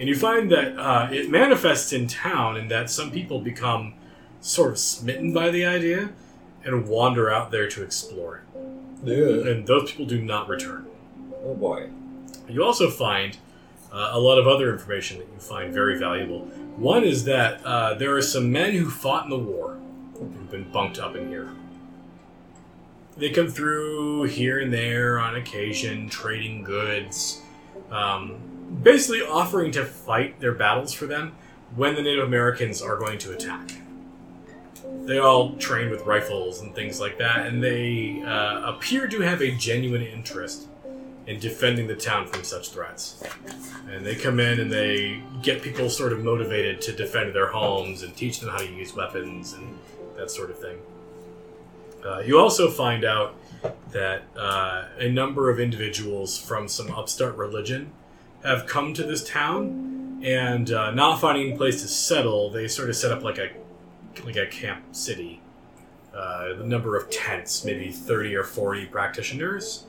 And 0.00 0.08
you 0.08 0.16
find 0.16 0.50
that 0.50 0.78
uh, 0.78 1.08
it 1.12 1.30
manifests 1.30 1.92
in 1.92 2.06
town, 2.06 2.56
and 2.56 2.70
that 2.70 2.88
some 2.88 3.10
people 3.10 3.38
become 3.40 3.92
sort 4.40 4.70
of 4.70 4.78
smitten 4.78 5.34
by 5.34 5.50
the 5.50 5.66
idea 5.66 6.10
and 6.64 6.88
wander 6.88 7.30
out 7.30 7.50
there 7.50 7.68
to 7.68 7.82
explore 7.82 8.38
it. 8.38 8.42
Yeah. 9.04 9.50
And 9.50 9.66
those 9.66 9.90
people 9.90 10.06
do 10.06 10.22
not 10.22 10.48
return. 10.48 10.86
Oh 11.44 11.54
boy. 11.54 11.90
You 12.48 12.64
also 12.64 12.88
find 12.88 13.36
uh, 13.92 14.10
a 14.12 14.18
lot 14.18 14.38
of 14.38 14.46
other 14.46 14.72
information 14.72 15.18
that 15.18 15.28
you 15.32 15.38
find 15.38 15.72
very 15.72 15.98
valuable. 15.98 16.40
One 16.76 17.04
is 17.04 17.24
that 17.24 17.62
uh, 17.64 17.94
there 17.94 18.16
are 18.16 18.22
some 18.22 18.50
men 18.50 18.72
who 18.72 18.88
fought 18.88 19.24
in 19.24 19.30
the 19.30 19.38
war 19.38 19.78
who've 20.14 20.50
been 20.50 20.70
bunked 20.70 20.98
up 20.98 21.14
in 21.14 21.28
here. 21.28 21.50
They 23.18 23.28
come 23.28 23.48
through 23.48 24.24
here 24.24 24.60
and 24.60 24.72
there 24.72 25.18
on 25.18 25.36
occasion, 25.36 26.08
trading 26.08 26.62
goods, 26.62 27.42
um, 27.90 28.36
basically 28.82 29.22
offering 29.22 29.72
to 29.72 29.84
fight 29.84 30.40
their 30.40 30.54
battles 30.54 30.92
for 30.92 31.06
them 31.06 31.32
when 31.74 31.94
the 31.94 32.02
Native 32.02 32.24
Americans 32.24 32.82
are 32.82 32.96
going 32.96 33.18
to 33.18 33.32
attack. 33.32 33.72
They 35.06 35.18
all 35.18 35.56
train 35.56 35.90
with 35.90 36.02
rifles 36.02 36.60
and 36.60 36.74
things 36.74 37.00
like 37.00 37.18
that, 37.18 37.46
and 37.46 37.62
they 37.62 38.22
uh, 38.22 38.74
appear 38.74 39.08
to 39.08 39.20
have 39.20 39.40
a 39.40 39.50
genuine 39.52 40.02
interest 40.02 40.68
in 41.26 41.38
defending 41.38 41.86
the 41.86 41.94
town 41.94 42.26
from 42.26 42.42
such 42.42 42.70
threats. 42.70 43.22
And 43.90 44.04
they 44.04 44.14
come 44.14 44.40
in 44.40 44.58
and 44.58 44.70
they 44.70 45.22
get 45.42 45.62
people 45.62 45.88
sort 45.88 46.12
of 46.12 46.24
motivated 46.24 46.80
to 46.82 46.92
defend 46.92 47.34
their 47.34 47.48
homes 47.48 48.02
and 48.02 48.16
teach 48.16 48.40
them 48.40 48.50
how 48.50 48.58
to 48.58 48.66
use 48.66 48.94
weapons 48.94 49.52
and 49.52 49.78
that 50.16 50.30
sort 50.30 50.50
of 50.50 50.58
thing. 50.58 50.78
Uh, 52.04 52.20
you 52.20 52.38
also 52.38 52.70
find 52.70 53.04
out 53.04 53.34
that 53.92 54.22
uh, 54.36 54.86
a 54.98 55.08
number 55.08 55.50
of 55.50 55.60
individuals 55.60 56.38
from 56.38 56.66
some 56.66 56.90
upstart 56.90 57.36
religion 57.36 57.92
have 58.44 58.66
come 58.66 58.94
to 58.94 59.02
this 59.02 59.22
town 59.28 60.20
and 60.24 60.70
uh, 60.70 60.90
not 60.90 61.20
finding 61.20 61.52
a 61.52 61.56
place 61.56 61.82
to 61.82 61.88
settle, 61.88 62.50
they 62.50 62.68
sort 62.68 62.88
of 62.90 62.96
set 62.96 63.12
up 63.12 63.22
like 63.22 63.38
a 63.38 63.50
like 64.24 64.36
a 64.36 64.46
camp 64.46 64.82
city. 64.94 65.40
Uh, 66.14 66.54
the 66.54 66.64
number 66.64 66.96
of 66.96 67.08
tents, 67.10 67.64
maybe 67.64 67.90
thirty 67.90 68.34
or 68.34 68.42
forty 68.44 68.84
practitioners 68.86 69.84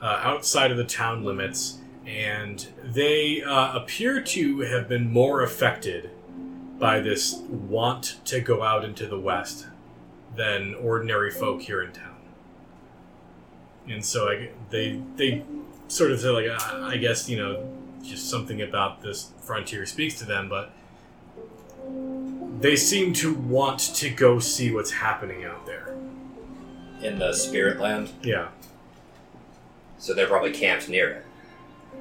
uh, 0.00 0.20
outside 0.22 0.70
of 0.70 0.76
the 0.76 0.84
town 0.84 1.24
limits, 1.24 1.78
and 2.06 2.68
they 2.84 3.42
uh, 3.42 3.76
appear 3.76 4.20
to 4.22 4.60
have 4.60 4.88
been 4.88 5.12
more 5.12 5.42
affected 5.42 6.10
by 6.78 7.00
this 7.00 7.34
want 7.48 8.18
to 8.26 8.40
go 8.40 8.62
out 8.62 8.84
into 8.84 9.06
the 9.06 9.18
west 9.18 9.66
than 10.36 10.74
ordinary 10.74 11.30
folk 11.30 11.62
here 11.62 11.82
in 11.82 11.90
town. 11.92 12.16
And 13.88 14.04
so 14.04 14.28
I, 14.28 14.50
they 14.70 15.00
they 15.16 15.44
sort 15.88 16.12
of 16.12 16.20
say 16.20 16.28
like 16.28 16.46
I 16.48 16.92
I 16.92 16.96
guess 16.96 17.28
you 17.28 17.38
know 17.38 17.66
just 18.06 18.30
something 18.30 18.62
about 18.62 19.02
this 19.02 19.30
frontier 19.42 19.84
speaks 19.86 20.14
to 20.18 20.24
them, 20.24 20.48
but 20.48 20.72
they 22.60 22.76
seem 22.76 23.12
to 23.14 23.34
want 23.34 23.78
to 23.96 24.10
go 24.10 24.38
see 24.38 24.70
what's 24.72 24.90
happening 24.92 25.44
out 25.44 25.66
there. 25.66 25.94
In 27.02 27.18
the 27.18 27.32
spirit 27.34 27.78
land, 27.78 28.10
Yeah. 28.22 28.48
so 29.98 30.14
they're 30.14 30.26
probably 30.26 30.52
camped 30.52 30.88
near 30.88 31.10
it. 31.10 31.22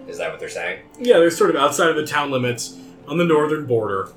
Is 0.10 0.18
that 0.20 0.32
what 0.32 0.40
they're 0.40 0.50
saying? 0.50 0.80
Yeah, 1.00 1.20
they're 1.20 1.30
sort 1.32 1.50
of 1.50 1.56
outside 1.56 1.90
of 1.90 1.96
the 1.96 2.06
town 2.06 2.32
limits 2.32 2.78
on 3.08 3.18
the 3.18 3.26
northern 3.26 3.66
border, 3.66 4.10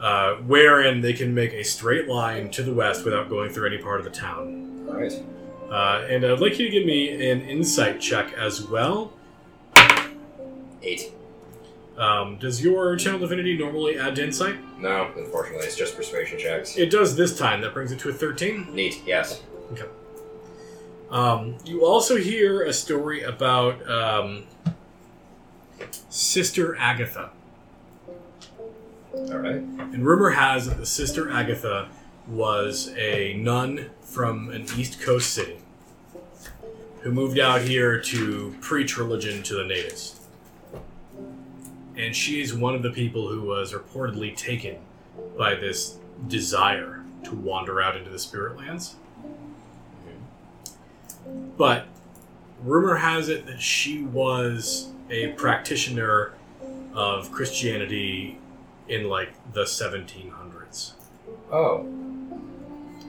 uh, 0.00 0.34
wherein 0.34 1.00
they 1.00 1.12
can 1.12 1.34
make 1.34 1.52
a 1.52 1.62
straight 1.64 2.08
line 2.08 2.50
to 2.50 2.62
the 2.62 2.72
west 2.74 3.04
without 3.04 3.28
going 3.28 3.50
through 3.50 3.66
any 3.68 3.78
part 3.78 3.98
of 4.00 4.04
the 4.04 4.10
town. 4.10 4.86
All 4.88 4.94
right. 4.94 5.12
Uh, 5.70 6.06
and 6.08 6.24
I'd 6.24 6.40
like 6.40 6.58
you 6.58 6.66
to 6.66 6.70
give 6.70 6.86
me 6.86 7.30
an 7.30 7.42
insight 7.42 8.00
check 8.00 8.32
as 8.34 8.66
well. 8.66 9.12
Eight. 10.82 11.12
Um, 11.98 12.36
does 12.36 12.62
your 12.62 12.94
channel 12.96 13.18
divinity 13.18 13.58
normally 13.58 13.98
add 13.98 14.14
to 14.16 14.24
insight? 14.24 14.56
No, 14.78 15.10
unfortunately, 15.16 15.66
it's 15.66 15.76
just 15.76 15.96
persuasion 15.96 16.38
checks. 16.38 16.76
It 16.76 16.90
does 16.90 17.16
this 17.16 17.36
time. 17.36 17.60
That 17.60 17.74
brings 17.74 17.90
it 17.90 17.98
to 18.00 18.10
a 18.10 18.12
13. 18.12 18.72
Neat. 18.72 19.02
Yes. 19.04 19.42
Um, 21.10 21.56
you 21.64 21.84
also 21.84 22.16
hear 22.16 22.62
a 22.62 22.72
story 22.72 23.22
about 23.22 23.88
um, 23.90 24.44
Sister 26.08 26.76
Agatha. 26.76 27.30
All 29.12 29.38
right. 29.38 29.56
And 29.56 30.06
rumor 30.06 30.30
has 30.30 30.68
that 30.68 30.76
the 30.76 30.86
Sister 30.86 31.30
Agatha 31.30 31.88
was 32.28 32.94
a 32.96 33.34
nun 33.34 33.90
from 34.02 34.50
an 34.50 34.66
East 34.76 35.00
Coast 35.00 35.32
city 35.32 35.56
who 37.00 37.10
moved 37.10 37.38
out 37.38 37.62
here 37.62 38.00
to 38.00 38.54
preach 38.60 38.98
religion 38.98 39.42
to 39.44 39.54
the 39.54 39.64
natives. 39.64 40.17
And 41.98 42.14
she 42.14 42.40
is 42.40 42.54
one 42.54 42.74
of 42.74 42.82
the 42.82 42.90
people 42.90 43.28
who 43.28 43.42
was 43.42 43.72
reportedly 43.72 44.34
taken 44.36 44.76
by 45.36 45.54
this 45.56 45.96
desire 46.28 47.02
to 47.24 47.34
wander 47.34 47.82
out 47.82 47.96
into 47.96 48.08
the 48.08 48.18
spirit 48.18 48.56
lands. 48.56 48.94
But 51.56 51.86
rumor 52.62 52.96
has 52.96 53.28
it 53.28 53.46
that 53.46 53.60
she 53.60 54.02
was 54.02 54.88
a 55.10 55.28
practitioner 55.32 56.32
of 56.94 57.30
Christianity 57.32 58.38
in 58.88 59.08
like 59.08 59.30
the 59.52 59.64
1700s 59.64 60.92
Oh, 61.52 61.80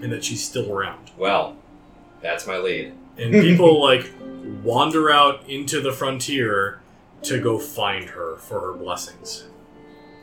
and 0.01 0.11
that 0.11 0.23
she's 0.23 0.43
still 0.43 0.71
around. 0.73 1.11
well, 1.17 1.55
that's 2.21 2.45
my 2.47 2.57
lead. 2.57 2.93
And 3.17 3.33
people 3.33 3.81
like 3.83 4.11
wander 4.63 5.09
out 5.11 5.47
into 5.49 5.79
the 5.81 5.91
frontier 5.91 6.79
to 7.23 7.41
go 7.41 7.57
find 7.59 8.09
her 8.09 8.37
for 8.37 8.59
her 8.61 8.73
blessings, 8.73 9.45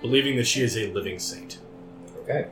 believing 0.00 0.36
that 0.36 0.46
she 0.46 0.62
is 0.62 0.76
a 0.76 0.90
living 0.92 1.18
saint. 1.18 1.58
Okay. 2.22 2.46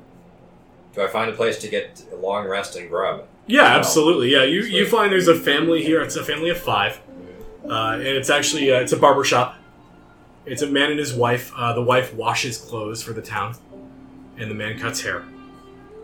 Do 0.94 1.02
I 1.02 1.08
find 1.08 1.30
a 1.30 1.34
place 1.34 1.58
to 1.58 1.68
get 1.68 2.02
a 2.12 2.16
long 2.16 2.46
rest 2.46 2.76
and 2.76 2.88
grub? 2.88 3.26
Yeah, 3.46 3.64
absolutely. 3.64 4.30
Yeah, 4.30 4.44
you, 4.44 4.62
you 4.62 4.84
Sweet. 4.84 4.88
find 4.88 5.12
there's 5.12 5.28
a 5.28 5.34
family 5.34 5.82
here. 5.82 6.00
It's 6.00 6.16
a 6.16 6.24
family 6.24 6.50
of 6.50 6.58
five, 6.58 7.00
uh, 7.68 7.94
and 7.94 8.02
it's 8.02 8.30
actually 8.30 8.72
uh, 8.72 8.80
it's 8.80 8.92
a 8.92 8.96
barber 8.96 9.24
shop. 9.24 9.56
It's 10.46 10.62
a 10.62 10.66
man 10.66 10.90
and 10.90 10.98
his 10.98 11.12
wife. 11.14 11.52
Uh, 11.56 11.72
the 11.72 11.82
wife 11.82 12.14
washes 12.14 12.58
clothes 12.58 13.02
for 13.02 13.12
the 13.12 13.22
town, 13.22 13.56
and 14.38 14.50
the 14.50 14.54
man 14.54 14.78
cuts 14.78 15.02
hair. 15.02 15.24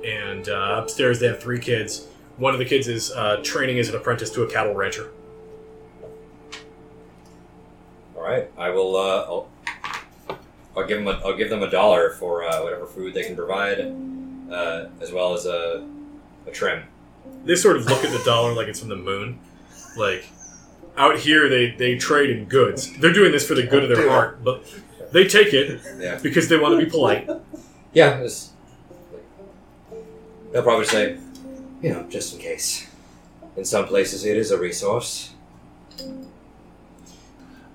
And 0.04 0.48
uh, 0.48 0.80
upstairs 0.82 1.20
they 1.20 1.28
have 1.28 1.40
three 1.40 1.60
kids. 1.60 2.06
One 2.36 2.52
of 2.54 2.58
the 2.58 2.64
kids 2.64 2.88
is 2.88 3.12
uh, 3.12 3.40
training 3.44 3.78
as 3.78 3.90
an 3.90 3.96
apprentice 3.96 4.30
to 4.30 4.42
a 4.42 4.50
cattle 4.50 4.74
rancher. 4.74 5.10
Right. 8.30 8.50
I 8.58 8.70
will. 8.70 8.96
Uh, 8.96 9.22
I'll, 9.22 9.48
I'll 10.76 10.86
give 10.86 10.98
them. 11.04 11.08
A, 11.08 11.20
I'll 11.24 11.36
give 11.36 11.50
them 11.50 11.62
a 11.62 11.70
dollar 11.70 12.10
for 12.10 12.44
uh, 12.44 12.62
whatever 12.62 12.86
food 12.86 13.14
they 13.14 13.24
can 13.24 13.36
provide, 13.36 13.80
uh, 14.50 14.86
as 15.00 15.12
well 15.12 15.34
as 15.34 15.46
a, 15.46 15.86
a 16.46 16.50
trim. 16.50 16.84
They 17.44 17.56
sort 17.56 17.76
of 17.76 17.86
look 17.86 18.04
at 18.04 18.10
the 18.12 18.22
dollar 18.24 18.52
like 18.54 18.68
it's 18.68 18.80
from 18.80 18.88
the 18.88 18.96
moon. 18.96 19.38
Like 19.96 20.24
out 20.96 21.18
here, 21.18 21.48
they 21.48 21.70
they 21.72 21.96
trade 21.96 22.30
in 22.30 22.44
goods. 22.46 22.96
They're 22.98 23.12
doing 23.12 23.32
this 23.32 23.46
for 23.46 23.54
the 23.54 23.64
good 23.66 23.82
of 23.84 23.88
their 23.96 24.08
heart, 24.08 24.42
but 24.44 24.64
they 25.12 25.26
take 25.26 25.52
it 25.52 25.80
Yeah. 25.98 26.18
because 26.22 26.48
they 26.48 26.56
want 26.58 26.78
to 26.78 26.84
be 26.84 26.90
polite. 26.90 27.28
Yeah. 27.92 28.18
It's, 28.20 28.50
They'll 30.52 30.64
probably 30.64 30.86
say, 30.86 31.16
you 31.80 31.90
know, 31.92 32.02
just 32.10 32.34
in 32.34 32.40
case. 32.40 32.88
In 33.56 33.64
some 33.64 33.86
places, 33.86 34.24
it 34.24 34.36
is 34.36 34.50
a 34.50 34.58
resource. 34.58 35.30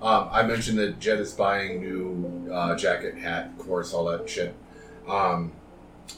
Um, 0.02 0.28
I 0.30 0.42
mentioned 0.42 0.78
that 0.78 1.00
Jed 1.00 1.20
is 1.20 1.32
buying 1.32 1.80
new 1.80 2.52
uh, 2.52 2.76
jacket, 2.76 3.16
hat, 3.16 3.56
course, 3.58 3.94
all 3.94 4.04
that 4.06 4.28
shit. 4.28 4.54
Um, 5.08 5.52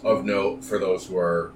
of 0.03 0.25
note 0.25 0.65
for 0.65 0.79
those 0.79 1.07
who 1.07 1.17
are 1.17 1.53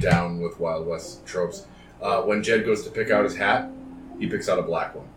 down 0.00 0.40
with 0.40 0.58
Wild 0.58 0.86
West 0.86 1.24
tropes, 1.26 1.66
uh, 2.00 2.22
when 2.22 2.42
Jed 2.42 2.64
goes 2.64 2.82
to 2.84 2.90
pick 2.90 3.10
out 3.10 3.24
his 3.24 3.36
hat, 3.36 3.70
he 4.18 4.26
picks 4.26 4.48
out 4.48 4.58
a 4.58 4.62
black 4.62 4.94
one. 4.94 5.08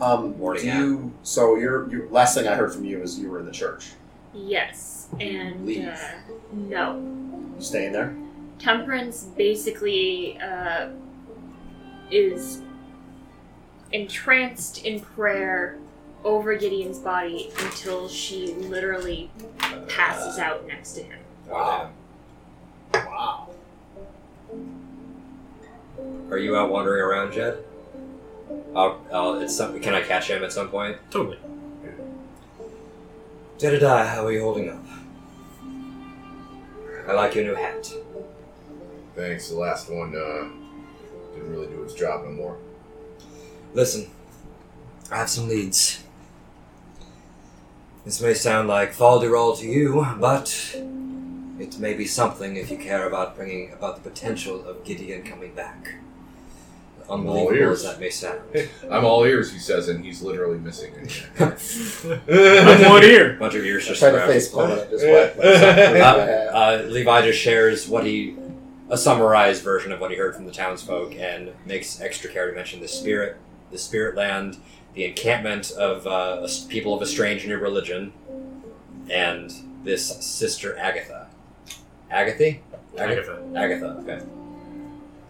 Um, 0.00 0.38
Morning, 0.38 0.62
do 0.62 0.68
you? 0.68 1.12
So 1.22 1.56
your 1.56 1.90
your 1.90 2.08
last 2.08 2.34
thing 2.34 2.48
I 2.48 2.54
heard 2.54 2.72
from 2.72 2.84
you 2.84 3.02
is 3.02 3.18
you 3.18 3.30
were 3.30 3.38
in 3.38 3.44
the 3.44 3.52
church. 3.52 3.90
Yes, 4.32 5.08
and 5.20 5.66
Leave. 5.66 5.88
uh, 5.88 5.98
no. 6.52 6.96
You 6.96 7.62
staying 7.62 7.92
there? 7.92 8.16
Temperance 8.60 9.24
basically 9.24 10.38
uh, 10.38 10.90
is 12.10 12.60
entranced 13.92 14.84
in 14.84 15.00
prayer 15.00 15.78
over 16.24 16.54
Gideon's 16.54 16.98
body 16.98 17.50
until 17.60 18.06
she 18.06 18.52
literally 18.54 19.30
passes 19.88 20.38
out 20.38 20.66
next 20.66 20.92
to 20.92 21.02
him. 21.02 21.18
Wow. 21.48 21.90
Wow. 22.92 23.48
Are 26.30 26.38
you 26.38 26.56
out 26.56 26.70
wandering 26.70 27.02
around, 27.02 27.32
Jed? 27.32 27.64
I'll, 28.76 29.00
I'll, 29.12 29.40
it's 29.40 29.56
some, 29.56 29.80
can 29.80 29.94
I 29.94 30.02
catch 30.02 30.28
him 30.28 30.44
at 30.44 30.52
some 30.52 30.68
point? 30.68 30.98
Totally. 31.10 31.38
Jedediah, 33.58 34.06
how 34.06 34.26
are 34.26 34.32
you 34.32 34.42
holding 34.42 34.68
up? 34.68 34.84
I 37.08 37.12
like 37.14 37.34
your 37.34 37.44
new 37.44 37.54
hat. 37.54 37.90
Thanks. 39.14 39.48
The 39.48 39.56
last 39.56 39.90
one 39.90 40.14
uh, 40.16 40.48
didn't 41.34 41.50
really 41.50 41.66
do 41.66 41.82
its 41.82 41.94
job 41.94 42.24
no 42.24 42.30
more. 42.30 42.58
Listen, 43.74 44.10
I 45.10 45.16
have 45.18 45.30
some 45.30 45.48
leads. 45.48 46.02
This 48.04 48.20
may 48.20 48.34
sound 48.34 48.68
like 48.68 48.94
falderall 48.94 49.58
to 49.58 49.66
you, 49.66 50.06
but 50.18 50.74
it 51.58 51.78
may 51.78 51.94
be 51.94 52.06
something 52.06 52.56
if 52.56 52.70
you 52.70 52.78
care 52.78 53.06
about 53.06 53.36
bringing 53.36 53.72
about 53.72 54.02
the 54.02 54.08
potential 54.08 54.64
of 54.66 54.84
Gideon 54.84 55.22
coming 55.22 55.54
back. 55.54 55.94
Unbelievable 57.08 57.52
ears. 57.54 57.84
as 57.84 57.92
that 57.92 58.00
may 58.00 58.08
sound. 58.10 58.40
I'm 58.90 59.04
all 59.04 59.24
ears, 59.24 59.52
he 59.52 59.58
says, 59.58 59.88
and 59.88 60.04
he's 60.04 60.22
literally 60.22 60.58
missing 60.58 60.92
it. 60.94 61.26
I'm 61.40 62.90
one 62.90 63.02
ear. 63.02 63.34
bunch 63.38 63.54
of 63.56 63.64
ears 63.64 63.84
I 63.84 63.88
just 63.88 64.00
tried 64.00 64.10
to 64.12 64.16
around. 64.18 64.28
face 64.28 64.48
palm 64.48 64.70
it, 64.70 64.90
just 64.90 65.04
wet. 65.04 65.36
but 65.36 65.46
it's 65.46 65.60
not 65.60 65.74
clear 65.74 66.02
Uh, 66.02 66.16
what 66.16 66.20
I 66.20 66.26
have. 66.78 66.84
uh, 66.86 66.88
Levi 66.88 67.22
just 67.26 67.38
shares 67.40 67.88
what 67.88 68.06
he, 68.06 68.36
a 68.90 68.98
summarized 68.98 69.62
version 69.62 69.92
of 69.92 70.00
what 70.00 70.10
he 70.10 70.16
heard 70.16 70.34
from 70.34 70.46
the 70.46 70.52
townsfolk, 70.52 71.14
and 71.16 71.52
makes 71.64 72.00
extra 72.00 72.30
care 72.30 72.48
to 72.50 72.54
mention 72.54 72.80
the 72.80 72.88
spirit, 72.88 73.36
the 73.70 73.78
spirit 73.78 74.16
land, 74.16 74.56
the 74.94 75.04
encampment 75.04 75.70
of 75.72 76.06
uh, 76.06 76.46
people 76.68 76.94
of 76.94 77.00
a 77.02 77.06
strange 77.06 77.46
new 77.46 77.58
religion, 77.58 78.12
and 79.08 79.52
this 79.84 80.06
sister 80.24 80.76
Agatha. 80.76 81.28
Agatha? 82.10 82.58
Agatha. 82.98 83.42
Agatha. 83.54 83.86
Okay. 84.02 84.20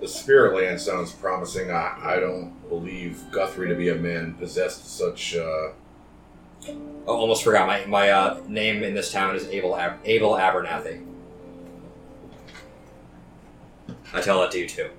The 0.01 0.09
spirit 0.09 0.57
land 0.57 0.81
sounds 0.81 1.13
promising. 1.13 1.71
I, 1.71 1.99
I 2.03 2.21
don't 2.21 2.55
believe 2.71 3.23
Guthrie 3.31 3.69
to 3.69 3.75
be 3.75 3.91
a 3.91 3.95
man 3.95 4.35
possessed 4.35 4.81
of 4.81 4.87
such. 4.87 5.37
Uh, 5.37 5.69
Oh, 7.07 7.17
almost 7.17 7.43
forgot 7.43 7.67
my 7.67 7.85
my 7.87 8.11
uh, 8.11 8.41
name 8.47 8.83
in 8.85 8.95
this 8.95 9.11
town 9.11 9.35
is 9.35 9.49
Abel 9.49 9.75
Ab- 9.75 9.99
Abel 10.05 10.33
Abernathy. 10.33 11.05
I 14.13 14.21
tell 14.21 14.41
that 14.41 14.51
to 14.53 14.59
you 14.59 14.69
too. 14.69 14.91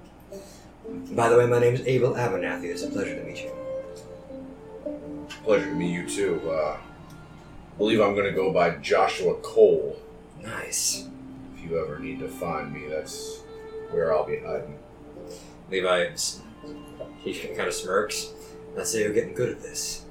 By 1.12 1.30
the 1.30 1.38
way, 1.38 1.46
my 1.46 1.60
name 1.60 1.74
is 1.74 1.82
Abel 1.86 2.14
Abernathy. 2.14 2.66
It's 2.66 2.84
a 2.84 2.88
pleasure 2.90 3.16
to 3.16 3.24
meet 3.24 3.44
you. 3.44 3.52
pleasure 5.44 5.66
to 5.66 5.74
meet 5.76 5.92
you 5.94 6.08
too. 6.10 6.50
Uh, 6.50 6.78
believe 7.78 8.02
I'm 8.02 8.14
going 8.14 8.26
to 8.26 8.32
go 8.34 8.52
by 8.52 8.72
Joshua 8.78 9.36
Cole. 9.36 9.98
Nice. 10.42 11.08
If 11.56 11.70
you 11.70 11.80
ever 11.84 12.00
need 12.00 12.20
to 12.20 12.28
find 12.28 12.74
me, 12.74 12.88
that's 12.90 13.40
where 13.92 14.14
I'll 14.14 14.26
be 14.26 14.40
hiding. 14.40 14.78
Levi, 15.70 16.06
s- 16.08 16.42
he 17.24 17.34
kind 17.34 17.68
of 17.68 17.74
smirks. 17.74 18.34
I 18.78 18.84
say 18.84 19.02
you're 19.04 19.14
getting 19.14 19.34
good 19.34 19.50
at 19.50 19.62
this. 19.62 20.06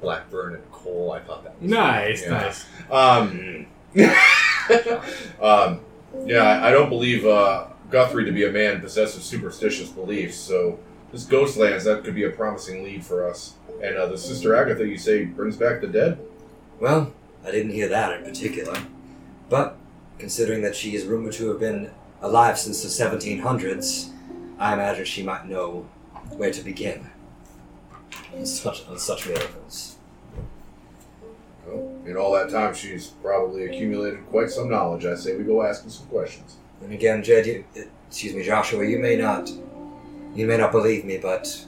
Blackburn 0.00 0.54
and 0.54 0.70
Cole. 0.72 1.12
I 1.12 1.20
thought 1.20 1.44
that 1.44 1.60
was 1.60 1.70
Nice, 1.70 2.22
Yeah. 2.22 2.30
nice. 2.30 2.66
Um, 2.90 3.66
um, 5.40 5.80
yeah, 6.26 6.42
I, 6.42 6.68
I 6.68 6.70
don't 6.70 6.88
believe 6.88 7.24
uh, 7.26 7.66
Guthrie 7.90 8.24
to 8.24 8.32
be 8.32 8.44
a 8.44 8.50
man 8.50 8.80
possessed 8.80 9.16
of 9.16 9.22
superstitious 9.22 9.88
beliefs. 9.90 10.36
So 10.36 10.78
this 11.12 11.24
ghost 11.24 11.56
lands 11.56 11.84
that 11.84 12.04
could 12.04 12.14
be 12.14 12.24
a 12.24 12.30
promising 12.30 12.82
lead 12.82 13.04
for 13.04 13.28
us. 13.28 13.54
And 13.82 13.96
uh, 13.96 14.06
the 14.06 14.18
sister 14.18 14.56
Agatha, 14.56 14.86
you 14.86 14.98
say, 14.98 15.24
brings 15.24 15.56
back 15.56 15.80
the 15.80 15.86
dead. 15.86 16.18
Well, 16.80 17.12
I 17.44 17.50
didn't 17.50 17.72
hear 17.72 17.88
that 17.88 18.18
in 18.18 18.24
particular. 18.24 18.76
But, 19.48 19.76
considering 20.18 20.62
that 20.62 20.74
she 20.74 20.94
is 20.94 21.04
rumored 21.04 21.34
to 21.34 21.48
have 21.48 21.60
been 21.60 21.90
alive 22.20 22.58
since 22.58 22.82
the 22.82 22.88
1700s, 22.88 24.10
I 24.58 24.72
imagine 24.72 25.04
she 25.04 25.22
might 25.22 25.46
know 25.46 25.86
where 26.36 26.50
to 26.50 26.62
begin. 26.62 27.10
On 28.34 28.44
such, 28.44 28.86
on 28.88 28.98
such 28.98 29.26
miracles. 29.26 29.96
Well, 31.66 31.96
in 32.04 32.16
all 32.16 32.32
that 32.32 32.50
time, 32.50 32.74
she's 32.74 33.06
probably 33.06 33.66
accumulated 33.66 34.26
quite 34.26 34.50
some 34.50 34.70
knowledge. 34.70 35.04
I 35.04 35.14
say 35.14 35.36
we 35.36 35.44
go 35.44 35.62
ask 35.62 35.84
her 35.84 35.90
some 35.90 36.06
questions. 36.06 36.56
And 36.82 36.92
again, 36.92 37.22
Jed, 37.22 37.46
you, 37.46 37.64
excuse 38.08 38.34
me, 38.34 38.44
Joshua, 38.44 38.84
you 38.86 38.98
may 38.98 39.16
not, 39.16 39.50
you 40.34 40.46
may 40.46 40.56
not 40.56 40.72
believe 40.72 41.04
me, 41.04 41.18
but 41.18 41.66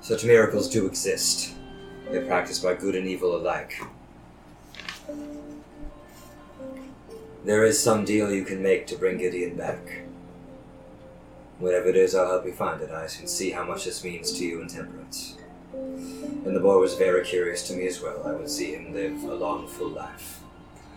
such 0.00 0.24
miracles 0.24 0.68
do 0.68 0.86
exist. 0.86 1.54
They're 2.10 2.26
practiced 2.26 2.62
by 2.62 2.74
good 2.74 2.94
and 2.94 3.06
evil 3.06 3.36
alike. 3.36 3.82
There 7.44 7.64
is 7.64 7.80
some 7.80 8.04
deal 8.04 8.32
you 8.32 8.44
can 8.44 8.62
make 8.62 8.86
to 8.88 8.96
bring 8.96 9.18
Gideon 9.18 9.56
back. 9.56 10.02
Whatever 11.58 11.88
it 11.88 11.96
is, 11.96 12.14
I'll 12.14 12.28
help 12.28 12.44
you 12.44 12.52
find 12.52 12.80
it. 12.82 12.90
I 12.90 13.06
can 13.06 13.26
see 13.26 13.50
how 13.50 13.64
much 13.64 13.84
this 13.84 14.04
means 14.04 14.32
to 14.32 14.44
you 14.44 14.60
in 14.60 14.68
Temperance. 14.68 15.36
And 15.72 16.54
the 16.54 16.60
boy 16.60 16.78
was 16.78 16.94
very 16.94 17.24
curious 17.24 17.66
to 17.68 17.74
me 17.74 17.86
as 17.86 18.00
well. 18.00 18.26
I 18.26 18.32
would 18.32 18.50
see 18.50 18.74
him 18.74 18.92
live 18.92 19.22
a 19.24 19.34
long, 19.34 19.66
full 19.66 19.90
life. 19.90 20.35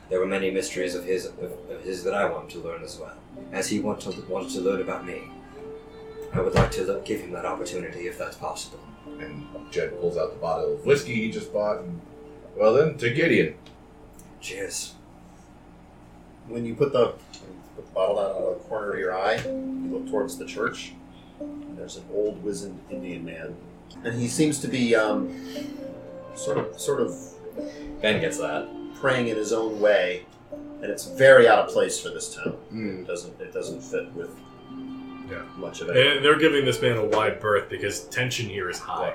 There 0.09 0.19
were 0.19 0.25
many 0.25 0.49
mysteries 0.49 0.95
of 0.95 1.05
his 1.05 1.25
of, 1.25 1.39
of 1.69 1.81
his 1.83 2.03
that 2.03 2.13
I 2.13 2.25
wanted 2.29 2.49
to 2.51 2.59
learn 2.59 2.83
as 2.83 2.97
well, 2.99 3.13
as 3.51 3.69
he 3.69 3.79
wanted 3.79 4.11
to, 4.13 4.21
wanted 4.23 4.49
to 4.51 4.61
learn 4.61 4.81
about 4.81 5.05
me. 5.05 5.23
I 6.33 6.41
would 6.41 6.53
like 6.55 6.71
to 6.71 6.83
lo- 6.83 7.01
give 7.05 7.21
him 7.21 7.31
that 7.31 7.45
opportunity 7.45 8.07
if 8.07 8.17
that's 8.17 8.35
possible. 8.35 8.79
And 9.19 9.45
Jed 9.71 9.99
pulls 9.99 10.17
out 10.17 10.31
the 10.33 10.39
bottle 10.39 10.73
of 10.75 10.85
whiskey 10.85 11.15
he 11.15 11.31
just 11.31 11.51
bought. 11.53 11.79
And, 11.79 12.01
well, 12.55 12.73
then, 12.73 12.97
to 12.97 13.09
Gideon. 13.13 13.55
Cheers. 14.41 14.93
When 16.47 16.65
you 16.65 16.75
put 16.75 16.91
the, 16.93 16.99
when 17.07 17.53
you 17.53 17.61
put 17.75 17.85
the 17.87 17.91
bottle 17.93 18.19
out 18.19 18.31
of 18.35 18.57
the 18.57 18.63
corner 18.65 18.93
of 18.93 18.99
your 18.99 19.15
eye, 19.15 19.41
you 19.45 19.89
look 19.91 20.07
towards 20.09 20.37
the 20.37 20.45
church. 20.45 20.93
and 21.39 21.77
There's 21.77 21.97
an 21.97 22.05
old, 22.13 22.43
wizened 22.43 22.79
Indian 22.89 23.25
man, 23.25 23.55
and 24.03 24.19
he 24.19 24.27
seems 24.27 24.59
to 24.59 24.67
be 24.67 24.95
um, 24.95 25.33
sort 26.35 26.57
of, 26.57 26.79
sort 26.79 27.01
of 27.01 27.15
Ben 28.01 28.21
gets 28.21 28.37
that. 28.37 28.67
Praying 28.99 29.27
in 29.27 29.35
his 29.37 29.53
own 29.53 29.79
way, 29.79 30.25
and 30.51 30.85
it's 30.85 31.05
very 31.07 31.47
out 31.47 31.59
of 31.59 31.69
place 31.71 31.99
for 31.99 32.09
this 32.09 32.33
town. 32.35 32.53
Hmm. 32.69 32.99
It 33.01 33.07
doesn't, 33.07 33.39
it 33.41 33.53
doesn't 33.53 33.81
fit 33.81 34.11
with 34.13 34.29
Yeah. 35.29 35.41
much 35.57 35.81
of 35.81 35.89
it. 35.89 35.97
And 36.17 36.25
they're 36.25 36.39
giving 36.39 36.65
this 36.65 36.81
man 36.81 36.97
a 36.97 37.05
wide 37.05 37.39
berth 37.39 37.69
because 37.69 38.01
tension 38.05 38.47
here 38.49 38.69
is 38.69 38.79
high. 38.79 39.13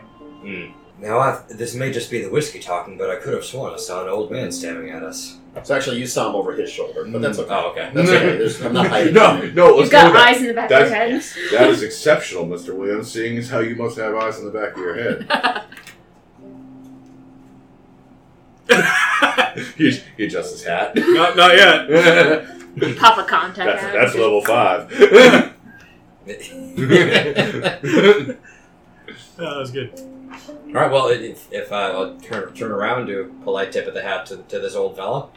Now, 1.00 1.18
I, 1.18 1.40
this 1.50 1.74
may 1.74 1.90
just 1.90 2.08
be 2.10 2.22
the 2.22 2.30
whiskey 2.30 2.60
talking, 2.60 2.96
but 2.96 3.10
I 3.10 3.16
could 3.16 3.34
have 3.34 3.44
sworn 3.44 3.74
I 3.74 3.78
saw 3.78 4.02
an 4.04 4.08
old 4.08 4.30
man 4.30 4.52
staring 4.52 4.90
at 4.90 5.02
us. 5.02 5.38
So 5.64 5.74
actually, 5.74 5.98
you 5.98 6.06
saw 6.06 6.28
him 6.28 6.36
over 6.36 6.52
his 6.52 6.70
shoulder, 6.70 7.04
but 7.06 7.20
that's 7.22 7.38
okay. 7.38 7.52
Oh, 7.54 7.70
okay. 7.70 7.90
That's 7.94 8.08
okay. 8.10 8.36
There's, 8.38 8.60
I'm 8.64 8.72
not 8.72 8.86
hiding. 8.88 9.14
no, 9.14 9.30
anything. 9.36 9.54
no, 9.54 9.78
You've 9.80 9.90
got 9.90 10.06
with 10.06 10.14
that. 10.14 10.28
eyes 10.34 10.40
in 10.40 10.46
the 10.48 10.54
back 10.54 10.70
of 10.70 10.80
your 10.80 10.88
head. 10.88 11.22
That 11.52 11.70
is 11.70 11.82
exceptional, 11.82 12.46
Mr. 12.46 12.74
Williams, 12.76 13.10
seeing 13.10 13.36
as 13.38 13.48
how 13.50 13.60
you 13.60 13.74
must 13.76 13.96
have 13.98 14.14
eyes 14.14 14.38
in 14.38 14.44
the 14.44 14.50
back 14.50 14.72
of 14.72 14.78
your 14.78 14.94
head. 14.94 15.26
he, 19.76 19.90
he 20.16 20.24
adjusts 20.24 20.52
his 20.52 20.64
hat. 20.64 20.94
Not, 20.96 21.36
not 21.36 21.56
yet. 21.56 21.88
that's, 22.76 22.98
Pop 22.98 23.18
a 23.18 23.24
contact. 23.24 23.82
out. 23.84 23.92
that's 23.92 24.14
level 24.14 24.42
five. 24.42 24.90
Oh, 29.36 29.50
that 29.50 29.58
was 29.58 29.70
good. 29.70 29.92
All 29.98 30.72
right. 30.72 30.90
Well, 30.90 31.08
if, 31.08 31.52
if 31.52 31.70
uh, 31.72 31.74
I'll 31.76 32.16
turn 32.18 32.52
turn 32.54 32.70
around 32.70 32.98
and 33.00 33.06
do 33.06 33.20
a 33.20 33.44
polite 33.44 33.72
tip 33.72 33.86
of 33.86 33.94
the 33.94 34.02
hat 34.02 34.26
to, 34.26 34.38
to 34.38 34.58
this 34.58 34.74
old 34.74 34.96
fella. 34.96 35.28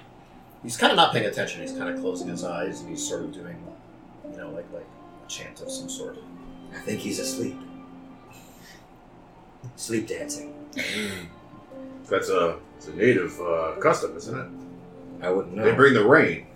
He's 0.64 0.78
kind 0.78 0.92
of 0.92 0.98
not 0.98 1.14
paying 1.14 1.26
attention. 1.26 1.62
He's 1.62 1.72
kind 1.74 1.90
of 1.90 2.00
closing 2.00 2.28
his 2.28 2.44
eyes, 2.44 2.82
and 2.82 2.90
he's 2.90 3.08
sort 3.08 3.22
of 3.24 3.34
doing, 3.34 3.56
you 4.32 4.38
know, 4.38 4.50
like 4.50 4.66
like 4.74 4.86
a 5.26 5.30
chant 5.30 5.62
of 5.62 5.72
some 5.72 5.90
sort. 5.90 6.18
I 6.76 6.80
think 6.80 7.00
he's 7.00 7.20
asleep. 7.20 7.58
Sleep 9.76 10.08
dancing. 10.08 10.54
That's 12.10 12.30
a, 12.30 12.58
it's 12.78 12.88
a 12.88 12.94
native 12.96 13.40
uh, 13.42 13.76
custom, 13.80 14.16
isn't 14.16 14.38
it? 14.40 15.26
I 15.26 15.30
wouldn't 15.30 15.56
know. 15.56 15.64
They 15.64 15.74
bring 15.74 15.94
the 15.94 16.06
rain. 16.06 16.48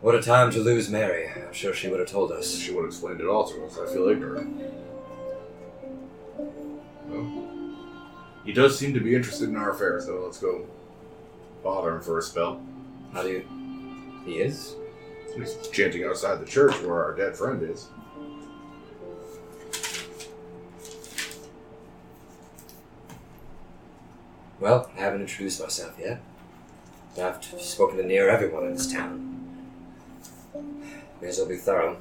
What 0.00 0.14
a 0.14 0.22
time 0.22 0.50
to 0.52 0.60
lose 0.60 0.88
Mary. 0.88 1.28
I'm 1.28 1.52
sure 1.52 1.74
she 1.74 1.88
would 1.88 1.98
have 1.98 2.08
told 2.08 2.30
us. 2.30 2.56
She 2.56 2.72
would 2.72 2.82
have 2.82 2.90
explained 2.90 3.20
it 3.20 3.26
all 3.26 3.48
to 3.48 3.64
us. 3.64 3.78
I 3.78 3.92
feel 3.92 4.08
ignorant. 4.08 4.60
Well, 7.06 7.44
he 8.44 8.52
does 8.52 8.78
seem 8.78 8.94
to 8.94 9.00
be 9.00 9.14
interested 9.14 9.48
in 9.48 9.56
our 9.56 9.70
affairs, 9.72 10.06
though. 10.06 10.24
Let's 10.24 10.38
go 10.38 10.66
bother 11.62 11.96
him 11.96 12.00
for 12.00 12.18
a 12.18 12.22
spell. 12.22 12.62
How 13.12 13.22
do 13.22 13.30
you. 13.30 13.44
He 14.24 14.38
is? 14.38 14.76
He's 15.36 15.56
chanting 15.68 16.04
outside 16.04 16.40
the 16.40 16.46
church 16.46 16.74
where 16.82 17.02
our 17.02 17.14
dead 17.14 17.36
friend 17.36 17.62
is. 17.62 17.88
Well, 24.60 24.90
I 24.96 25.00
haven't 25.00 25.20
introduced 25.22 25.60
myself 25.60 25.94
yet. 25.98 26.20
I've 27.20 27.42
spoken 27.42 27.96
to 27.98 28.04
near 28.04 28.28
everyone 28.28 28.64
in 28.66 28.74
this 28.74 28.90
town. 28.92 29.24
May 31.20 31.28
as 31.28 31.38
well 31.38 31.48
be 31.48 31.56
thorough. 31.56 31.96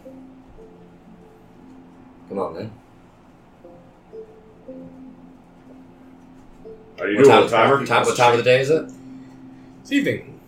Come 2.30 2.40
on, 2.40 2.54
then. 2.54 2.72
Are 7.00 7.08
you 7.08 7.18
What 7.18 7.26
doing, 7.26 7.40
time, 7.42 7.50
timer? 7.50 7.86
time, 7.86 8.06
what 8.06 8.18
time 8.18 8.32
of 8.32 8.38
the 8.38 8.44
day 8.44 8.60
is 8.62 8.70
it? 8.70 8.92
This 9.84 9.92
evening. 9.92 10.40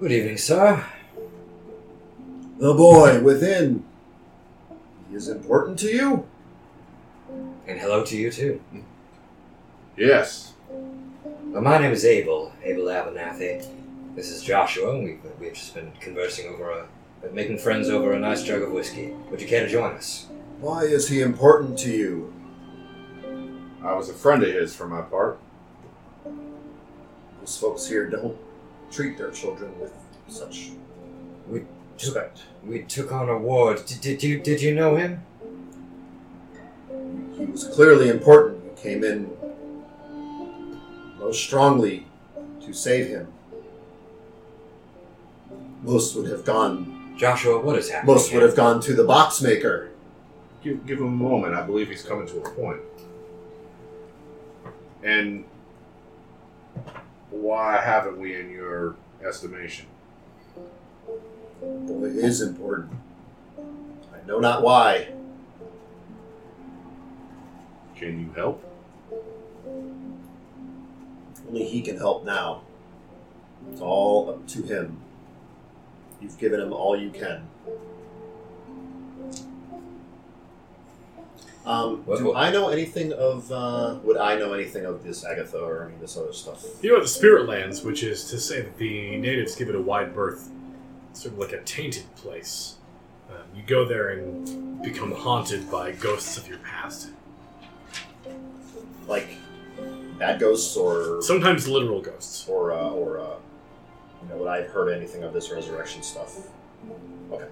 Good 0.00 0.12
evening, 0.12 0.36
sir. 0.36 0.84
The 2.58 2.74
boy 2.74 3.20
within. 3.22 3.84
He 5.08 5.16
is 5.16 5.28
important 5.28 5.78
to 5.80 5.88
you? 5.88 6.26
And 7.66 7.78
hello 7.80 8.04
to 8.04 8.16
you, 8.16 8.30
too. 8.30 8.60
Yes. 9.96 10.47
Well, 11.50 11.62
my 11.62 11.78
name 11.78 11.92
is 11.92 12.04
Abel, 12.04 12.52
Abel 12.62 12.84
Abernathy. 12.84 13.66
This 14.14 14.30
is 14.30 14.42
Joshua, 14.42 14.94
and 14.94 15.02
we've, 15.02 15.20
we've 15.40 15.54
just 15.54 15.74
been 15.74 15.90
conversing 15.98 16.46
over 16.52 16.70
a. 16.70 17.32
making 17.32 17.56
friends 17.56 17.88
over 17.88 18.12
a 18.12 18.18
nice 18.18 18.42
jug 18.42 18.60
of 18.60 18.70
whiskey. 18.70 19.14
Would 19.30 19.40
you 19.40 19.48
care 19.48 19.64
to 19.64 19.72
join 19.72 19.94
us? 19.94 20.26
Why 20.60 20.82
is 20.82 21.08
he 21.08 21.22
important 21.22 21.78
to 21.78 21.90
you? 21.90 22.34
I 23.82 23.94
was 23.94 24.10
a 24.10 24.12
friend 24.12 24.42
of 24.42 24.52
his 24.52 24.76
for 24.76 24.86
my 24.86 25.00
part. 25.00 25.40
Those 27.40 27.56
folks 27.56 27.86
here 27.86 28.10
don't 28.10 28.36
treat 28.90 29.16
their 29.16 29.30
children 29.30 29.72
with 29.80 29.94
such 30.28 30.72
We 31.48 31.62
respect. 31.94 32.42
We 32.62 32.82
took 32.82 33.10
on 33.10 33.30
a 33.30 33.38
ward. 33.38 33.86
Did, 33.86 34.02
did 34.02 34.22
you 34.22 34.38
did 34.38 34.60
you 34.60 34.74
know 34.74 34.96
him? 34.96 35.22
He 37.38 37.46
was 37.46 37.64
clearly 37.64 38.10
important. 38.10 38.62
You 38.64 38.82
came 38.82 39.02
in 39.02 39.30
most 41.18 41.42
strongly 41.42 42.06
to 42.64 42.72
save 42.72 43.08
him. 43.08 43.28
Most 45.82 46.16
would 46.16 46.30
have 46.30 46.44
gone. 46.44 47.14
Joshua, 47.16 47.60
what 47.60 47.78
is 47.78 47.90
happening? 47.90 48.14
Most 48.14 48.32
would 48.32 48.42
have 48.42 48.56
gone 48.56 48.80
to 48.82 48.94
the 48.94 49.04
box 49.04 49.40
maker. 49.40 49.90
Give, 50.62 50.84
give 50.86 50.98
him 50.98 51.06
a 51.06 51.10
moment. 51.10 51.54
I 51.54 51.62
believe 51.62 51.88
he's 51.88 52.02
coming 52.02 52.26
to 52.28 52.38
a 52.38 52.50
point. 52.50 52.80
And 55.02 55.44
why 57.30 57.80
haven't 57.80 58.18
we 58.18 58.38
in 58.38 58.50
your 58.50 58.96
estimation? 59.24 59.86
Boy 61.60 62.06
is 62.06 62.40
important. 62.40 62.92
I 63.58 64.26
know 64.26 64.38
not 64.38 64.62
why. 64.62 65.08
Can 67.96 68.20
you 68.20 68.32
help? 68.34 68.64
Only 71.48 71.64
he 71.64 71.80
can 71.82 71.96
help 71.96 72.24
now. 72.24 72.62
It's 73.72 73.80
all 73.80 74.30
up 74.30 74.46
to 74.48 74.62
him. 74.62 74.98
You've 76.20 76.38
given 76.38 76.60
him 76.60 76.72
all 76.72 76.96
you 76.96 77.10
can. 77.10 77.48
Um, 81.66 82.02
What- 82.06 82.18
do 82.18 82.26
what- 82.28 82.36
I 82.36 82.50
know 82.50 82.68
anything 82.68 83.12
of? 83.12 83.50
Uh, 83.52 83.96
would 84.02 84.16
I 84.16 84.36
know 84.38 84.54
anything 84.54 84.86
of 84.86 85.04
this 85.04 85.24
Agatha 85.24 85.58
or 85.58 85.84
any 85.84 85.94
of 85.94 86.00
this 86.00 86.16
other 86.16 86.32
stuff? 86.32 86.64
You 86.82 86.90
know 86.90 86.96
about 86.96 87.04
the 87.04 87.10
Spirit 87.10 87.46
Lands, 87.46 87.82
which 87.84 88.02
is 88.02 88.24
to 88.30 88.38
say 88.40 88.62
that 88.62 88.78
the 88.78 89.16
natives 89.18 89.54
give 89.54 89.68
it 89.68 89.74
a 89.74 89.80
wide 89.80 90.14
berth, 90.14 90.48
sort 91.12 91.34
of 91.34 91.38
like 91.38 91.52
a 91.52 91.60
tainted 91.62 92.04
place. 92.16 92.76
Um, 93.30 93.42
you 93.54 93.62
go 93.66 93.84
there 93.84 94.08
and 94.10 94.82
become 94.82 95.12
haunted 95.12 95.70
by 95.70 95.92
ghosts 95.92 96.38
of 96.38 96.48
your 96.48 96.58
past. 96.58 97.08
Like 99.06 99.28
bad 100.18 100.40
ghosts 100.40 100.76
or 100.76 101.22
Sometimes 101.22 101.68
literal 101.68 102.00
ghosts. 102.00 102.48
or 102.48 102.72
uh, 102.72 102.90
or 102.90 103.18
uh, 103.20 103.36
you 104.22 104.28
know, 104.28 104.36
would 104.38 104.48
I 104.48 104.62
have 104.62 104.70
heard 104.70 104.88
anything 104.92 105.22
of 105.22 105.32
this 105.32 105.50
resurrection 105.50 106.02
stuff? 106.02 106.36
Okay, 107.32 107.46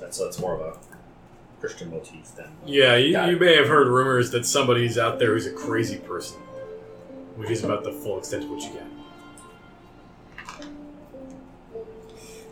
that's 0.00 0.18
that's 0.18 0.38
more 0.38 0.54
of 0.54 0.60
a 0.60 0.78
Christian 1.60 1.90
motif 1.90 2.34
than. 2.36 2.50
Yeah, 2.66 2.96
you, 2.96 3.12
Got 3.12 3.28
you 3.30 3.36
it. 3.36 3.40
may 3.40 3.56
have 3.56 3.68
heard 3.68 3.88
rumors 3.88 4.30
that 4.32 4.44
somebody's 4.46 4.98
out 4.98 5.18
there 5.18 5.32
who's 5.32 5.46
a 5.46 5.52
crazy 5.52 5.98
person, 5.98 6.38
which 7.36 7.50
is 7.50 7.64
about 7.64 7.84
the 7.84 7.92
full 7.92 8.18
extent 8.18 8.44
of 8.44 8.50
what 8.50 8.62
you 8.62 8.70
get. 8.72 8.82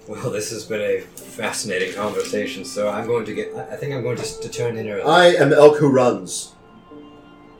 Well, 0.06 0.30
this 0.30 0.50
has 0.50 0.64
been 0.64 0.82
a 0.82 1.00
fascinating 1.00 1.94
conversation. 1.94 2.64
So 2.64 2.90
I'm 2.90 3.06
going 3.06 3.24
to 3.24 3.34
get. 3.34 3.54
I 3.56 3.72
I 3.72 3.76
think 3.76 3.94
I'm 3.94 4.02
going 4.02 4.16
to, 4.18 4.40
to 4.40 4.48
turn 4.50 4.76
in 4.76 4.88
early. 4.88 5.02
I 5.02 5.26
am 5.42 5.52
elk 5.52 5.78
who 5.78 5.88
runs, 5.88 6.52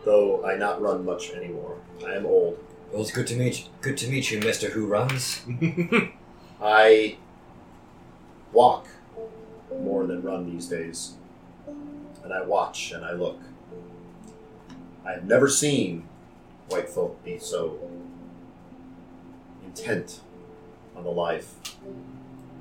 though 0.04 0.44
I 0.44 0.56
not 0.56 0.80
run 0.80 1.04
much 1.04 1.30
anymore. 1.32 1.78
I 2.06 2.14
am 2.14 2.26
old. 2.26 2.58
Well, 2.92 3.02
it's 3.02 3.10
good 3.10 3.26
to 3.28 3.36
meet. 3.36 3.68
Good 3.80 3.96
to 3.98 4.08
meet 4.08 4.30
you, 4.30 4.40
Mister 4.40 4.70
Who 4.70 4.86
Runs. 4.86 5.42
I 6.62 7.16
walk 8.52 8.86
more 9.80 10.06
than 10.06 10.22
run 10.22 10.50
these 10.50 10.66
days, 10.66 11.14
and 11.66 12.32
I 12.32 12.42
watch 12.42 12.92
and 12.92 13.04
I 13.04 13.12
look. 13.12 13.40
I 15.04 15.12
have 15.12 15.24
never 15.24 15.48
seen 15.48 16.08
white 16.68 16.88
folk 16.88 17.22
be 17.24 17.38
so 17.38 17.78
intent 19.64 20.20
on 20.96 21.04
the 21.04 21.10
life 21.10 21.54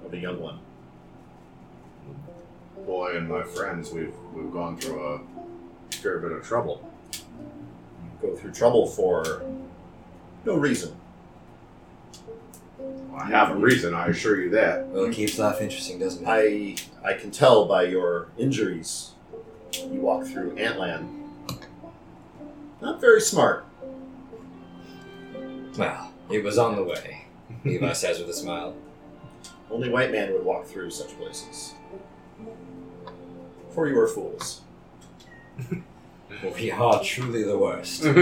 of 0.05 0.13
a 0.13 0.17
young 0.17 0.39
one. 0.39 0.59
Boy 2.85 3.15
and 3.15 3.29
my 3.29 3.43
friends, 3.43 3.91
we've 3.91 4.13
we've 4.33 4.51
gone 4.51 4.77
through 4.77 5.05
a 5.05 5.21
fair 5.95 6.19
bit 6.19 6.31
of 6.31 6.43
trouble. 6.43 6.92
Go 8.23 8.33
through 8.37 8.53
trouble 8.53 8.87
for 8.87 9.43
no 10.45 10.55
reason. 10.55 10.95
I 13.13 13.25
have 13.25 13.51
a 13.51 13.55
reason, 13.55 13.93
I 13.93 14.07
assure 14.07 14.41
you 14.41 14.49
that. 14.51 14.87
Well, 14.87 15.03
it 15.03 15.13
keeps 15.13 15.37
life 15.37 15.61
interesting, 15.61 15.99
doesn't 15.99 16.25
it? 16.25 16.27
I 16.27 16.75
I 17.07 17.13
can 17.15 17.31
tell 17.31 17.65
by 17.65 17.83
your 17.83 18.29
injuries. 18.37 19.11
You 19.73 19.99
walk 19.99 20.25
through 20.25 20.55
Antland. 20.55 21.27
Not 22.81 23.01
very 23.01 23.19
smart. 23.19 23.65
Well, 25.77 26.13
it 26.31 26.43
was 26.43 26.57
on 26.57 26.77
the 26.77 26.83
way. 26.83 27.25
Levi 27.65 27.91
says 27.93 28.19
with 28.19 28.29
a 28.29 28.33
smile. 28.33 28.73
Only 29.69 29.89
white 29.89 30.11
man 30.11 30.31
would 30.31 30.45
walk 30.45 30.65
through 30.65 30.91
such 30.91 31.17
places. 31.17 31.73
For 33.71 33.87
you 33.87 33.99
are 33.99 34.07
fools. 34.07 34.61
We 36.55 36.71
are 36.71 37.01
truly 37.03 37.43
the 37.43 37.57
worst. 37.57 38.03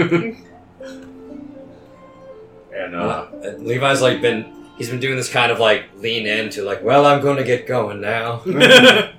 And 2.74 2.94
Uh, 2.96 3.26
uh, 3.44 3.54
Levi's 3.58 4.00
like 4.00 4.20
been. 4.22 4.46
He's 4.78 4.88
been 4.88 4.98
doing 5.00 5.16
this 5.16 5.28
kind 5.30 5.52
of 5.52 5.60
like 5.60 5.84
lean 5.96 6.26
into 6.26 6.62
like, 6.64 6.82
well, 6.82 7.04
I'm 7.04 7.20
going 7.20 7.36
to 7.36 7.44
get 7.44 7.66
going 7.66 8.00
now. 8.00 8.38
Do 8.44 9.12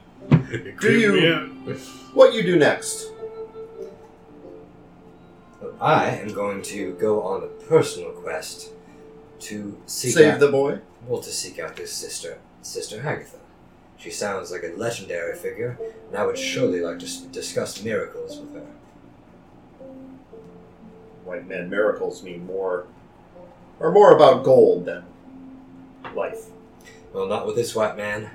you- 1.00 1.76
What 2.14 2.34
you 2.34 2.42
do 2.44 2.58
next? 2.58 3.12
But 5.62 5.76
I 5.80 6.10
am 6.10 6.30
going 6.34 6.64
to 6.64 6.94
go 6.94 7.22
on 7.22 7.44
a 7.44 7.48
personal 7.48 8.10
quest 8.12 8.72
to 9.42 9.80
seek 9.86 10.14
Save 10.16 10.34
out, 10.34 10.40
the 10.40 10.50
boy? 10.52 10.80
well 11.08 11.22
to 11.22 11.30
seek 11.30 11.60
out 11.60 11.78
his 11.78 11.92
sister, 11.92 12.40
Sister 12.64 13.02
Agatha. 13.06 13.38
She 13.98 14.10
sounds 14.10 14.52
like 14.52 14.64
a 14.64 14.74
legendary 14.76 15.36
figure, 15.38 15.78
and 16.10 16.18
I 16.18 16.26
would 16.26 16.38
surely 16.38 16.82
like 16.82 17.00
to 17.00 17.06
s- 17.06 17.22
discuss 17.22 17.84
miracles 17.84 18.40
with 18.40 18.54
her. 18.56 18.66
White 21.26 21.48
man 21.48 21.70
miracles 21.70 22.24
mean 22.24 22.46
more 22.46 22.86
are 23.80 23.92
more 23.92 24.16
about 24.16 24.44
gold 24.44 24.86
than 24.86 25.04
life. 26.16 26.48
Well, 27.14 27.28
not 27.28 27.46
with 27.46 27.56
this 27.56 27.76
white 27.76 27.96
man. 27.98 28.30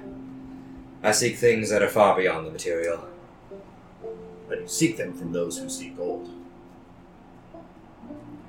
I 1.03 1.13
seek 1.13 1.37
things 1.37 1.71
that 1.71 1.83
are 1.83 1.89
far 1.89 2.17
beyond 2.17 2.47
the 2.47 2.51
material. 2.51 3.05
But 4.49 4.61
you 4.63 4.69
seek 4.69 4.97
them 4.97 5.13
from 5.13 5.33
those 5.33 5.59
who 5.59 5.69
seek 5.69 5.97
gold. 5.97 6.29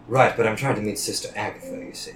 Right, 0.07 0.35
but 0.35 0.47
I'm 0.47 0.55
trying 0.55 0.75
to 0.75 0.81
meet 0.81 0.97
Sister 0.97 1.29
Agatha, 1.35 1.77
you 1.85 1.93
see. 1.93 2.13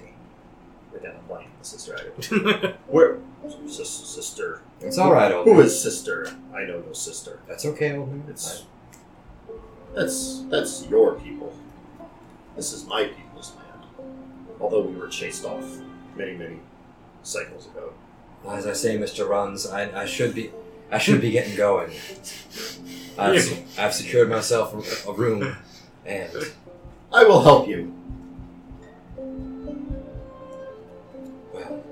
We're 0.92 0.98
down 1.00 1.16
a 1.16 1.28
blank, 1.28 1.48
sister 1.62 1.94
Agatha. 1.96 2.76
Where 2.88 3.18
sis- 3.66 3.88
sister 3.90 4.62
It's 4.80 4.98
alright, 4.98 5.32
old 5.32 5.46
Who 5.46 5.54
man. 5.54 5.64
is 5.66 5.80
sister? 5.80 6.28
I 6.54 6.64
know 6.64 6.80
no 6.80 6.92
sister. 6.92 7.40
That's 7.48 7.64
okay, 7.66 7.96
old 7.96 8.10
man. 8.10 8.24
It's 8.28 8.64
that's 9.94 10.42
that's 10.48 10.86
your 10.88 11.14
people. 11.14 11.52
This 12.56 12.72
is 12.72 12.86
my 12.86 13.04
people's 13.04 13.52
land. 13.56 14.08
although 14.60 14.82
we 14.82 14.94
were 14.96 15.08
chased 15.08 15.44
off 15.44 15.64
many, 16.16 16.34
many 16.36 16.58
cycles 17.22 17.66
ago. 17.66 17.92
As 18.48 18.66
I 18.66 18.72
say, 18.72 18.96
Mr. 18.98 19.28
Runs, 19.28 19.66
I, 19.66 20.02
I 20.02 20.04
should 20.06 20.34
be 20.34 20.50
I 20.92 20.98
should 20.98 21.20
be 21.20 21.30
getting 21.30 21.56
going. 21.56 21.90
I've, 23.18 23.78
I've 23.78 23.94
secured 23.94 24.28
myself 24.28 25.06
a, 25.08 25.12
room, 25.12 25.56
and 26.04 26.30
I 27.12 27.24
will 27.24 27.42
help 27.42 27.66
you. 27.68 27.92
well, 31.52 31.82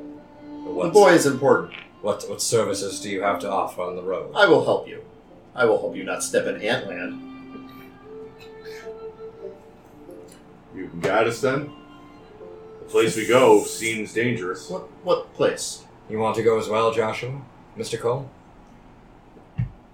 The 0.86 0.90
boy 0.92 1.12
is 1.12 1.26
important. 1.26 1.72
what 2.02 2.28
what 2.28 2.42
services 2.42 3.00
do 3.00 3.08
you 3.08 3.22
have 3.22 3.38
to 3.40 3.50
offer 3.50 3.82
on 3.82 3.96
the 3.96 4.02
road? 4.02 4.32
I 4.36 4.46
will 4.46 4.64
help 4.64 4.86
you. 4.88 5.02
I 5.54 5.64
will 5.64 5.78
help 5.80 5.96
you 5.96 6.04
not 6.04 6.22
step 6.22 6.46
in 6.46 6.56
antland. 6.60 7.31
You 10.74 10.88
can 10.88 11.00
guide 11.00 11.26
us 11.28 11.40
then. 11.40 11.70
The 12.80 12.86
place 12.88 13.16
we 13.16 13.26
go 13.26 13.62
seems 13.64 14.12
dangerous. 14.12 14.68
What 14.70 14.88
what 15.04 15.32
place? 15.34 15.84
You 16.10 16.18
want 16.18 16.36
to 16.36 16.42
go 16.42 16.58
as 16.58 16.68
well, 16.68 16.92
Joshua, 16.92 17.40
Mr. 17.78 17.98
Cole? 17.98 18.28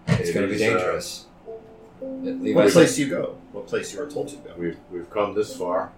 It's 0.09 0.31
It 0.31 0.33
going 0.35 0.49
to 0.49 0.55
be 0.55 0.61
is, 0.61 0.63
uh, 0.63 0.75
dangerous. 0.79 1.27
Levi 2.01 2.55
What 2.57 2.67
said- 2.69 2.73
place 2.73 2.99
you 2.99 3.09
go? 3.09 3.37
What 3.53 3.67
place 3.67 3.93
you 3.93 4.01
are 4.03 4.11
told 4.11 4.29
to 4.29 4.37
go? 4.37 4.51
We've 4.57 4.77
we've 4.91 5.11
come 5.11 5.35
this 5.35 5.55
far. 5.57 5.93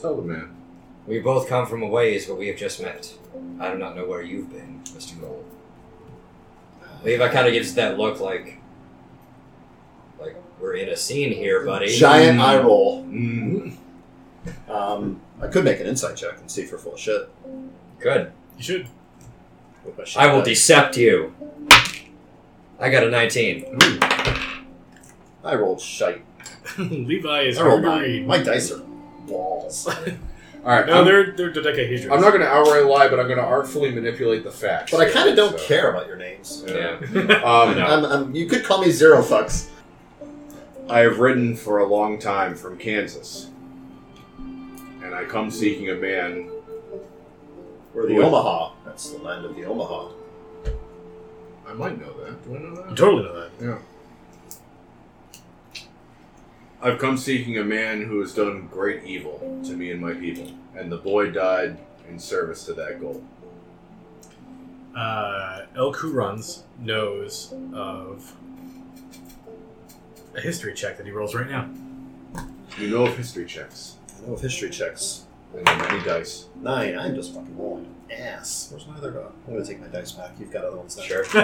Tell 0.00 0.16
the 0.16 0.22
man. 0.22 0.56
We 1.06 1.18
both 1.20 1.48
come 1.48 1.66
from 1.66 1.82
a 1.82 1.86
ways, 1.86 2.28
where 2.28 2.36
we 2.36 2.48
have 2.48 2.56
just 2.56 2.80
met. 2.82 3.12
I 3.58 3.70
do 3.70 3.78
not 3.78 3.96
know 3.96 4.06
where 4.06 4.22
you've 4.22 4.50
been, 4.52 4.80
Mr. 4.84 5.18
Gold. 5.20 5.44
Levi 7.04 7.28
kind 7.28 7.46
of 7.46 7.52
gives 7.52 7.74
that 7.74 7.98
look 7.98 8.20
like, 8.20 8.58
like 10.20 10.36
we're 10.60 10.74
in 10.74 10.88
a 10.90 10.96
scene 10.96 11.32
here, 11.32 11.64
buddy. 11.64 11.88
Giant 11.96 12.38
Mm. 12.38 12.42
eye 12.42 12.58
roll. 12.62 13.04
Mm. 13.04 13.76
Um, 14.68 15.20
I 15.40 15.46
could 15.48 15.64
make 15.64 15.80
an 15.80 15.86
insight 15.86 16.16
check 16.16 16.38
and 16.38 16.50
see 16.50 16.62
if 16.62 16.72
we're 16.72 16.78
full 16.78 16.94
of 16.94 17.00
shit. 17.00 17.28
Good. 17.98 18.32
You 18.56 18.62
should. 18.62 18.86
with 19.84 19.96
my 19.98 20.04
shit 20.04 20.22
I 20.22 20.32
will 20.32 20.42
dice. 20.42 20.68
decept 20.70 20.96
you. 20.96 21.34
I 22.78 22.88
got 22.90 23.04
a 23.04 23.10
19. 23.10 23.78
I 25.44 25.54
rolled 25.54 25.80
shite. 25.80 26.22
Levi 26.78 27.42
is 27.42 27.58
I 27.58 27.62
rolled 27.64 27.84
hard 27.84 28.02
to 28.02 28.08
nine. 28.08 28.10
read. 28.18 28.26
My 28.26 28.38
dice 28.42 28.70
are 28.72 28.78
balls. 29.26 29.86
All 30.64 30.66
right. 30.66 30.86
No, 30.86 31.00
I'm, 31.00 31.04
they're 31.06 31.32
they're 31.32 31.50
dodecahedrons. 31.52 32.12
I'm 32.12 32.20
not 32.20 32.30
going 32.30 32.42
to 32.42 32.48
outright 32.48 32.84
lie, 32.84 33.08
but 33.08 33.18
I'm 33.18 33.26
going 33.26 33.38
to 33.38 33.44
artfully 33.44 33.90
manipulate 33.90 34.44
the 34.44 34.50
facts. 34.50 34.90
But 34.92 35.00
I 35.00 35.10
kind 35.10 35.28
of 35.30 35.36
don't 35.36 35.58
So, 35.58 35.66
care 35.66 35.90
about 35.90 36.06
your 36.06 36.16
names. 36.16 36.64
Yeah. 36.66 36.98
Um, 37.42 37.78
I'm, 37.78 38.04
I'm, 38.04 38.34
you 38.34 38.46
could 38.46 38.64
call 38.64 38.82
me 38.82 38.90
Zero 38.90 39.22
Fucks. 39.22 39.68
I 40.88 41.00
have 41.00 41.18
ridden 41.20 41.54
for 41.56 41.78
a 41.78 41.86
long 41.86 42.18
time 42.18 42.54
from 42.56 42.76
Kansas, 42.76 43.49
and 45.10 45.18
I 45.18 45.24
come 45.24 45.50
seeking 45.50 45.90
a 45.90 45.94
man. 45.96 46.48
We're 47.92 48.06
the 48.06 48.14
What? 48.14 48.26
Omaha. 48.26 48.72
That's 48.84 49.10
the 49.10 49.18
land 49.18 49.44
of 49.44 49.56
the 49.56 49.64
Omaha. 49.64 50.12
I 51.66 51.72
might 51.72 52.00
know 52.00 52.12
that. 52.24 52.44
Do 52.44 52.54
I 52.54 52.58
know 52.60 52.68
You 52.68 52.74
that? 52.76 52.96
totally 52.96 53.22
know 53.24 53.40
that. 53.40 53.50
Yeah. 53.60 53.78
I've 56.80 56.98
come 57.00 57.16
seeking 57.16 57.58
a 57.58 57.64
man 57.64 58.02
who 58.02 58.20
has 58.20 58.32
done 58.32 58.68
great 58.68 59.02
evil 59.02 59.60
to 59.64 59.72
me 59.72 59.90
and 59.90 60.00
my 60.00 60.14
people, 60.14 60.52
and 60.76 60.92
the 60.92 60.96
boy 60.96 61.30
died 61.32 61.76
in 62.08 62.18
service 62.20 62.64
to 62.66 62.72
that 62.74 63.00
goal. 63.00 63.22
Uh, 64.96 65.62
El 65.76 65.92
Runs 65.92 66.62
knows 66.78 67.52
of 67.74 68.32
a 70.36 70.40
history 70.40 70.72
check 70.72 70.96
that 70.98 71.06
he 71.06 71.10
rolls 71.12 71.34
right 71.34 71.50
now. 71.50 71.68
You 72.78 72.88
know 72.90 73.06
of 73.06 73.16
history 73.16 73.46
checks 73.46 73.96
I 73.99 73.99
know 74.26 74.34
of 74.34 74.40
history 74.40 74.70
checks. 74.70 75.24
and 75.56 75.66
the 75.66 75.76
many 75.76 76.04
dice. 76.04 76.46
Nine. 76.60 76.98
I'm 76.98 77.14
just 77.14 77.34
fucking 77.34 77.56
rolling 77.56 77.94
ass. 78.10 78.68
Where's 78.70 78.86
my 78.86 78.96
other 78.96 79.10
dog? 79.10 79.32
I'm 79.46 79.54
gonna 79.54 79.64
take 79.64 79.80
my 79.80 79.86
dice 79.88 80.12
back. 80.12 80.32
You've 80.38 80.52
got 80.52 80.64
other 80.64 80.76
ones 80.76 80.96
now. 80.96 81.02
Sure. 81.02 81.24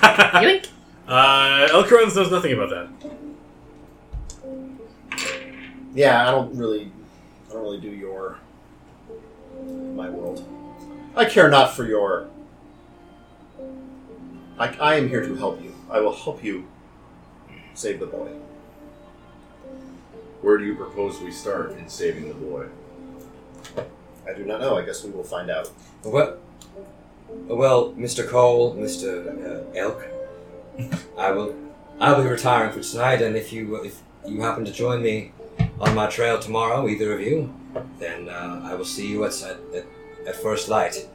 Yoink. 0.00 0.68
uh, 1.08 1.68
El 1.72 1.82
knows 1.88 2.30
nothing 2.30 2.52
about 2.52 2.70
that. 2.70 2.88
Yeah, 5.94 6.28
I 6.28 6.30
don't 6.30 6.54
really, 6.54 6.92
I 7.48 7.52
don't 7.54 7.62
really 7.62 7.80
do 7.80 7.88
your, 7.88 8.38
my 9.94 10.10
world. 10.10 10.44
I 11.16 11.24
care 11.24 11.48
not 11.48 11.74
for 11.74 11.84
your. 11.86 12.28
I, 14.58 14.68
I 14.76 14.94
am 14.96 15.08
here 15.08 15.22
to 15.22 15.34
help 15.36 15.62
you. 15.62 15.74
I 15.90 16.00
will 16.00 16.14
help 16.14 16.44
you 16.44 16.66
save 17.74 18.00
the 18.00 18.06
boy. 18.06 18.28
Where 20.46 20.58
do 20.58 20.64
you 20.64 20.76
propose 20.76 21.20
we 21.20 21.32
start 21.32 21.72
in 21.72 21.88
saving 21.88 22.28
the 22.28 22.34
boy? 22.34 22.66
I 24.28 24.32
do 24.32 24.44
not 24.44 24.60
know. 24.60 24.78
I 24.78 24.84
guess 24.84 25.02
we 25.02 25.10
will 25.10 25.24
find 25.24 25.50
out. 25.50 25.72
Well, 26.04 26.36
well, 27.28 27.92
Mr. 27.94 28.24
Cole, 28.28 28.76
Mr. 28.76 29.10
Uh, 29.44 29.76
Elk, 29.76 30.06
I 31.18 31.32
will, 31.32 31.52
I'll 31.98 32.22
be 32.22 32.28
retiring 32.28 32.70
for 32.70 32.80
tonight, 32.80 33.22
and 33.22 33.34
if 33.34 33.52
you 33.52 33.74
if 33.82 34.00
you 34.24 34.40
happen 34.40 34.64
to 34.64 34.70
join 34.70 35.02
me 35.02 35.32
on 35.80 35.96
my 35.96 36.06
trail 36.06 36.38
tomorrow, 36.38 36.88
either 36.88 37.12
of 37.12 37.20
you, 37.20 37.52
then 37.98 38.28
uh, 38.28 38.60
I 38.62 38.74
will 38.76 38.84
see 38.84 39.08
you 39.08 39.24
at 39.24 39.42
at, 39.42 39.58
at, 39.74 39.84
at 40.28 40.36
first 40.36 40.68
light. 40.68 41.08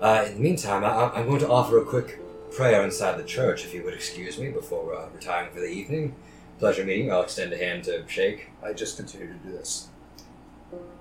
Uh, 0.00 0.24
in 0.28 0.36
the 0.36 0.40
meantime, 0.40 0.82
I, 0.82 1.10
I'm 1.14 1.26
going 1.26 1.40
to 1.40 1.48
offer 1.50 1.76
a 1.76 1.84
quick 1.84 2.18
prayer 2.50 2.82
inside 2.82 3.18
the 3.18 3.24
church, 3.24 3.66
if 3.66 3.74
you 3.74 3.82
would 3.84 3.92
excuse 3.92 4.38
me, 4.38 4.48
before 4.48 4.94
uh, 4.94 5.10
retiring 5.14 5.52
for 5.52 5.60
the 5.60 5.68
evening. 5.68 6.14
Pleasure 6.62 6.84
meeting. 6.84 7.10
I'll 7.10 7.22
extend 7.24 7.52
a 7.52 7.56
hand 7.56 7.82
to 7.86 8.04
shake. 8.06 8.50
I 8.62 8.72
just 8.72 8.96
continue 8.96 9.26
to 9.26 9.34
do 9.44 9.50
this. 9.50 9.88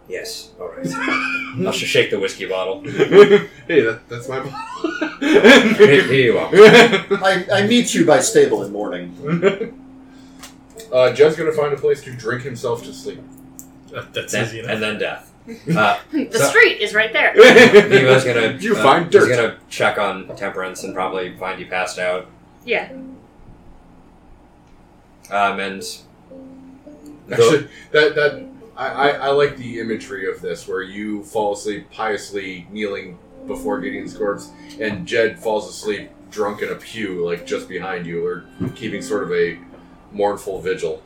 Yes, 0.09 0.49
all 0.59 0.70
right. 0.70 0.88
I'll 1.68 1.72
sh- 1.72 1.86
shake 1.86 2.09
the 2.09 2.20
whiskey 2.20 2.47
bottle. 2.47 2.82
hey, 3.68 3.82
that, 3.82 4.01
that's 4.09 4.28
my. 4.28 4.39
Here, 5.20 6.01
here 6.01 6.14
you 6.14 6.38
are. 6.39 6.49
I, 7.24 7.45
I 7.53 7.68
meet 7.68 7.93
you 7.93 8.07
by 8.07 8.22
stable 8.22 8.64
in 8.64 8.72
morning. 8.72 9.16
uh, 10.91 11.14
Jed's 11.14 11.36
gonna 11.36 11.51
find 11.51 11.74
a 11.74 11.78
place 11.78 12.03
to 12.05 12.12
drink 12.16 12.41
himself 12.41 12.84
to 12.86 12.91
sleep. 12.91 13.22
That's 14.14 14.32
Then- 14.32 14.45
easy 14.45 14.59
enough. 14.62 14.72
and 14.72 14.82
then 14.82 14.97
death. 14.97 15.32
Uh, 15.78 15.99
The 16.12 16.39
So- 16.39 16.49
street 16.49 16.82
is 16.82 16.95
right 16.95 17.14
there. 17.14 17.36
Levi's 17.36 18.24
gonna. 18.24 18.57
You 18.59 18.76
uh, 18.78 18.82
find 18.82 19.05
He's 19.05 19.14
dirt. 19.14 19.30
gonna 19.30 19.57
check 19.70 19.99
on 19.99 20.36
Temperance 20.36 20.84
and 20.84 20.95
probably 20.95 21.38
find 21.38 21.59
you 21.59 21.68
passed 21.68 21.99
out. 21.99 22.26
Yeah. 22.66 22.91
Um, 25.32 25.60
and 25.60 25.84
Actually, 27.32 27.68
that 27.92 28.16
that 28.16 28.46
I, 28.76 28.88
I, 28.88 29.10
I 29.10 29.30
like 29.30 29.58
the 29.58 29.80
imagery 29.80 30.30
of 30.30 30.42
this 30.42 30.68
where 30.68 30.82
you 30.82 31.24
fall 31.24 31.54
asleep 31.54 31.90
piously 31.92 32.68
kneeling 32.72 33.18
before 33.48 33.80
Gideon's 33.80 34.16
corpse, 34.16 34.52
and 34.80 35.08
Jed 35.08 35.40
falls 35.40 35.70
asleep 35.70 36.10
drunk 36.30 36.62
in 36.62 36.70
a 36.70 36.76
pew, 36.76 37.26
like 37.26 37.46
just 37.46 37.68
behind 37.68 38.06
you, 38.06 38.26
or 38.26 38.46
keeping 38.76 39.02
sort 39.02 39.24
of 39.24 39.32
a 39.34 39.58
mournful 40.12 40.62
vigil. 40.62 41.02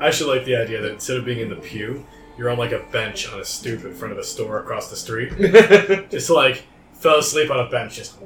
I 0.00 0.08
actually 0.08 0.36
like 0.36 0.46
the 0.46 0.56
idea 0.56 0.80
that 0.80 0.92
instead 0.92 1.16
of 1.16 1.24
being 1.24 1.40
in 1.40 1.48
the 1.48 1.56
pew, 1.56 2.06
you're 2.36 2.50
on 2.50 2.58
like 2.58 2.72
a 2.72 2.84
bench 2.90 3.28
on 3.32 3.40
a 3.40 3.44
stoop 3.44 3.84
in 3.84 3.94
front 3.94 4.12
of 4.12 4.18
a 4.18 4.24
store 4.24 4.58
across 4.58 4.90
the 4.90 4.96
street. 4.96 5.30
just 6.10 6.30
like 6.30 6.64
fell 6.94 7.18
asleep 7.18 7.50
on 7.50 7.60
a 7.60 7.70
bench, 7.70 7.96
just 7.96 8.16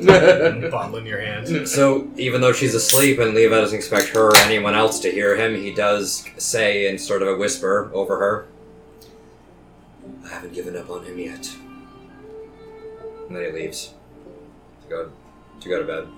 bottle 0.00 0.96
in 0.96 1.06
your 1.06 1.20
hand. 1.20 1.68
so, 1.68 2.08
even 2.16 2.40
though 2.40 2.52
she's 2.52 2.74
asleep 2.74 3.18
and 3.18 3.34
Levi 3.34 3.54
doesn't 3.54 3.76
expect 3.76 4.08
her 4.08 4.28
or 4.28 4.36
anyone 4.38 4.74
else 4.74 5.00
to 5.00 5.10
hear 5.10 5.36
him, 5.36 5.54
he 5.54 5.72
does 5.72 6.24
say 6.36 6.88
in 6.88 6.98
sort 6.98 7.22
of 7.22 7.28
a 7.28 7.36
whisper 7.36 7.90
over 7.94 8.18
her, 8.18 8.46
"I 10.24 10.28
haven't 10.28 10.54
given 10.54 10.76
up 10.76 10.90
on 10.90 11.04
him 11.04 11.18
yet." 11.18 11.48
And 13.28 13.36
then 13.36 13.44
he 13.44 13.52
leaves 13.52 13.94
to 14.82 14.88
go 14.88 15.10
to 15.60 15.68
go 15.68 15.78
to 15.78 15.84
bed. 15.84 16.08